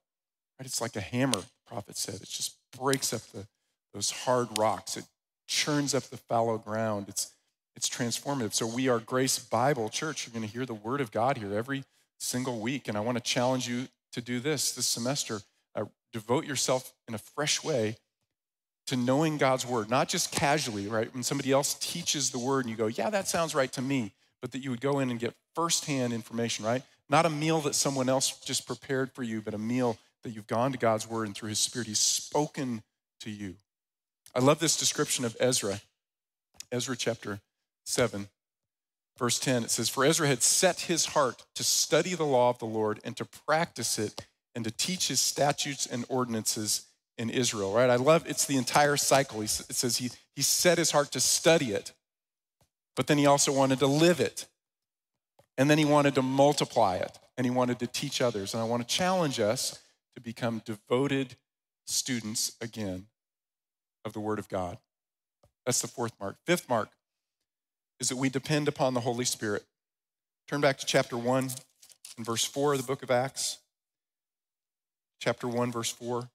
Right? 0.60 0.66
It's 0.66 0.82
like 0.82 0.98
a 0.98 1.00
hammer, 1.00 1.38
the 1.38 1.46
prophet 1.66 1.96
said. 1.96 2.16
It 2.16 2.28
just 2.28 2.58
breaks 2.78 3.14
up 3.14 3.22
the, 3.34 3.48
those 3.94 4.12
hard 4.12 4.50
rocks. 4.58 4.98
It 4.98 5.06
churns 5.48 5.96
up 5.96 6.04
the 6.04 6.18
fallow 6.18 6.58
ground. 6.58 7.06
It's, 7.08 7.32
it's 7.78 7.88
transformative. 7.88 8.54
So 8.54 8.68
we 8.68 8.90
are 8.90 9.00
Grace 9.00 9.40
Bible 9.40 9.88
Church. 9.88 10.28
You're 10.28 10.38
going 10.38 10.46
to 10.46 10.54
hear 10.54 10.66
the 10.66 10.74
word 10.74 11.00
of 11.00 11.12
God 11.12 11.38
here 11.38 11.54
every 11.54 11.86
single 12.20 12.60
week. 12.60 12.90
And 12.90 12.98
I 12.98 13.00
want 13.00 13.18
to 13.18 13.24
challenge 13.24 13.70
you 13.70 13.88
to 14.12 14.20
do 14.20 14.42
this 14.42 14.74
this 14.74 14.86
semester. 14.86 15.40
Devote 16.14 16.46
yourself 16.46 16.94
in 17.08 17.14
a 17.14 17.20
fresh 17.20 17.64
way 17.64 17.98
to 18.88 18.98
knowing 18.98 19.38
God's 19.38 19.66
word, 19.66 19.90
not 19.90 20.10
just 20.10 20.32
casually, 20.32 20.88
right? 20.88 21.14
When 21.14 21.24
somebody 21.24 21.52
else 21.52 21.76
teaches 21.76 22.32
the 22.32 22.40
word 22.40 22.66
and 22.66 22.70
you 22.70 22.76
go, 22.76 22.88
yeah, 22.88 23.10
that 23.10 23.28
sounds 23.28 23.56
right 23.56 23.72
to 23.74 23.82
me, 23.82 24.14
but 24.42 24.52
that 24.52 24.60
you 24.60 24.70
would 24.70 24.82
go 24.82 25.00
in 25.00 25.10
and 25.10 25.20
get 25.20 25.34
firsthand 25.56 26.14
information, 26.14 26.66
right? 26.66 26.84
Not 27.10 27.26
a 27.26 27.30
meal 27.30 27.62
that 27.62 27.76
someone 27.76 28.10
else 28.10 28.40
just 28.40 28.68
prepared 28.68 29.12
for 29.12 29.24
you, 29.24 29.42
but 29.42 29.54
a 29.54 29.58
meal 29.58 29.98
that 30.24 30.32
you've 30.32 30.48
gone 30.48 30.72
to 30.72 30.78
God's 30.78 31.10
word 31.10 31.28
and 31.28 31.36
through 31.36 31.50
his 31.50 31.60
spirit, 31.60 31.88
he's 31.88 32.00
spoken 32.00 32.84
to 33.22 33.30
you. 33.30 33.56
I 34.36 34.40
love 34.40 34.60
this 34.60 34.78
description 34.78 35.26
of 35.26 35.36
Ezra, 35.40 35.82
Ezra 36.72 36.96
chapter 36.96 37.40
7, 37.86 38.28
verse 39.18 39.40
10, 39.40 39.64
it 39.64 39.72
says, 39.72 39.90
For 39.90 40.06
Ezra 40.06 40.28
had 40.28 40.42
set 40.42 40.82
his 40.82 41.08
heart 41.08 41.44
to 41.56 41.64
study 41.64 42.16
the 42.16 42.26
law 42.26 42.50
of 42.50 42.60
the 42.60 42.66
Lord 42.66 43.00
and 43.04 43.16
to 43.18 43.26
practice 43.26 44.00
it 44.00 44.26
and 44.56 44.64
to 44.66 44.72
teach 44.72 45.08
his 45.08 45.20
statutes 45.20 45.86
and 45.86 46.06
ordinances 46.10 46.88
in 47.18 47.30
Israel, 47.30 47.74
right? 47.74 47.90
I 47.90 47.96
love 47.96 48.26
it's 48.28 48.46
the 48.46 48.58
entire 48.58 48.98
cycle. 48.98 49.42
It 49.42 49.50
says 49.50 49.98
he, 49.98 50.12
he 50.36 50.42
set 50.42 50.78
his 50.78 50.92
heart 50.92 51.12
to 51.12 51.20
study 51.20 51.72
it, 51.72 51.94
but 52.96 53.08
then 53.08 53.18
he 53.18 53.26
also 53.26 53.52
wanted 53.52 53.80
to 53.80 53.88
live 53.88 54.20
it. 54.20 54.48
And 55.58 55.70
then 55.70 55.78
he 55.78 55.86
wanted 55.86 56.16
to 56.16 56.22
multiply 56.22 56.96
it 56.96 57.20
and 57.38 57.46
he 57.46 57.52
wanted 57.52 57.80
to 57.80 57.88
teach 57.88 58.22
others. 58.22 58.54
And 58.54 58.62
I 58.62 58.66
want 58.66 58.88
to 58.88 58.96
challenge 58.96 59.40
us 59.40 59.80
to 60.16 60.22
become 60.22 60.62
devoted 60.66 61.36
students 61.86 62.54
again 62.62 63.08
of 64.06 64.14
the 64.14 64.20
Word 64.20 64.40
of 64.40 64.50
God. 64.50 64.78
That's 65.66 65.82
the 65.82 65.88
fourth 65.88 66.14
mark. 66.20 66.38
Fifth 66.46 66.68
mark 66.68 66.90
is 68.00 68.10
that 68.10 68.18
we 68.18 68.30
depend 68.30 68.68
upon 68.68 68.94
the 68.94 69.02
Holy 69.02 69.26
Spirit. 69.26 69.64
Turn 70.48 70.62
back 70.62 70.78
to 70.80 70.86
chapter 70.86 71.18
1 71.18 71.50
and 72.18 72.26
verse 72.26 72.44
4 72.44 72.74
of 72.74 72.82
the 72.82 72.88
book 72.88 73.04
of 73.04 73.12
Acts. 73.12 73.60
Chapter 75.22 75.48
1, 75.48 75.72
verse 75.72 75.92
4. 75.92 76.30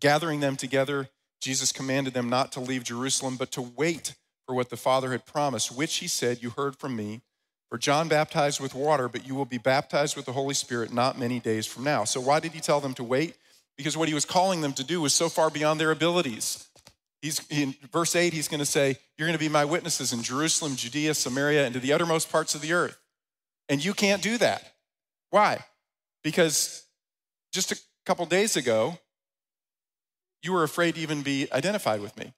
Gathering 0.00 0.40
them 0.40 0.56
together, 0.56 1.10
Jesus 1.40 1.70
commanded 1.70 2.14
them 2.14 2.30
not 2.30 2.50
to 2.52 2.60
leave 2.60 2.82
Jerusalem, 2.82 3.36
but 3.36 3.52
to 3.52 3.62
wait 3.62 4.14
for 4.46 4.54
what 4.54 4.70
the 4.70 4.76
Father 4.76 5.12
had 5.12 5.26
promised, 5.26 5.70
which 5.70 5.96
he 5.96 6.08
said, 6.08 6.42
You 6.42 6.50
heard 6.50 6.76
from 6.76 6.96
me. 6.96 7.20
For 7.68 7.78
John 7.78 8.08
baptized 8.08 8.60
with 8.60 8.74
water, 8.74 9.08
but 9.08 9.26
you 9.26 9.34
will 9.34 9.44
be 9.44 9.58
baptized 9.58 10.16
with 10.16 10.26
the 10.26 10.32
Holy 10.32 10.54
Spirit 10.54 10.92
not 10.92 11.18
many 11.18 11.40
days 11.40 11.66
from 11.66 11.84
now. 11.84 12.04
So, 12.04 12.20
why 12.20 12.40
did 12.40 12.52
he 12.52 12.60
tell 12.60 12.80
them 12.80 12.94
to 12.94 13.04
wait? 13.04 13.34
Because 13.76 13.96
what 13.96 14.08
he 14.08 14.14
was 14.14 14.24
calling 14.24 14.60
them 14.60 14.72
to 14.74 14.84
do 14.84 15.00
was 15.00 15.12
so 15.12 15.28
far 15.28 15.50
beyond 15.50 15.80
their 15.80 15.90
abilities. 15.90 16.68
He's, 17.20 17.40
in 17.50 17.74
verse 17.90 18.16
8, 18.16 18.32
he's 18.32 18.48
going 18.48 18.60
to 18.60 18.66
say, 18.66 18.96
You're 19.16 19.28
going 19.28 19.38
to 19.38 19.44
be 19.44 19.48
my 19.48 19.64
witnesses 19.64 20.12
in 20.12 20.22
Jerusalem, 20.22 20.76
Judea, 20.76 21.14
Samaria, 21.14 21.64
and 21.64 21.74
to 21.74 21.80
the 21.80 21.92
uttermost 21.92 22.30
parts 22.30 22.54
of 22.54 22.60
the 22.62 22.72
earth. 22.72 22.98
And 23.68 23.84
you 23.84 23.94
can't 23.94 24.22
do 24.22 24.38
that. 24.38 24.74
Why? 25.30 25.64
Because 26.22 26.84
just 27.52 27.72
a 27.72 27.78
couple 28.06 28.26
days 28.26 28.56
ago, 28.56 28.98
you 30.42 30.52
were 30.52 30.64
afraid 30.64 30.96
to 30.96 31.00
even 31.00 31.22
be 31.22 31.48
identified 31.52 32.00
with 32.00 32.16
me. 32.16 32.32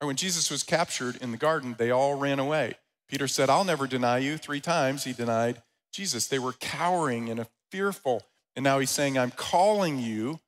Or 0.00 0.06
when 0.06 0.16
Jesus 0.16 0.50
was 0.50 0.62
captured 0.62 1.16
in 1.16 1.30
the 1.30 1.36
garden, 1.36 1.74
they 1.78 1.90
all 1.90 2.18
ran 2.18 2.38
away. 2.38 2.74
Peter 3.08 3.26
said, 3.26 3.48
I'll 3.48 3.64
never 3.64 3.86
deny 3.86 4.18
you. 4.18 4.36
Three 4.36 4.60
times 4.60 5.04
he 5.04 5.12
denied 5.12 5.62
Jesus. 5.92 6.26
They 6.26 6.38
were 6.38 6.52
cowering 6.52 7.30
and 7.30 7.46
fearful. 7.70 8.22
And 8.54 8.62
now 8.62 8.78
he's 8.78 8.90
saying, 8.90 9.18
I'm 9.18 9.30
calling 9.30 9.98
you 9.98 10.40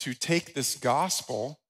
to 0.00 0.14
take 0.14 0.54
this 0.54 0.76
gospel 0.76 1.60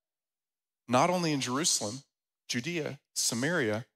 not 0.88 1.11
only 1.11 1.33
in 1.33 1.40
Jerusalem, 1.40 2.03
Judea, 2.48 2.98
Samaria, 3.14 3.87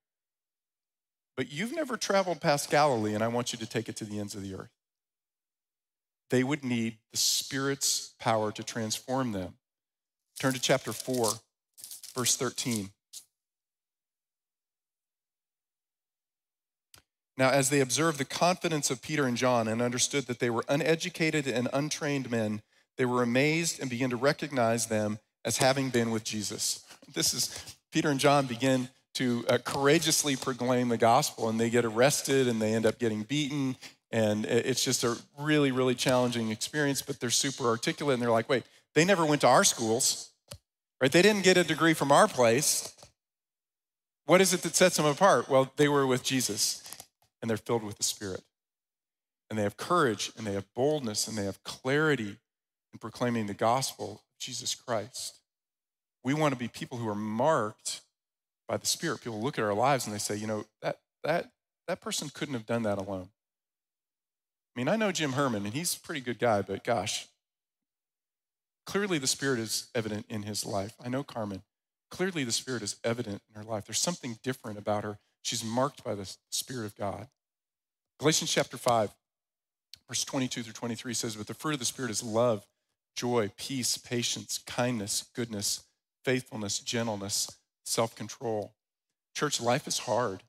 but 1.36 1.52
you've 1.52 1.74
never 1.74 1.96
traveled 1.96 2.40
past 2.40 2.70
Galilee, 2.70 3.14
and 3.14 3.22
I 3.22 3.28
want 3.28 3.52
you 3.52 3.58
to 3.58 3.66
take 3.66 3.88
it 3.88 3.96
to 3.96 4.04
the 4.04 4.18
ends 4.18 4.34
of 4.34 4.42
the 4.42 4.54
earth. 4.54 4.73
They 6.30 6.42
would 6.42 6.64
need 6.64 6.98
the 7.12 7.18
Spirit's 7.18 8.14
power 8.18 8.50
to 8.52 8.62
transform 8.62 9.32
them. 9.32 9.54
Turn 10.38 10.52
to 10.52 10.60
chapter 10.60 10.92
4, 10.92 11.32
verse 12.14 12.36
13. 12.36 12.90
Now, 17.36 17.50
as 17.50 17.70
they 17.70 17.80
observed 17.80 18.18
the 18.18 18.24
confidence 18.24 18.90
of 18.90 19.02
Peter 19.02 19.26
and 19.26 19.36
John 19.36 19.66
and 19.66 19.82
understood 19.82 20.26
that 20.26 20.38
they 20.38 20.50
were 20.50 20.64
uneducated 20.68 21.48
and 21.48 21.68
untrained 21.72 22.30
men, 22.30 22.62
they 22.96 23.04
were 23.04 23.22
amazed 23.22 23.80
and 23.80 23.90
began 23.90 24.10
to 24.10 24.16
recognize 24.16 24.86
them 24.86 25.18
as 25.44 25.58
having 25.58 25.90
been 25.90 26.10
with 26.10 26.24
Jesus. 26.24 26.84
This 27.12 27.34
is 27.34 27.76
Peter 27.92 28.08
and 28.08 28.20
John 28.20 28.46
begin 28.46 28.88
to 29.14 29.44
uh, 29.48 29.58
courageously 29.58 30.36
proclaim 30.36 30.88
the 30.88 30.96
gospel, 30.96 31.48
and 31.48 31.58
they 31.58 31.70
get 31.70 31.84
arrested 31.84 32.48
and 32.48 32.60
they 32.60 32.74
end 32.74 32.86
up 32.86 32.98
getting 32.98 33.22
beaten. 33.22 33.76
And 34.14 34.46
it's 34.46 34.84
just 34.84 35.02
a 35.02 35.16
really, 35.40 35.72
really 35.72 35.96
challenging 35.96 36.52
experience, 36.52 37.02
but 37.02 37.18
they're 37.18 37.30
super 37.30 37.64
articulate 37.64 38.14
and 38.14 38.22
they're 38.22 38.30
like, 38.30 38.48
wait, 38.48 38.62
they 38.94 39.04
never 39.04 39.26
went 39.26 39.40
to 39.40 39.48
our 39.48 39.64
schools, 39.64 40.30
right? 41.00 41.10
They 41.10 41.20
didn't 41.20 41.42
get 41.42 41.56
a 41.56 41.64
degree 41.64 41.94
from 41.94 42.12
our 42.12 42.28
place. 42.28 42.94
What 44.26 44.40
is 44.40 44.54
it 44.54 44.62
that 44.62 44.76
sets 44.76 44.98
them 44.98 45.06
apart? 45.06 45.48
Well, 45.48 45.72
they 45.76 45.88
were 45.88 46.06
with 46.06 46.22
Jesus 46.22 46.80
and 47.42 47.50
they're 47.50 47.56
filled 47.56 47.82
with 47.82 47.96
the 47.96 48.04
Spirit. 48.04 48.42
And 49.50 49.58
they 49.58 49.64
have 49.64 49.76
courage 49.76 50.30
and 50.38 50.46
they 50.46 50.52
have 50.52 50.72
boldness 50.76 51.26
and 51.26 51.36
they 51.36 51.44
have 51.44 51.64
clarity 51.64 52.36
in 52.92 53.00
proclaiming 53.00 53.46
the 53.46 53.52
gospel 53.52 54.22
of 54.30 54.38
Jesus 54.38 54.76
Christ. 54.76 55.40
We 56.22 56.34
want 56.34 56.54
to 56.54 56.58
be 56.58 56.68
people 56.68 56.98
who 56.98 57.08
are 57.08 57.16
marked 57.16 58.02
by 58.68 58.76
the 58.76 58.86
Spirit. 58.86 59.22
People 59.22 59.42
look 59.42 59.58
at 59.58 59.64
our 59.64 59.74
lives 59.74 60.06
and 60.06 60.14
they 60.14 60.20
say, 60.20 60.36
you 60.36 60.46
know, 60.46 60.66
that, 60.82 61.00
that, 61.24 61.50
that 61.88 62.00
person 62.00 62.30
couldn't 62.32 62.54
have 62.54 62.64
done 62.64 62.84
that 62.84 62.98
alone. 62.98 63.30
I 64.74 64.80
mean, 64.80 64.88
I 64.88 64.96
know 64.96 65.12
Jim 65.12 65.32
Herman, 65.32 65.64
and 65.64 65.74
he's 65.74 65.96
a 65.96 66.00
pretty 66.00 66.20
good 66.20 66.38
guy, 66.38 66.62
but 66.62 66.82
gosh, 66.82 67.28
clearly 68.86 69.18
the 69.18 69.26
Spirit 69.26 69.60
is 69.60 69.88
evident 69.94 70.26
in 70.28 70.42
his 70.42 70.66
life. 70.66 70.94
I 71.04 71.08
know 71.08 71.22
Carmen. 71.22 71.62
Clearly 72.10 72.44
the 72.44 72.52
Spirit 72.52 72.82
is 72.82 72.96
evident 73.04 73.42
in 73.48 73.60
her 73.60 73.68
life. 73.68 73.86
There's 73.86 74.00
something 74.00 74.38
different 74.42 74.78
about 74.78 75.04
her. 75.04 75.18
She's 75.42 75.64
marked 75.64 76.02
by 76.02 76.14
the 76.14 76.32
Spirit 76.50 76.86
of 76.86 76.96
God. 76.96 77.28
Galatians 78.18 78.50
chapter 78.52 78.76
5, 78.76 79.10
verse 80.08 80.24
22 80.24 80.62
through 80.62 80.72
23 80.72 81.14
says, 81.14 81.36
But 81.36 81.46
the 81.46 81.54
fruit 81.54 81.74
of 81.74 81.78
the 81.80 81.84
Spirit 81.84 82.10
is 82.10 82.22
love, 82.22 82.66
joy, 83.16 83.50
peace, 83.56 83.96
patience, 83.98 84.58
kindness, 84.58 85.24
goodness, 85.34 85.84
faithfulness, 86.24 86.80
gentleness, 86.80 87.48
self 87.84 88.16
control. 88.16 88.74
Church, 89.34 89.60
life 89.60 89.86
is 89.86 89.98
hard. 89.98 90.42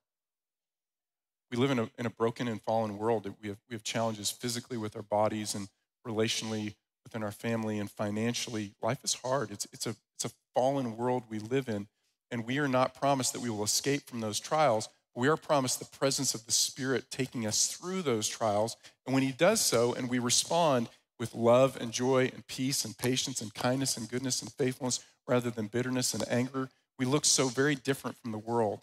We 1.52 1.58
live 1.58 1.72
in 1.72 1.80
a, 1.80 1.90
in 1.98 2.06
a 2.06 2.10
broken 2.10 2.48
and 2.48 2.62
fallen 2.62 2.98
world. 2.98 3.32
We 3.42 3.50
have, 3.50 3.58
we 3.70 3.76
have 3.76 3.84
challenges 3.84 4.32
physically 4.32 4.78
with 4.78 4.96
our 4.96 5.04
bodies 5.04 5.56
and 5.56 5.68
relationally 6.08 6.76
within 7.04 7.24
our 7.24 7.32
family 7.32 7.80
and 7.80 7.90
financially. 7.90 8.74
Life 8.82 9.00
is 9.04 9.14
hard. 9.14 9.52
It's, 9.52 9.68
it's, 9.72 9.86
a, 9.86 9.96
it's 10.16 10.26
a 10.26 10.32
fallen 10.54 10.98
world 10.98 11.24
we 11.30 11.40
live 11.40 11.70
in. 11.70 11.88
And 12.32 12.46
we 12.46 12.58
are 12.58 12.68
not 12.68 12.96
promised 12.96 13.34
that 13.34 13.42
we 13.42 13.50
will 13.50 13.64
escape 13.64 14.08
from 14.08 14.22
those 14.22 14.40
trials. 14.40 14.90
We 15.16 15.28
are 15.28 15.38
promised 15.38 15.80
the 15.80 15.98
presence 15.98 16.34
of 16.34 16.46
the 16.46 16.52
Spirit 16.52 17.12
taking 17.12 17.46
us 17.46 17.68
through 17.68 18.02
those 18.02 18.28
trials. 18.28 18.76
And 19.06 19.14
when 19.14 19.24
He 19.24 19.32
does 19.32 19.62
so 19.62 19.94
and 19.94 20.10
we 20.10 20.20
respond 20.20 20.90
with 21.20 21.36
love 21.36 21.78
and 21.80 21.92
joy 21.92 22.32
and 22.34 22.46
peace 22.48 22.84
and 22.84 22.98
patience 22.98 23.42
and 23.42 23.54
kindness 23.54 23.96
and 23.96 24.10
goodness 24.10 24.42
and 24.42 24.52
faithfulness 24.52 25.00
rather 25.28 25.50
than 25.50 25.68
bitterness 25.68 26.14
and 26.14 26.28
anger, 26.28 26.70
we 26.98 27.06
look 27.06 27.24
so 27.24 27.48
very 27.48 27.76
different 27.76 28.18
from 28.18 28.32
the 28.32 28.38
world. 28.38 28.82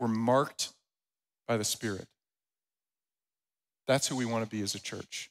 We're 0.00 0.08
marked 0.08 0.70
by 1.46 1.56
the 1.56 1.64
Spirit. 1.64 2.06
That's 3.86 4.06
who 4.06 4.16
we 4.16 4.24
want 4.24 4.44
to 4.44 4.50
be 4.50 4.62
as 4.62 4.74
a 4.74 4.80
church. 4.80 5.30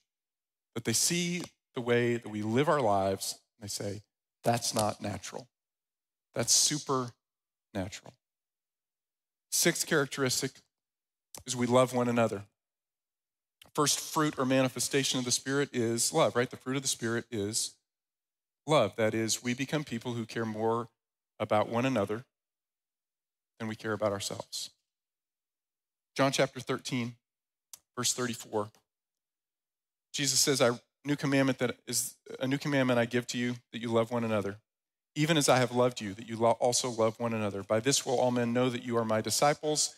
But 0.73 0.83
they 0.83 0.93
see 0.93 1.41
the 1.75 1.81
way 1.81 2.17
that 2.17 2.29
we 2.29 2.41
live 2.41 2.69
our 2.69 2.81
lives 2.81 3.39
and 3.57 3.63
they 3.63 3.71
say, 3.71 4.01
that's 4.43 4.73
not 4.73 5.01
natural. 5.01 5.47
That's 6.33 6.53
supernatural. 6.53 8.13
Sixth 9.51 9.87
characteristic 9.87 10.51
is 11.45 11.55
we 11.55 11.67
love 11.67 11.93
one 11.93 12.07
another. 12.07 12.43
First 13.73 13.99
fruit 13.99 14.35
or 14.37 14.45
manifestation 14.45 15.19
of 15.19 15.25
the 15.25 15.31
Spirit 15.31 15.69
is 15.73 16.13
love, 16.13 16.35
right? 16.35 16.49
The 16.49 16.57
fruit 16.57 16.75
of 16.75 16.81
the 16.81 16.87
Spirit 16.87 17.25
is 17.31 17.75
love. 18.67 18.95
That 18.95 19.13
is, 19.13 19.43
we 19.43 19.53
become 19.53 19.83
people 19.83 20.13
who 20.13 20.25
care 20.25 20.45
more 20.45 20.89
about 21.39 21.69
one 21.69 21.85
another 21.85 22.25
than 23.59 23.67
we 23.67 23.75
care 23.75 23.93
about 23.93 24.11
ourselves. 24.11 24.71
John 26.19 26.33
chapter 26.33 26.59
13, 26.59 27.15
verse 27.95 28.13
34. 28.13 28.67
Jesus 30.11 30.37
says, 30.37 30.59
I 30.61 30.71
new 31.05 31.15
commandment 31.15 31.59
that 31.59 31.77
is 31.87 32.15
a 32.41 32.45
new 32.45 32.57
commandment 32.57 32.99
I 32.99 33.05
give 33.05 33.25
to 33.27 33.37
you 33.37 33.55
that 33.71 33.79
you 33.79 33.87
love 33.87 34.11
one 34.11 34.25
another 34.25 34.57
even 35.15 35.37
as 35.37 35.49
I 35.49 35.57
have 35.57 35.71
loved 35.71 36.01
you, 36.01 36.13
that 36.13 36.27
you 36.27 36.45
also 36.45 36.89
love 36.89 37.19
one 37.19 37.33
another. 37.33 37.63
By 37.63 37.79
this 37.79 38.05
will 38.05 38.19
all 38.19 38.31
men 38.31 38.53
know 38.53 38.69
that 38.69 38.83
you 38.83 38.97
are 38.97 39.05
my 39.05 39.21
disciples 39.21 39.95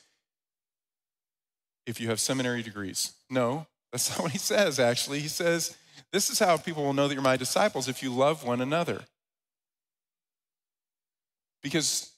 if 1.86 2.00
you 2.00 2.10
have 2.10 2.19
seminary 2.19 2.63
degrees. 2.63 3.13
No, 3.30 3.67
that's 3.92 4.10
not 4.17 4.22
what 4.22 4.32
he 4.32 4.38
says, 4.38 4.80
actually. 4.80 5.19
He 5.19 5.28
says, 5.28 5.76
This 6.12 6.30
is 6.30 6.40
how 6.40 6.58
people 6.58 6.84
will 6.84 6.94
know 6.94 7.08
that 7.08 7.13
you're 7.13 7.24
my 7.24 7.38
disciples 7.38 7.88
if 7.88 8.02
you 8.02 8.12
love 8.12 8.44
one 8.44 8.62
another. 8.62 9.02
Because 11.62 12.12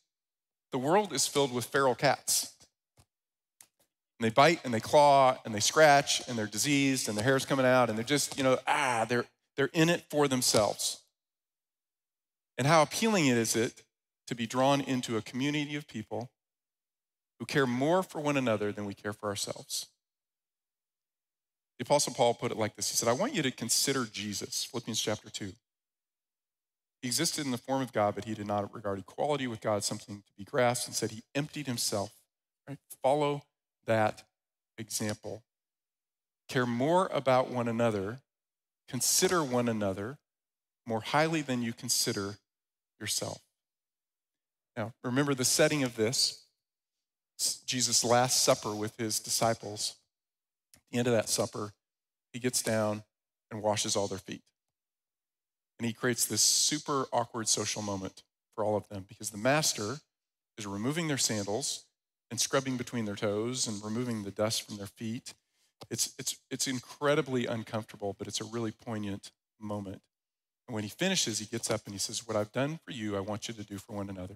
the 0.72 0.78
world 0.78 1.14
is 1.14 1.28
filled 1.28 1.54
with 1.54 1.66
feral 1.66 1.95
cats. 1.95 2.53
And 4.20 4.26
they 4.26 4.34
bite 4.34 4.61
and 4.64 4.74
they 4.74 4.80
claw 4.80 5.38
and 5.45 5.53
they 5.53 5.59
scratch 5.59 6.22
and 6.28 6.38
they're 6.38 6.47
diseased 6.47 7.09
and 7.09 7.18
their 7.18 7.26
hair's 7.26 7.45
coming 7.45 7.66
out 7.66 7.89
and 7.89 7.97
they're 7.97 8.05
just, 8.05 8.38
you 8.38 8.43
know, 8.43 8.57
ah, 8.68 9.05
they're, 9.07 9.26
they're 9.57 9.70
in 9.74 9.89
it 9.89 10.03
for 10.09 10.28
themselves. 10.28 11.01
And 12.57 12.68
how 12.68 12.82
appealing 12.84 13.28
is 13.28 13.55
it 13.55 13.84
to 14.28 14.36
be 14.36 14.45
drawn 14.45 14.82
into 14.82 15.18
a 15.18 15.22
community 15.22 15.76
of 15.76 15.88
people 15.88 16.30
who 17.39 17.45
care 17.45 17.66
more 17.66 18.03
for 18.03 18.22
one 18.22 18.38
another 18.38 18.72
than 18.72 18.86
we 18.86 18.93
care 18.93 19.14
for 19.14 19.28
ourselves? 19.28 19.88
The 21.80 21.84
Apostle 21.84 22.14
Paul 22.14 22.36
put 22.36 22.51
it 22.51 22.57
like 22.57 22.76
this 22.76 22.91
He 22.91 22.95
said, 22.95 23.09
I 23.09 23.14
want 23.14 23.34
you 23.34 23.41
to 23.41 23.51
consider 23.51 24.05
Jesus, 24.05 24.64
Philippians 24.64 25.01
chapter 25.01 25.30
2. 25.30 25.51
He 27.01 27.07
existed 27.07 27.43
in 27.43 27.51
the 27.51 27.57
form 27.57 27.82
of 27.82 27.91
God, 27.91 28.16
but 28.16 28.26
he 28.26 28.36
did 28.36 28.47
not 28.47 28.74
regard 28.74 28.99
equality 28.99 29.47
with 29.47 29.59
God 29.59 29.84
something 29.84 30.24
to 30.26 30.34
be 30.38 30.45
grasped. 30.45 30.88
and 30.88 30.95
said 30.95 31.11
he 31.11 31.24
emptied 31.36 31.68
himself 31.68 32.14
Right? 32.68 32.78
Follow 33.01 33.43
that 33.86 34.23
example. 34.77 35.43
Care 36.47 36.65
more 36.65 37.09
about 37.13 37.49
one 37.49 37.67
another, 37.67 38.19
consider 38.88 39.43
one 39.43 39.67
another 39.67 40.17
more 40.86 41.01
highly 41.01 41.41
than 41.41 41.61
you 41.61 41.73
consider 41.73 42.36
yourself. 42.99 43.41
Now, 44.75 44.93
remember 45.03 45.34
the 45.34 45.45
setting 45.45 45.84
of 45.84 45.95
this 45.95 46.43
Jesus' 47.65 48.03
last 48.03 48.43
supper 48.43 48.73
with 48.73 48.95
his 48.97 49.19
disciples. 49.19 49.95
At 50.75 50.81
the 50.91 50.97
end 50.99 51.07
of 51.07 51.13
that 51.13 51.29
supper, 51.29 51.73
he 52.31 52.39
gets 52.39 52.61
down 52.61 53.03
and 53.51 53.61
washes 53.61 53.95
all 53.95 54.07
their 54.07 54.17
feet. 54.17 54.41
And 55.79 55.88
he 55.88 55.93
creates 55.93 56.25
this 56.25 56.41
super 56.41 57.05
awkward 57.11 57.47
social 57.47 57.81
moment 57.81 58.23
for 58.55 58.63
all 58.63 58.75
of 58.75 58.88
them 58.89 59.05
because 59.07 59.31
the 59.31 59.38
master 59.38 59.97
is 60.57 60.67
removing 60.67 61.07
their 61.07 61.17
sandals 61.17 61.86
and 62.34 62.41
scrubbing 62.41 62.77
between 62.77 63.05
their 63.05 63.15
toes 63.15 63.67
and 63.67 63.84
removing 63.84 64.23
the 64.23 64.31
dust 64.31 64.63
from 64.63 64.77
their 64.77 64.88
feet. 64.88 65.36
It's, 65.91 66.15
it's, 66.17 66.36
it's 66.49 66.65
incredibly 66.65 67.45
uncomfortable, 67.45 68.15
but 68.17 68.27
it's 68.27 68.41
a 68.41 68.43
really 68.43 68.71
poignant 68.71 69.29
moment. 69.61 70.01
And 70.67 70.73
when 70.73 70.84
he 70.84 70.89
finishes, 70.89 71.38
he 71.38 71.45
gets 71.45 71.69
up 71.69 71.81
and 71.86 71.93
he 71.93 71.99
says, 71.99 72.27
What 72.27 72.36
I've 72.36 72.51
done 72.51 72.79
for 72.84 72.89
you, 72.89 73.15
I 73.15 73.19
want 73.19 73.47
you 73.47 73.53
to 73.53 73.63
do 73.63 73.77
for 73.77 73.93
one 73.93 74.09
another. 74.09 74.34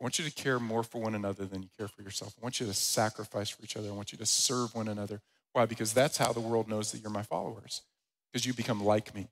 I 0.00 0.04
want 0.04 0.20
you 0.20 0.24
to 0.24 0.30
care 0.30 0.60
more 0.60 0.84
for 0.84 1.00
one 1.02 1.16
another 1.16 1.46
than 1.46 1.64
you 1.64 1.68
care 1.76 1.88
for 1.88 2.02
yourself. 2.02 2.32
I 2.40 2.44
want 2.44 2.60
you 2.60 2.66
to 2.66 2.74
sacrifice 2.74 3.50
for 3.50 3.64
each 3.64 3.76
other. 3.76 3.88
I 3.88 3.92
want 3.92 4.12
you 4.12 4.18
to 4.18 4.26
serve 4.26 4.72
one 4.72 4.86
another. 4.86 5.22
Why? 5.52 5.66
Because 5.66 5.92
that's 5.92 6.18
how 6.18 6.32
the 6.32 6.38
world 6.38 6.68
knows 6.68 6.92
that 6.92 7.02
you're 7.02 7.10
my 7.10 7.24
followers, 7.24 7.82
because 8.32 8.46
you 8.46 8.54
become 8.54 8.84
like 8.84 9.16
me. 9.16 9.26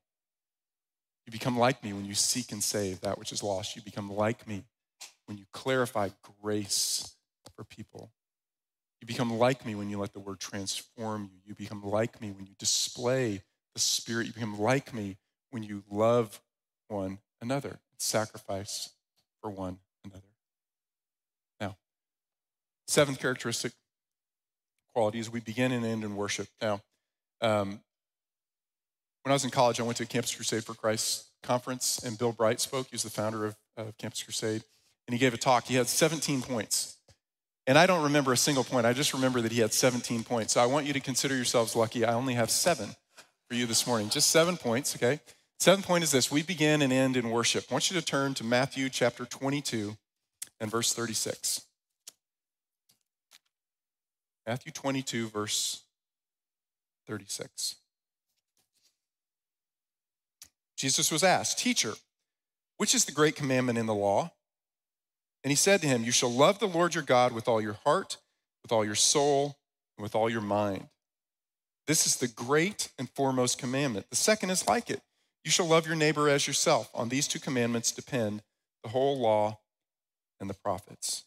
You 1.26 1.30
become 1.30 1.56
like 1.56 1.84
me 1.84 1.92
when 1.92 2.06
you 2.06 2.14
seek 2.14 2.50
and 2.50 2.60
save 2.60 3.02
that 3.02 3.20
which 3.20 3.30
is 3.30 3.44
lost. 3.44 3.76
You 3.76 3.82
become 3.82 4.12
like 4.12 4.48
me 4.48 4.64
when 5.26 5.38
you 5.38 5.44
clarify 5.52 6.08
grace 6.42 7.14
for 7.54 7.64
people. 7.64 8.10
You 9.00 9.06
become 9.06 9.38
like 9.38 9.64
me 9.64 9.74
when 9.74 9.90
you 9.90 9.98
let 9.98 10.12
the 10.12 10.20
word 10.20 10.40
transform 10.40 11.30
you. 11.32 11.38
You 11.44 11.54
become 11.54 11.82
like 11.82 12.20
me 12.20 12.30
when 12.30 12.46
you 12.46 12.54
display 12.58 13.42
the 13.74 13.80
Spirit. 13.80 14.26
You 14.26 14.32
become 14.32 14.58
like 14.58 14.92
me 14.92 15.18
when 15.50 15.62
you 15.62 15.84
love 15.90 16.40
one 16.88 17.18
another, 17.40 17.78
sacrifice 17.98 18.90
for 19.40 19.50
one 19.50 19.78
another. 20.04 20.26
Now, 21.60 21.76
seventh 22.86 23.20
characteristic 23.20 23.72
quality 24.94 25.20
is 25.20 25.30
we 25.30 25.40
begin 25.40 25.70
and 25.70 25.84
end 25.84 26.02
in 26.02 26.16
worship. 26.16 26.48
Now, 26.60 26.80
um, 27.40 27.80
when 29.22 29.30
I 29.30 29.34
was 29.34 29.44
in 29.44 29.50
college, 29.50 29.78
I 29.78 29.84
went 29.84 29.98
to 29.98 30.04
a 30.04 30.06
Campus 30.06 30.34
Crusade 30.34 30.64
for 30.64 30.74
Christ 30.74 31.26
conference, 31.42 32.02
and 32.02 32.18
Bill 32.18 32.32
Bright 32.32 32.60
spoke. 32.60 32.88
He 32.88 32.94
was 32.94 33.02
the 33.02 33.10
founder 33.10 33.46
of, 33.46 33.56
of 33.76 33.96
Campus 33.98 34.22
Crusade, 34.22 34.64
and 35.08 35.14
he 35.14 35.18
gave 35.18 35.32
a 35.32 35.38
talk. 35.38 35.64
He 35.64 35.74
had 35.74 35.88
17 35.88 36.42
points. 36.42 36.98
And 37.66 37.78
I 37.78 37.86
don't 37.86 38.04
remember 38.04 38.32
a 38.32 38.36
single 38.36 38.62
point. 38.62 38.86
I 38.86 38.92
just 38.92 39.14
remember 39.14 39.40
that 39.40 39.52
he 39.52 39.60
had 39.60 39.72
17 39.72 40.22
points. 40.22 40.52
So 40.52 40.60
I 40.60 40.66
want 40.66 40.86
you 40.86 40.92
to 40.92 41.00
consider 41.00 41.34
yourselves 41.34 41.74
lucky. 41.74 42.04
I 42.04 42.12
only 42.12 42.34
have 42.34 42.50
seven 42.50 42.90
for 43.48 43.54
you 43.54 43.64
this 43.64 43.86
morning. 43.86 44.10
Just 44.10 44.30
seven 44.30 44.58
points, 44.58 44.94
okay? 44.94 45.20
Seventh 45.58 45.86
point 45.86 46.04
is 46.04 46.10
this 46.10 46.30
we 46.30 46.42
begin 46.42 46.82
and 46.82 46.92
end 46.92 47.16
in 47.16 47.30
worship. 47.30 47.64
I 47.70 47.74
want 47.74 47.90
you 47.90 47.98
to 47.98 48.04
turn 48.04 48.34
to 48.34 48.44
Matthew 48.44 48.90
chapter 48.90 49.24
22 49.24 49.96
and 50.60 50.70
verse 50.70 50.92
36. 50.92 51.62
Matthew 54.46 54.72
22, 54.72 55.28
verse 55.28 55.82
36. 57.06 57.76
Jesus 60.76 61.10
was 61.10 61.24
asked, 61.24 61.58
Teacher, 61.58 61.94
which 62.76 62.94
is 62.94 63.04
the 63.06 63.12
great 63.12 63.34
commandment 63.34 63.78
in 63.78 63.86
the 63.86 63.94
law? 63.94 64.32
And 65.44 65.50
he 65.50 65.56
said 65.56 65.80
to 65.82 65.86
him, 65.86 66.04
You 66.04 66.12
shall 66.12 66.32
love 66.32 66.58
the 66.58 66.66
Lord 66.66 66.94
your 66.94 67.04
God 67.04 67.32
with 67.32 67.48
all 67.48 67.60
your 67.60 67.78
heart, 67.84 68.16
with 68.62 68.72
all 68.72 68.84
your 68.84 68.94
soul, 68.94 69.58
and 69.96 70.02
with 70.02 70.14
all 70.14 70.28
your 70.28 70.40
mind. 70.40 70.88
This 71.86 72.06
is 72.06 72.16
the 72.16 72.28
great 72.28 72.90
and 72.98 73.08
foremost 73.10 73.58
commandment. 73.58 74.10
The 74.10 74.16
second 74.16 74.50
is 74.50 74.66
like 74.66 74.90
it 74.90 75.00
you 75.44 75.50
shall 75.50 75.66
love 75.66 75.86
your 75.86 75.96
neighbor 75.96 76.28
as 76.28 76.46
yourself. 76.46 76.90
On 76.94 77.08
these 77.08 77.26
two 77.26 77.38
commandments 77.38 77.90
depend 77.90 78.42
the 78.82 78.90
whole 78.90 79.18
law 79.18 79.60
and 80.40 80.50
the 80.50 80.54
prophets. 80.54 81.24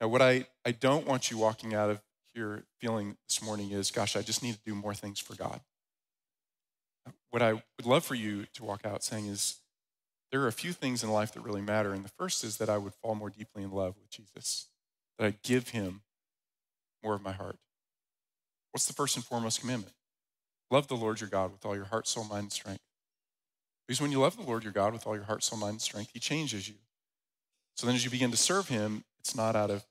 Now, 0.00 0.08
what 0.08 0.22
I, 0.22 0.46
I 0.64 0.72
don't 0.72 1.06
want 1.06 1.30
you 1.30 1.38
walking 1.38 1.74
out 1.74 1.90
of 1.90 2.00
here 2.34 2.64
feeling 2.80 3.16
this 3.28 3.42
morning 3.42 3.70
is, 3.70 3.90
gosh, 3.90 4.16
I 4.16 4.22
just 4.22 4.42
need 4.42 4.54
to 4.54 4.60
do 4.66 4.74
more 4.74 4.94
things 4.94 5.20
for 5.20 5.34
God. 5.34 5.60
What 7.30 7.42
I 7.42 7.52
would 7.52 7.86
love 7.86 8.04
for 8.04 8.14
you 8.14 8.46
to 8.54 8.64
walk 8.64 8.84
out 8.84 9.04
saying 9.04 9.26
is, 9.26 9.58
there 10.30 10.42
are 10.42 10.48
a 10.48 10.52
few 10.52 10.72
things 10.72 11.02
in 11.02 11.10
life 11.10 11.32
that 11.32 11.40
really 11.40 11.60
matter. 11.60 11.92
And 11.92 12.04
the 12.04 12.10
first 12.10 12.44
is 12.44 12.58
that 12.58 12.68
I 12.68 12.78
would 12.78 12.94
fall 12.94 13.14
more 13.14 13.30
deeply 13.30 13.62
in 13.62 13.70
love 13.70 13.94
with 13.98 14.10
Jesus, 14.10 14.66
that 15.18 15.26
I'd 15.26 15.42
give 15.42 15.70
him 15.70 16.02
more 17.02 17.14
of 17.14 17.22
my 17.22 17.32
heart. 17.32 17.56
What's 18.72 18.86
the 18.86 18.92
first 18.92 19.16
and 19.16 19.24
foremost 19.24 19.60
commandment? 19.60 19.94
Love 20.70 20.88
the 20.88 20.96
Lord 20.96 21.20
your 21.20 21.30
God 21.30 21.52
with 21.52 21.64
all 21.64 21.74
your 21.74 21.86
heart, 21.86 22.06
soul, 22.06 22.24
mind, 22.24 22.42
and 22.44 22.52
strength. 22.52 22.82
Because 23.86 24.02
when 24.02 24.12
you 24.12 24.20
love 24.20 24.36
the 24.36 24.42
Lord 24.42 24.64
your 24.64 24.72
God 24.72 24.92
with 24.92 25.06
all 25.06 25.14
your 25.14 25.24
heart, 25.24 25.42
soul, 25.42 25.58
mind, 25.58 25.72
and 25.72 25.80
strength, 25.80 26.10
he 26.12 26.20
changes 26.20 26.68
you. 26.68 26.74
So 27.74 27.86
then 27.86 27.96
as 27.96 28.04
you 28.04 28.10
begin 28.10 28.30
to 28.30 28.36
serve 28.36 28.68
him, 28.68 29.04
it's 29.18 29.34
not 29.34 29.56
out 29.56 29.70
of 29.70 29.86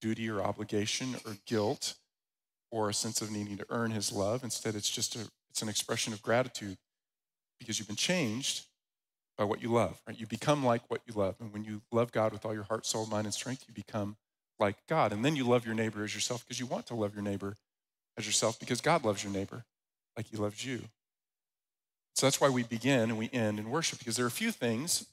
duty 0.00 0.30
or 0.30 0.40
obligation 0.40 1.16
or 1.26 1.36
guilt 1.44 1.94
or 2.70 2.88
a 2.88 2.94
sense 2.94 3.20
of 3.20 3.30
needing 3.30 3.58
to 3.58 3.66
earn 3.68 3.90
his 3.90 4.10
love. 4.10 4.42
Instead, 4.42 4.74
it's 4.74 4.88
just 4.88 5.14
a, 5.16 5.28
it's 5.50 5.60
an 5.60 5.68
expression 5.68 6.14
of 6.14 6.22
gratitude 6.22 6.78
because 7.58 7.78
you've 7.78 7.88
been 7.88 7.96
changed 7.96 8.64
by 9.42 9.48
what 9.48 9.60
you 9.60 9.72
love, 9.72 10.00
right? 10.06 10.18
You 10.18 10.24
become 10.28 10.64
like 10.64 10.82
what 10.88 11.00
you 11.04 11.14
love. 11.14 11.34
And 11.40 11.52
when 11.52 11.64
you 11.64 11.82
love 11.90 12.12
God 12.12 12.32
with 12.32 12.44
all 12.44 12.54
your 12.54 12.62
heart, 12.62 12.86
soul, 12.86 13.06
mind, 13.06 13.26
and 13.26 13.34
strength, 13.34 13.64
you 13.66 13.74
become 13.74 14.16
like 14.60 14.76
God. 14.88 15.12
And 15.12 15.24
then 15.24 15.34
you 15.34 15.42
love 15.42 15.66
your 15.66 15.74
neighbor 15.74 16.04
as 16.04 16.14
yourself 16.14 16.44
because 16.44 16.60
you 16.60 16.66
want 16.66 16.86
to 16.86 16.94
love 16.94 17.12
your 17.12 17.24
neighbor 17.24 17.56
as 18.16 18.24
yourself 18.24 18.60
because 18.60 18.80
God 18.80 19.04
loves 19.04 19.24
your 19.24 19.32
neighbor 19.32 19.64
like 20.16 20.26
he 20.26 20.36
loves 20.36 20.64
you. 20.64 20.82
So 22.14 22.26
that's 22.26 22.40
why 22.40 22.50
we 22.50 22.62
begin 22.62 23.10
and 23.10 23.18
we 23.18 23.30
end 23.32 23.58
in 23.58 23.68
worship 23.68 23.98
because 23.98 24.14
there 24.14 24.24
are 24.24 24.28
a 24.28 24.30
few 24.30 24.52
things 24.52 25.06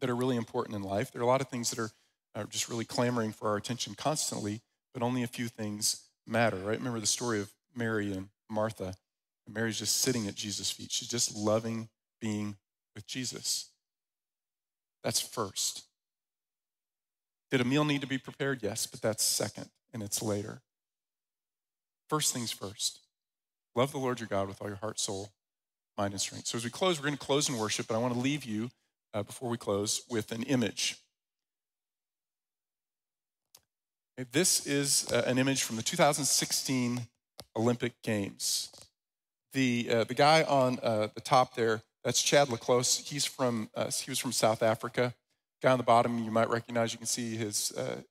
that 0.00 0.08
are 0.08 0.16
really 0.16 0.36
important 0.36 0.74
in 0.74 0.82
life. 0.82 1.12
There 1.12 1.20
are 1.20 1.24
a 1.24 1.28
lot 1.28 1.42
of 1.42 1.48
things 1.48 1.68
that 1.68 1.78
are, 1.78 1.90
are 2.34 2.44
just 2.44 2.70
really 2.70 2.86
clamoring 2.86 3.32
for 3.32 3.48
our 3.48 3.56
attention 3.56 3.94
constantly, 3.94 4.62
but 4.94 5.02
only 5.02 5.22
a 5.22 5.26
few 5.26 5.48
things 5.48 6.08
matter, 6.26 6.56
right? 6.56 6.78
Remember 6.78 7.00
the 7.00 7.06
story 7.06 7.40
of 7.40 7.50
Mary 7.76 8.10
and 8.10 8.28
Martha. 8.48 8.94
Mary's 9.46 9.80
just 9.80 10.00
sitting 10.00 10.26
at 10.28 10.34
Jesus' 10.34 10.70
feet. 10.70 10.90
She's 10.90 11.08
just 11.08 11.36
loving 11.36 11.90
being 12.22 12.56
with 12.94 13.06
Jesus. 13.06 13.70
That's 15.02 15.20
first. 15.20 15.84
Did 17.50 17.60
a 17.60 17.64
meal 17.64 17.84
need 17.84 18.00
to 18.00 18.06
be 18.06 18.18
prepared? 18.18 18.62
Yes, 18.62 18.86
but 18.86 19.00
that's 19.00 19.22
second, 19.22 19.68
and 19.92 20.02
it's 20.02 20.22
later. 20.22 20.62
First 22.08 22.32
things 22.32 22.50
first. 22.50 23.00
Love 23.76 23.92
the 23.92 23.98
Lord 23.98 24.20
your 24.20 24.28
God 24.28 24.48
with 24.48 24.60
all 24.60 24.68
your 24.68 24.78
heart, 24.78 24.98
soul, 24.98 25.30
mind, 25.98 26.12
and 26.12 26.20
strength. 26.20 26.46
So 26.46 26.58
as 26.58 26.64
we 26.64 26.70
close, 26.70 26.98
we're 26.98 27.06
going 27.06 27.18
to 27.18 27.24
close 27.24 27.48
in 27.48 27.58
worship, 27.58 27.86
but 27.86 27.94
I 27.94 27.98
want 27.98 28.14
to 28.14 28.20
leave 28.20 28.44
you 28.44 28.70
uh, 29.12 29.22
before 29.22 29.48
we 29.48 29.56
close 29.56 30.02
with 30.08 30.32
an 30.32 30.42
image. 30.44 30.96
This 34.32 34.64
is 34.66 35.10
uh, 35.12 35.24
an 35.26 35.38
image 35.38 35.64
from 35.64 35.76
the 35.76 35.82
2016 35.82 37.08
Olympic 37.56 38.00
Games. 38.02 38.70
The, 39.52 39.88
uh, 39.90 40.04
the 40.04 40.14
guy 40.14 40.42
on 40.44 40.78
uh, 40.82 41.08
the 41.14 41.20
top 41.20 41.54
there 41.54 41.82
that's 42.04 42.22
Chad 42.22 42.48
LeClos. 42.48 43.08
He's 43.08 43.24
from, 43.24 43.70
uh, 43.74 43.90
he 43.90 44.10
was 44.10 44.18
from 44.18 44.32
South 44.32 44.62
Africa. 44.62 45.14
Guy 45.62 45.72
on 45.72 45.78
the 45.78 45.84
bottom 45.84 46.22
you 46.22 46.30
might 46.30 46.50
recognize. 46.50 46.92
You 46.92 46.98
can 46.98 47.06
see 47.06 47.34
his, 47.36 47.72
uh, 47.72 48.02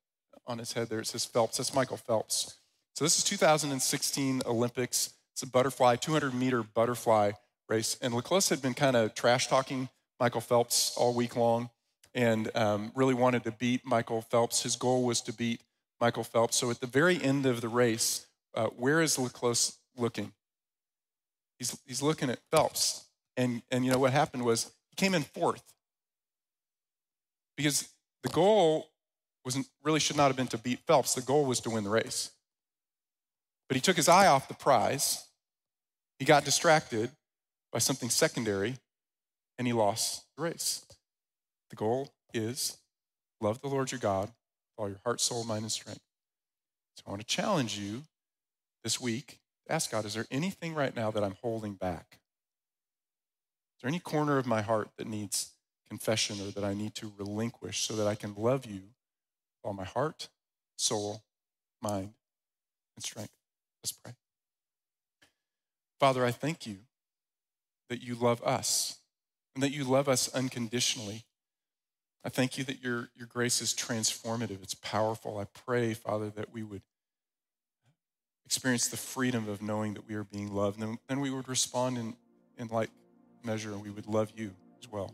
on 0.47 0.57
his 0.57 0.73
head 0.73 0.89
there, 0.89 0.99
it 0.99 1.07
says 1.07 1.25
Phelps. 1.25 1.57
That's 1.57 1.73
Michael 1.73 1.97
Phelps. 1.97 2.57
So 2.95 3.05
this 3.05 3.17
is 3.17 3.23
2016 3.23 4.41
Olympics. 4.45 5.13
It's 5.31 5.43
a 5.43 5.47
butterfly, 5.47 5.95
200 5.95 6.33
meter 6.33 6.63
butterfly 6.63 7.31
race. 7.69 7.97
And 8.01 8.13
LeClos 8.13 8.49
had 8.49 8.61
been 8.61 8.73
kind 8.73 8.95
of 8.95 9.15
trash 9.15 9.47
talking 9.47 9.89
Michael 10.19 10.41
Phelps 10.41 10.95
all 10.97 11.13
week 11.13 11.35
long 11.35 11.69
and 12.13 12.49
um, 12.55 12.91
really 12.95 13.13
wanted 13.13 13.43
to 13.45 13.51
beat 13.51 13.85
Michael 13.85 14.21
Phelps. 14.21 14.63
His 14.63 14.75
goal 14.75 15.03
was 15.03 15.21
to 15.21 15.33
beat 15.33 15.61
Michael 15.99 16.23
Phelps. 16.23 16.57
So 16.57 16.69
at 16.69 16.79
the 16.79 16.87
very 16.87 17.21
end 17.21 17.45
of 17.45 17.61
the 17.61 17.67
race, 17.67 18.27
uh, 18.53 18.67
where 18.67 19.01
is 19.01 19.17
LeClos 19.17 19.77
looking? 19.97 20.31
He's, 21.57 21.77
he's 21.87 22.01
looking 22.01 22.29
at 22.29 22.39
Phelps. 22.51 23.05
And, 23.36 23.61
and 23.71 23.86
you 23.86 23.91
know 23.91 23.99
what 23.99 24.11
happened 24.11 24.45
was 24.45 24.71
he 24.89 24.95
came 24.95 25.13
in 25.13 25.23
fourth 25.23 25.63
because 27.57 27.89
the 28.21 28.29
goal 28.29 28.89
wasn't 29.43 29.67
really 29.84 29.99
should 29.99 30.17
not 30.17 30.27
have 30.27 30.36
been 30.36 30.47
to 30.47 30.57
beat 30.57 30.79
Phelps. 30.88 31.15
The 31.15 31.21
goal 31.21 31.45
was 31.45 31.59
to 31.61 31.69
win 31.69 31.84
the 31.84 31.89
race. 31.89 32.31
But 33.67 33.75
he 33.75 33.81
took 33.81 33.95
his 33.95 34.07
eye 34.07 34.27
off 34.27 34.47
the 34.47 34.53
prize. 34.53 35.25
He 36.19 36.25
got 36.25 36.45
distracted 36.45 37.09
by 37.71 37.79
something 37.79 38.09
secondary 38.09 38.75
and 39.57 39.67
he 39.67 39.73
lost 39.73 40.25
the 40.38 40.43
race. 40.43 40.86
The 41.69 41.75
goal 41.75 42.09
is 42.34 42.77
love 43.41 43.61
the 43.61 43.67
Lord 43.67 43.91
your 43.91 43.99
God 43.99 44.27
with 44.27 44.77
all 44.77 44.88
your 44.88 44.99
heart, 45.03 45.19
soul, 45.19 45.43
mind, 45.43 45.63
and 45.63 45.71
strength. 45.71 46.01
So 46.95 47.03
I 47.07 47.09
want 47.09 47.21
to 47.21 47.27
challenge 47.27 47.77
you 47.77 48.03
this 48.84 49.01
week. 49.01 49.39
Ask 49.69 49.91
God, 49.91 50.05
is 50.05 50.13
there 50.13 50.27
anything 50.29 50.75
right 50.75 50.95
now 50.95 51.11
that 51.11 51.23
I'm 51.23 51.36
holding 51.41 51.73
back? 51.73 52.19
There 53.84 53.89
any 53.89 53.99
corner 53.99 54.38
of 54.38 54.47
my 54.47 54.61
heart 54.61 54.89
that 54.95 55.07
needs 55.07 55.51
confession 55.89 56.39
or 56.39 56.51
that 56.51 56.63
I 56.63 56.73
need 56.73 56.95
to 56.95 57.11
relinquish 57.17 57.81
so 57.81 57.97
that 57.97 58.07
I 58.07 58.15
can 58.15 58.34
love 58.34 58.65
you 58.65 58.75
with 58.75 59.65
all 59.65 59.73
my 59.73 59.84
heart, 59.84 60.29
soul, 60.77 61.21
mind, 61.81 62.13
and 62.95 63.03
strength. 63.03 63.34
Let's 63.84 63.91
pray. 63.91 64.13
Father, 65.99 66.25
I 66.25 66.31
thank 66.31 66.65
you 66.65 66.77
that 67.89 68.01
you 68.01 68.15
love 68.15 68.41
us 68.43 68.99
and 69.53 69.61
that 69.61 69.71
you 69.71 69.84
love 69.84 70.07
us 70.07 70.34
unconditionally. 70.34 71.25
I 72.23 72.29
thank 72.29 72.57
you 72.57 72.63
that 72.63 72.81
your, 72.81 73.09
your 73.17 73.27
grace 73.27 73.61
is 73.61 73.73
transformative, 73.73 74.63
it's 74.63 74.75
powerful. 74.75 75.39
I 75.39 75.43
pray, 75.43 75.93
Father, 75.93 76.29
that 76.29 76.53
we 76.53 76.63
would 76.63 76.84
experience 78.45 78.88
the 78.88 78.95
freedom 78.95 79.49
of 79.49 79.61
knowing 79.61 79.93
that 79.95 80.07
we 80.07 80.15
are 80.15 80.23
being 80.23 80.53
loved, 80.53 80.81
and 80.81 80.99
then 81.09 81.19
we 81.19 81.29
would 81.29 81.49
respond 81.49 81.97
in, 81.97 82.15
in 82.57 82.69
like 82.69 82.89
measure, 83.45 83.71
and 83.71 83.81
we 83.81 83.89
would 83.89 84.07
love 84.07 84.31
you 84.35 84.51
as 84.81 84.91
well. 84.91 85.13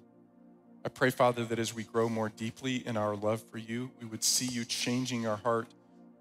I 0.86 0.90
pray, 0.90 1.10
Father, 1.10 1.44
that 1.46 1.60
as 1.60 1.74
we 1.74 1.84
grow 1.84 2.08
more 2.08 2.30
deeply 2.30 2.78
in 2.88 2.96
our 2.96 3.16
love 3.16 3.44
for 3.52 3.58
you, 3.58 3.92
we 4.00 4.08
would 4.08 4.24
see 4.24 4.46
you 4.46 4.64
changing 4.64 5.28
our 5.28 5.38
heart 5.38 5.68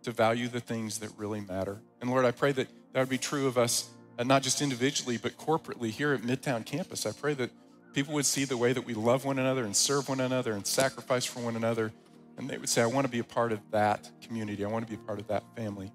to 0.03 0.11
value 0.11 0.49
the 0.49 0.61
things 0.61 0.99
that 0.99 1.11
really 1.17 1.41
matter. 1.41 1.81
And 2.01 2.11
Lord, 2.11 2.25
I 2.25 2.33
pray 2.33 2.53
that 2.53 2.69
that 2.93 3.01
would 3.01 3.09
be 3.09 3.19
true 3.19 3.47
of 3.47 3.57
us, 3.57 3.89
uh, 4.19 4.25
not 4.25 4.43
just 4.43 4.61
individually, 4.61 5.17
but 5.17 5.37
corporately 5.37 5.91
here 5.91 6.13
at 6.13 6.23
Midtown 6.23 6.65
Campus. 6.65 7.07
I 7.07 7.13
pray 7.13 7.35
that 7.35 7.51
people 7.93 8.15
would 8.15 8.27
see 8.27 8.45
the 8.45 8.57
way 8.57 8.73
that 8.73 8.85
we 8.85 8.95
love 8.95 9.25
one 9.25 9.39
another 9.39 9.65
and 9.65 9.77
serve 9.77 10.09
one 10.09 10.21
another 10.21 10.53
and 10.53 10.67
sacrifice 10.67 11.25
for 11.25 11.41
one 11.41 11.57
another. 11.57 11.93
And 12.37 12.49
they 12.49 12.59
would 12.59 12.69
say, 12.69 12.83
I 12.83 12.87
want 12.87 13.07
to 13.07 13.11
be 13.11 13.19
a 13.19 13.25
part 13.25 13.53
of 13.53 13.61
that 13.71 14.11
community. 14.23 14.65
I 14.65 14.69
want 14.69 14.87
to 14.87 14.91
be 14.91 15.01
a 15.01 15.07
part 15.07 15.19
of 15.19 15.29
that 15.29 15.45
family. 15.57 15.93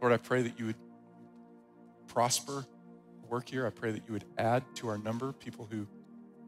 Lord, 0.00 0.12
I 0.12 0.16
pray 0.16 0.42
that 0.42 0.58
you 0.58 0.66
would 0.66 0.76
prosper 2.06 2.66
work 3.28 3.48
here. 3.48 3.66
I 3.66 3.70
pray 3.70 3.92
that 3.92 4.02
you 4.06 4.12
would 4.12 4.24
add 4.36 4.62
to 4.76 4.88
our 4.88 4.98
number 4.98 5.32
people 5.32 5.68
who 5.70 5.86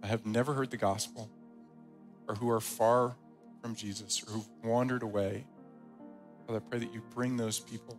have 0.02 0.24
never 0.26 0.54
heard 0.54 0.70
the 0.70 0.76
gospel 0.76 1.30
or 2.28 2.34
who 2.34 2.50
are 2.50 2.60
far 2.60 3.16
from 3.62 3.74
Jesus 3.74 4.22
or 4.22 4.32
who've 4.32 4.48
wandered 4.64 5.02
away. 5.02 5.44
Father, 6.46 6.58
I 6.58 6.68
pray 6.70 6.78
that 6.78 6.92
you 6.94 7.02
bring 7.14 7.36
those 7.36 7.60
people, 7.60 7.98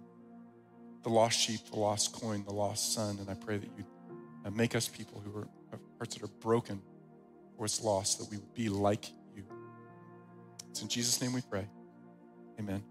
the 1.04 1.10
lost 1.10 1.40
sheep, 1.40 1.62
the 1.72 1.80
lost 1.80 2.14
coin, 2.14 2.44
the 2.44 2.54
lost 2.54 2.94
son, 2.94 3.18
and 3.20 3.30
I 3.30 3.36
pray 3.36 3.58
that 3.58 3.70
you 3.78 3.86
uh, 4.46 4.50
make 4.50 4.76
us 4.76 4.88
people 4.88 5.22
who 5.24 5.40
are 5.40 5.48
have 5.72 5.80
hearts 5.98 6.16
that 6.16 6.24
are 6.24 6.34
broken 6.40 6.82
for 7.56 7.62
what's 7.62 7.82
lost, 7.82 8.20
that 8.20 8.30
we 8.30 8.38
would 8.38 8.54
be 8.54 8.70
like 8.70 9.10
you. 9.36 9.44
It's 10.70 10.82
in 10.82 10.88
Jesus' 10.88 11.22
name 11.22 11.34
we 11.34 11.42
pray. 11.42 11.68
Amen. 12.60 12.84